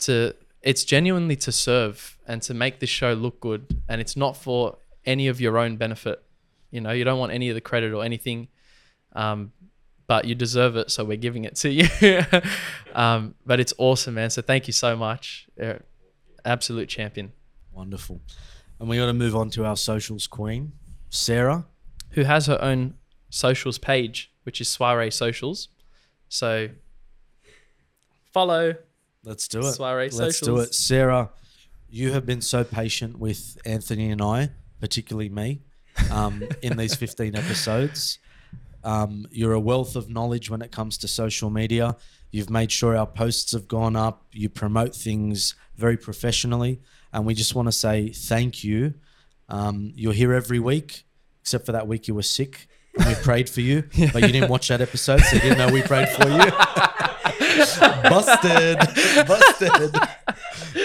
[0.00, 4.36] to it's genuinely to serve and to make this show look good and it's not
[4.36, 6.22] for any of your own benefit
[6.70, 8.48] you know you don't want any of the credit or anything
[9.14, 9.52] um,
[10.06, 11.86] but you deserve it so we're giving it to you
[12.94, 15.80] um, but it's awesome man so thank you so much You're
[16.44, 17.32] absolute champion
[17.72, 18.20] Wonderful.
[18.78, 20.74] And we got to move on to our socials queen,
[21.10, 21.66] Sarah.
[22.10, 22.94] who has her own
[23.30, 25.68] socials page which is soiree socials
[26.28, 26.68] so
[28.32, 28.74] follow
[29.24, 29.72] Let's do it.
[29.72, 30.20] soiree Socials.
[30.20, 30.74] Let's do it.
[30.74, 31.30] Sarah,
[31.88, 34.50] you have been so patient with Anthony and I,
[34.80, 35.60] particularly me,
[36.10, 38.18] um, in these 15 episodes.
[38.82, 41.96] Um, you're a wealth of knowledge when it comes to social media.
[42.30, 44.26] You've made sure our posts have gone up.
[44.32, 46.80] You promote things very professionally.
[47.12, 48.94] And we just want to say thank you.
[49.48, 51.04] Um, you're here every week,
[51.40, 52.66] except for that week you were sick.
[52.98, 53.82] and we prayed for you,
[54.12, 56.50] but you didn't watch that episode, so you didn't know we prayed for you.
[58.08, 58.78] busted,
[59.26, 59.94] busted.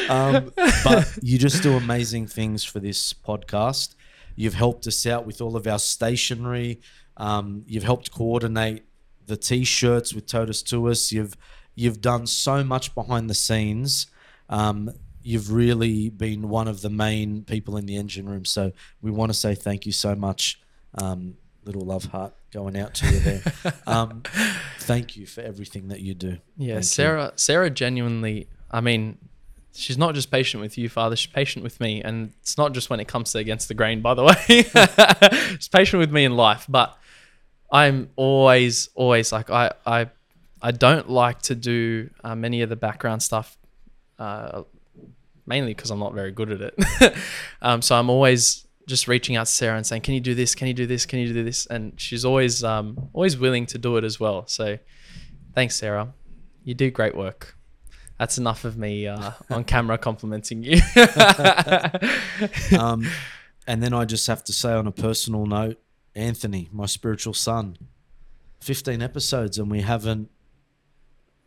[0.10, 0.52] Um,
[0.84, 3.96] but you just do amazing things for this podcast.
[4.36, 6.82] You've helped us out with all of our stationery.
[7.18, 8.84] Um, you've helped coordinate
[9.26, 11.12] the t-shirts with Totus Tuus.
[11.12, 11.36] You've
[11.76, 14.08] you've done so much behind the scenes.
[14.50, 14.92] Um,
[15.22, 18.46] you've really been one of the main people in the engine room.
[18.46, 18.72] So
[19.02, 20.62] we want to say thank you so much.
[20.96, 23.42] Um, little love heart going out to you there.
[23.88, 24.24] um,
[24.80, 26.38] thank you for everything that you do.
[26.58, 26.84] Yeah, Thank you.
[26.84, 27.34] Sarah.
[27.36, 28.48] Sarah genuinely.
[28.72, 29.18] I mean,
[29.80, 31.16] she's not just patient with you, Father.
[31.16, 34.02] She's patient with me, and it's not just when it comes to against the grain.
[34.02, 34.36] By the way,
[35.56, 36.66] she's patient with me in life.
[36.70, 36.98] But
[37.72, 40.10] I'm always, always like I, I,
[40.62, 43.58] I don't like to do uh, many of the background stuff.
[44.18, 44.64] Uh,
[45.46, 47.16] mainly because I'm not very good at it.
[47.62, 50.56] um, so I'm always just reaching out to Sarah and saying, "Can you do this?
[50.56, 51.06] Can you do this?
[51.06, 54.46] Can you do this?" And she's always um, always willing to do it as well.
[54.48, 54.78] So
[55.54, 56.14] thanks, Sarah.
[56.64, 57.56] You do great work.
[58.20, 60.80] That's enough of me uh, on camera complimenting you.
[62.78, 63.08] um,
[63.66, 65.80] and then I just have to say, on a personal note,
[66.16, 67.78] Anthony, my spiritual son,
[68.60, 70.30] fifteen episodes, and we haven't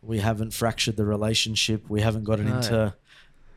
[0.01, 1.89] we haven't fractured the relationship.
[1.89, 2.55] We haven't gotten No.
[2.55, 2.95] into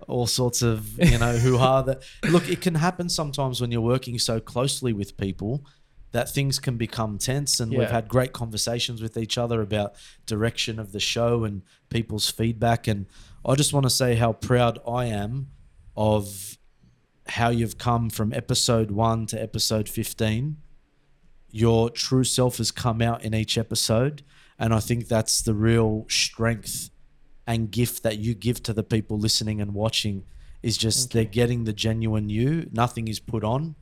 [0.06, 2.02] all sorts of you know who are that.
[2.28, 5.64] Look, it can happen sometimes when you're working so closely with people
[6.12, 9.94] that things can become tense and we've had great conversations with each other about
[10.24, 12.86] direction of the show and people's feedback.
[12.86, 13.06] And
[13.44, 15.48] I just want to say how proud I am
[15.96, 16.58] of
[17.28, 20.58] how you've come from episode 1 to episode 15
[21.50, 24.22] your true self has come out in each episode
[24.58, 26.90] and I think that's the real strength
[27.46, 30.24] and gift that you give to the people listening and watching
[30.62, 32.68] is just they're getting the genuine you.
[32.72, 33.76] Nothing is put on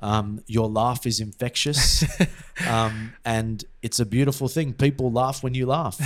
[0.00, 2.04] um, your laugh is infectious
[2.68, 5.98] um, and it's a beautiful thing people laugh when you laugh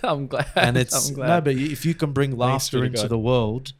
[0.04, 0.46] I'm glad.
[0.56, 1.26] and it's I'm glad.
[1.28, 3.10] no but if you can bring laughter into God.
[3.10, 3.72] the world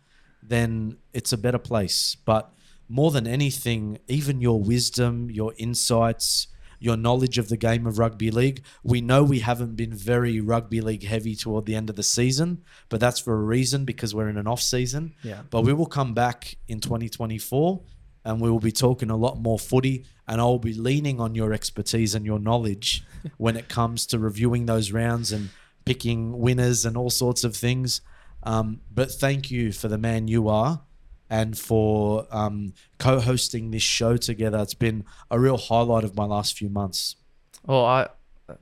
[0.43, 2.53] then it's a better place but
[2.89, 6.49] more than anything even your wisdom your insights
[6.81, 10.81] your knowledge of the game of rugby league we know we haven't been very rugby
[10.81, 14.29] league heavy toward the end of the season but that's for a reason because we're
[14.29, 15.43] in an off season Yeah.
[15.51, 17.81] but we will come back in 2024
[18.25, 21.53] and we will be talking a lot more footy and I'll be leaning on your
[21.53, 23.05] expertise and your knowledge
[23.37, 25.51] when it comes to reviewing those rounds and
[25.85, 28.01] picking winners and all sorts of things.
[28.45, 30.83] Um, but thank you for the man you are
[31.29, 34.59] and for um, co-hosting this show together.
[34.59, 37.17] It's been a real highlight of my last few months.
[37.65, 38.09] Well, I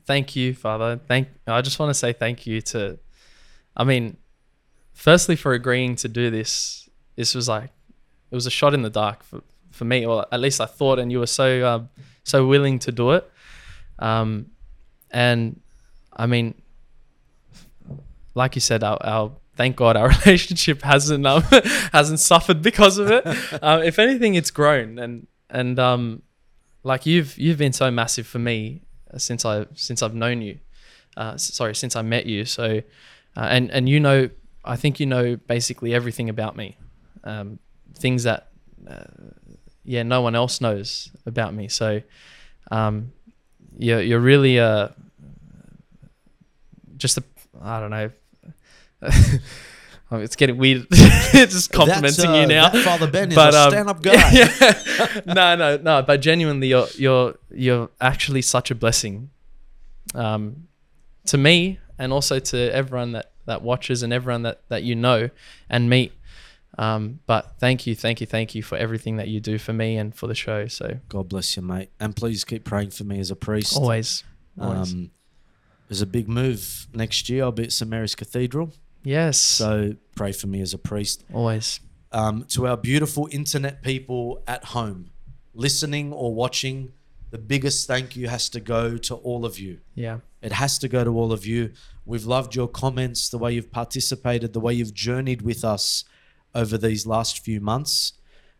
[0.06, 1.00] thank you, Father.
[1.08, 1.28] Thank.
[1.46, 2.98] I just want to say thank you to.
[3.76, 4.16] I mean,
[4.92, 6.88] firstly for agreeing to do this.
[7.16, 7.70] This was like,
[8.30, 9.42] it was a shot in the dark for,
[9.80, 11.88] for me, or at least I thought, and you were so um,
[12.22, 13.24] so willing to do it.
[13.98, 14.50] Um,
[15.10, 15.58] and
[16.12, 16.60] I mean,
[18.34, 21.42] like you said, our, our thank God our relationship hasn't um,
[21.92, 23.26] hasn't suffered because of it.
[23.62, 26.20] um, if anything, it's grown, and and um,
[26.82, 28.82] like you've you've been so massive for me
[29.14, 30.58] uh, since I since I've known you.
[31.16, 32.44] Uh, sorry, since I met you.
[32.44, 32.82] So,
[33.34, 34.28] uh, and and you know,
[34.62, 36.76] I think you know basically everything about me,
[37.24, 37.58] um,
[37.94, 38.48] things that
[38.86, 39.04] uh,
[39.84, 41.68] yeah no one else knows about me.
[41.68, 42.02] So,
[42.70, 43.12] um,
[43.78, 44.88] you're you're really uh
[46.96, 47.24] just a
[47.62, 48.10] I don't know.
[50.12, 52.70] Oh, it's getting weird, just complimenting uh, you now.
[52.70, 54.12] Father Ben is a stand-up guy.
[54.32, 55.20] yeah.
[55.24, 56.02] no, no, no.
[56.02, 59.30] But genuinely, you're you're you're actually such a blessing,
[60.16, 60.66] um,
[61.26, 65.30] to me and also to everyone that that watches and everyone that that you know
[65.68, 66.12] and meet.
[66.80, 69.98] Um, but thank you, thank you, thank you for everything that you do for me
[69.98, 70.66] and for the show.
[70.66, 71.90] So God bless you, mate.
[72.00, 73.76] And please keep praying for me as a priest.
[73.76, 74.24] Always,
[74.58, 74.92] always.
[74.94, 75.10] Um,
[75.88, 77.44] there's a big move next year.
[77.44, 78.72] I'll be at St Mary's Cathedral.
[79.04, 79.38] Yes.
[79.38, 81.22] So pray for me as a priest.
[81.34, 81.80] Always.
[82.12, 85.10] Um, to our beautiful internet people at home,
[85.52, 86.92] listening or watching,
[87.30, 89.80] the biggest thank you has to go to all of you.
[89.94, 90.20] Yeah.
[90.40, 91.72] It has to go to all of you.
[92.06, 96.04] We've loved your comments, the way you've participated, the way you've journeyed with us
[96.54, 98.14] over these last few months.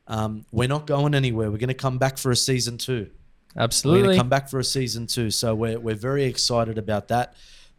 [0.06, 1.50] Um, we're not going anywhere.
[1.50, 3.10] We're going to come back for a season two.
[3.54, 4.02] We're Absolutely.
[4.02, 5.30] going to come back for a season two.
[5.30, 7.34] So we're, we're very excited about that.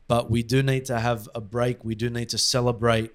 [0.07, 1.85] But we do need to have a break.
[1.85, 3.11] We do need to celebrate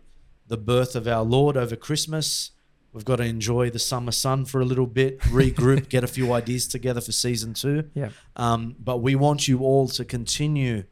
[0.47, 2.53] the birth of our Lord over Christmas.
[2.93, 6.33] We've got to enjoy the summer sun for a little bit, regroup, get a few
[6.33, 7.91] ideas together for season two.
[7.93, 8.11] Yeah.
[8.37, 10.85] Um, but we want you all to continue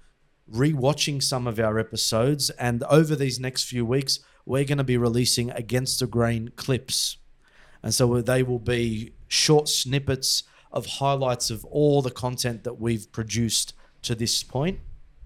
[0.52, 2.50] rewatching some of our episodes.
[2.50, 7.16] And over these next few weeks, we're going to be releasing Against the Grain clips.
[7.82, 13.10] And so they will be short snippets of highlights of all the content that we've
[13.12, 14.80] produced to this point.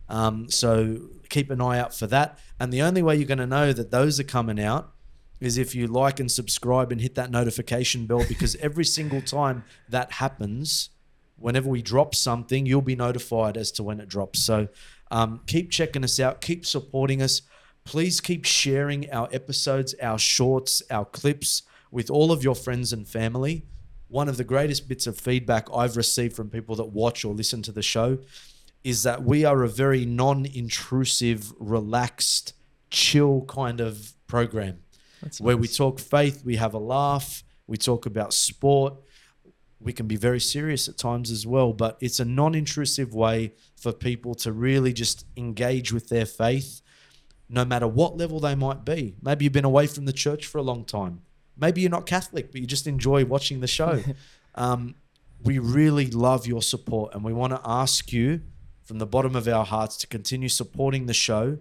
[0.08, 2.38] Um, so keep an eye out for that.
[2.58, 4.92] And the only way you're going to know that those are coming out
[5.40, 9.64] is if you like and subscribe and hit that notification bell because every single time
[9.88, 10.90] that happens,
[11.36, 14.40] whenever we drop something, you'll be notified as to when it drops.
[14.42, 14.68] So
[15.10, 17.42] um, keep checking us out, keep supporting us.
[17.88, 23.08] Please keep sharing our episodes, our shorts, our clips with all of your friends and
[23.08, 23.64] family.
[24.08, 27.62] One of the greatest bits of feedback I've received from people that watch or listen
[27.62, 28.18] to the show
[28.84, 32.52] is that we are a very non intrusive, relaxed,
[32.90, 34.80] chill kind of program
[35.22, 38.96] That's where we talk faith, we have a laugh, we talk about sport.
[39.80, 43.54] We can be very serious at times as well, but it's a non intrusive way
[43.76, 46.82] for people to really just engage with their faith,
[47.48, 49.16] no matter what level they might be.
[49.22, 51.22] Maybe you've been away from the church for a long time.
[51.56, 54.02] Maybe you're not Catholic, but you just enjoy watching the show.
[54.54, 54.94] um,
[55.42, 58.42] we really love your support, and we want to ask you
[58.84, 61.58] from the bottom of our hearts to continue supporting the show.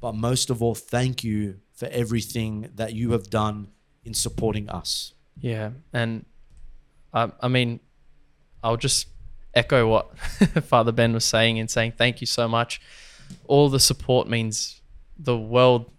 [0.00, 3.68] But most of all, thank you for everything that you have done
[4.04, 5.12] in supporting us.
[5.38, 6.24] Yeah, and
[7.12, 7.80] I, I mean,
[8.62, 9.08] I'll just
[9.54, 10.18] echo what
[10.64, 12.80] Father Ben was saying and saying thank you so much.
[13.46, 14.75] All the support means
[15.18, 15.90] the world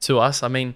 [0.00, 0.42] to us.
[0.42, 0.74] I mean,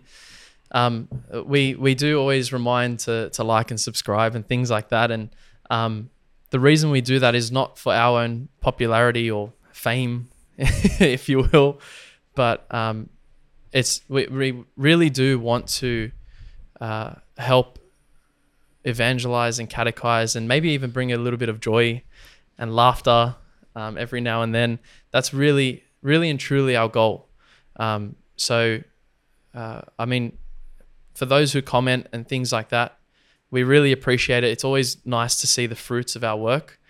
[0.72, 1.08] um,
[1.44, 5.10] we we do always remind to to like and subscribe and things like that.
[5.10, 5.30] And
[5.70, 6.10] um,
[6.50, 11.48] the reason we do that is not for our own popularity or fame, if you
[11.52, 11.80] will,
[12.34, 13.08] but um,
[13.72, 16.10] it's we, we really do want to
[16.80, 17.78] uh, help
[18.84, 22.02] evangelize and catechize and maybe even bring a little bit of joy
[22.56, 23.34] and laughter
[23.74, 24.78] um, every now and then.
[25.10, 27.25] That's really, really and truly our goal.
[27.76, 28.82] Um, so,
[29.54, 30.38] uh, I mean,
[31.14, 32.98] for those who comment and things like that,
[33.50, 34.50] we really appreciate it.
[34.50, 36.80] It's always nice to see the fruits of our work,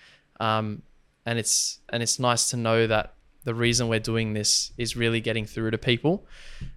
[0.41, 0.83] um,
[1.25, 3.15] and it's and it's nice to know that
[3.45, 6.27] the reason we're doing this is really getting through to people.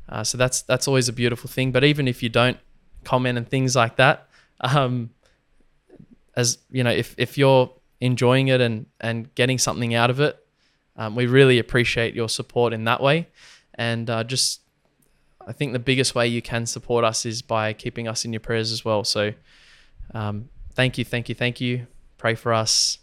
[0.08, 1.72] Uh, so that's that's always a beautiful thing.
[1.72, 2.58] But even if you don't
[3.04, 4.30] comment and things like that,
[4.62, 5.10] um,
[6.36, 7.72] as you know, if if you're
[8.02, 10.38] enjoying it and and getting something out of it,
[10.96, 13.28] um, we really appreciate your support in that way.
[13.80, 14.60] And uh, just,
[15.48, 18.42] I think the biggest way you can support us is by keeping us in your
[18.42, 19.06] prayers as well.
[19.06, 19.32] So,
[20.14, 21.88] um, thank you, thank you, thank you.
[22.18, 23.00] Pray for us.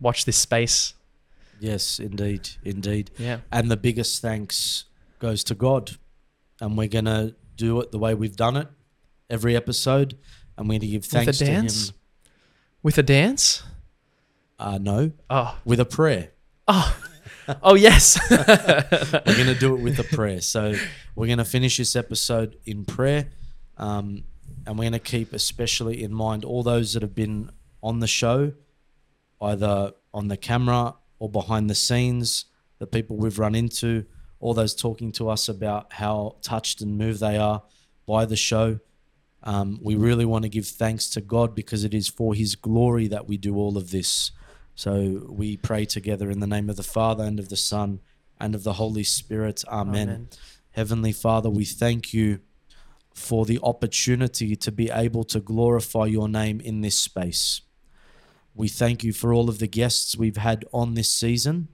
[0.00, 0.94] Watch this space.
[1.60, 3.10] Yes, indeed, indeed.
[3.18, 3.40] Yeah.
[3.52, 4.86] And the biggest thanks
[5.18, 5.92] goes to God.
[6.58, 8.68] And we're going to do it the way we've done it
[9.28, 10.16] every episode.
[10.56, 11.64] And we're going to give With a thanks to Him.
[11.64, 11.92] With a dance?
[12.82, 13.62] With a dance?
[14.58, 15.12] Uh, no.
[15.28, 15.58] Oh.
[15.66, 16.30] With a prayer.
[16.66, 16.96] Oh.
[17.62, 18.18] Oh, yes.
[18.30, 20.40] we're to do it with a prayer.
[20.40, 20.74] So
[21.14, 23.30] we're to finish this episode in prayer.
[23.76, 24.24] Um,
[24.66, 27.50] and we're to keep especially in mind all those that have been
[27.82, 28.52] on the show,
[29.40, 32.46] either on the camera or behind the scenes,
[32.78, 34.04] the people we've run into,
[34.40, 37.62] all those talking to us about how touched and moved they are
[38.06, 38.78] by the show.
[39.44, 43.08] Um, we really want to give thanks to God because it is for His glory
[43.08, 44.30] that we do all of this.
[44.74, 48.00] So we pray together in the name of the Father and of the Son
[48.40, 49.64] and of the Holy Spirit.
[49.68, 50.08] Amen.
[50.08, 50.28] Amen.
[50.72, 52.40] Heavenly Father, we thank you
[53.14, 57.60] for the opportunity to be able to glorify your name in this space.
[58.54, 61.68] We thank you for all of the guests we've had on this season.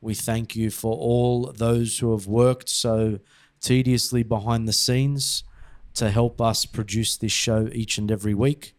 [0.00, 3.18] We thank you for all those who have worked so
[3.60, 5.44] tediously behind the scenes
[5.94, 8.74] to help us produce this show each and every week.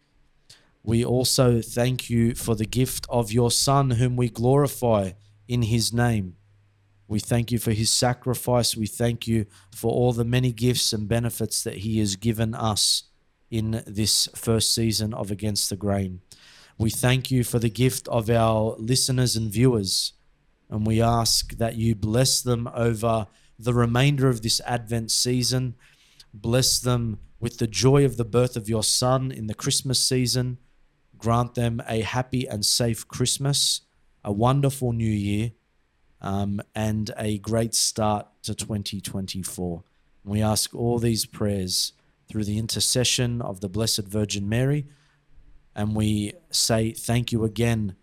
[0.82, 5.12] We also thank you for the gift of your Son, whom we glorify
[5.46, 6.36] in his name.
[7.06, 8.76] We thank you for his sacrifice.
[8.76, 13.04] We thank you for all the many gifts and benefits that he has given us
[13.50, 16.20] in this first season of Against the Grain.
[16.78, 20.12] We thank you for the gift of our listeners and viewers.
[20.70, 23.26] And we ask that you bless them over
[23.58, 25.74] the remainder of this Advent season.
[26.32, 30.58] Bless them with the joy of the birth of your Son in the Christmas season.
[31.20, 33.82] Grant them a happy and safe Christmas,
[34.24, 35.52] a wonderful new year,
[36.20, 39.82] um, and a great start to 2024.
[40.24, 41.92] We ask all these prayers
[42.28, 44.86] through the intercession of the Blessed Virgin Mary.
[45.74, 47.96] And we say thank you again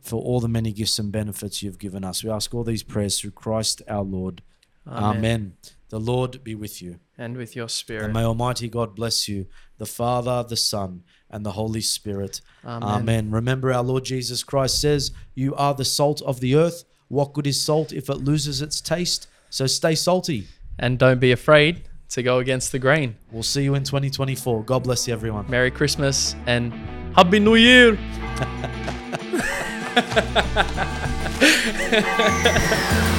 [0.00, 2.24] for all the many gifts and benefits you've given us.
[2.24, 4.42] We ask all these prayers through Christ our Lord.
[4.86, 5.16] Amen.
[5.16, 5.56] Amen.
[5.88, 7.00] The Lord be with you.
[7.18, 8.04] And with your spirit.
[8.04, 9.46] And may Almighty God bless you,
[9.78, 12.40] the Father, the Son, and the Holy Spirit.
[12.64, 13.30] Amen.
[13.30, 16.84] Remember, our Lord Jesus Christ says, You are the salt of the earth.
[17.08, 19.26] What good is salt if it loses its taste?
[19.50, 20.46] So stay salty.
[20.78, 23.16] And don't be afraid to go against the grain.
[23.30, 24.64] We'll see you in 2024.
[24.64, 25.48] God bless you, everyone.
[25.50, 26.72] Merry Christmas and
[27.14, 27.98] Happy New Year.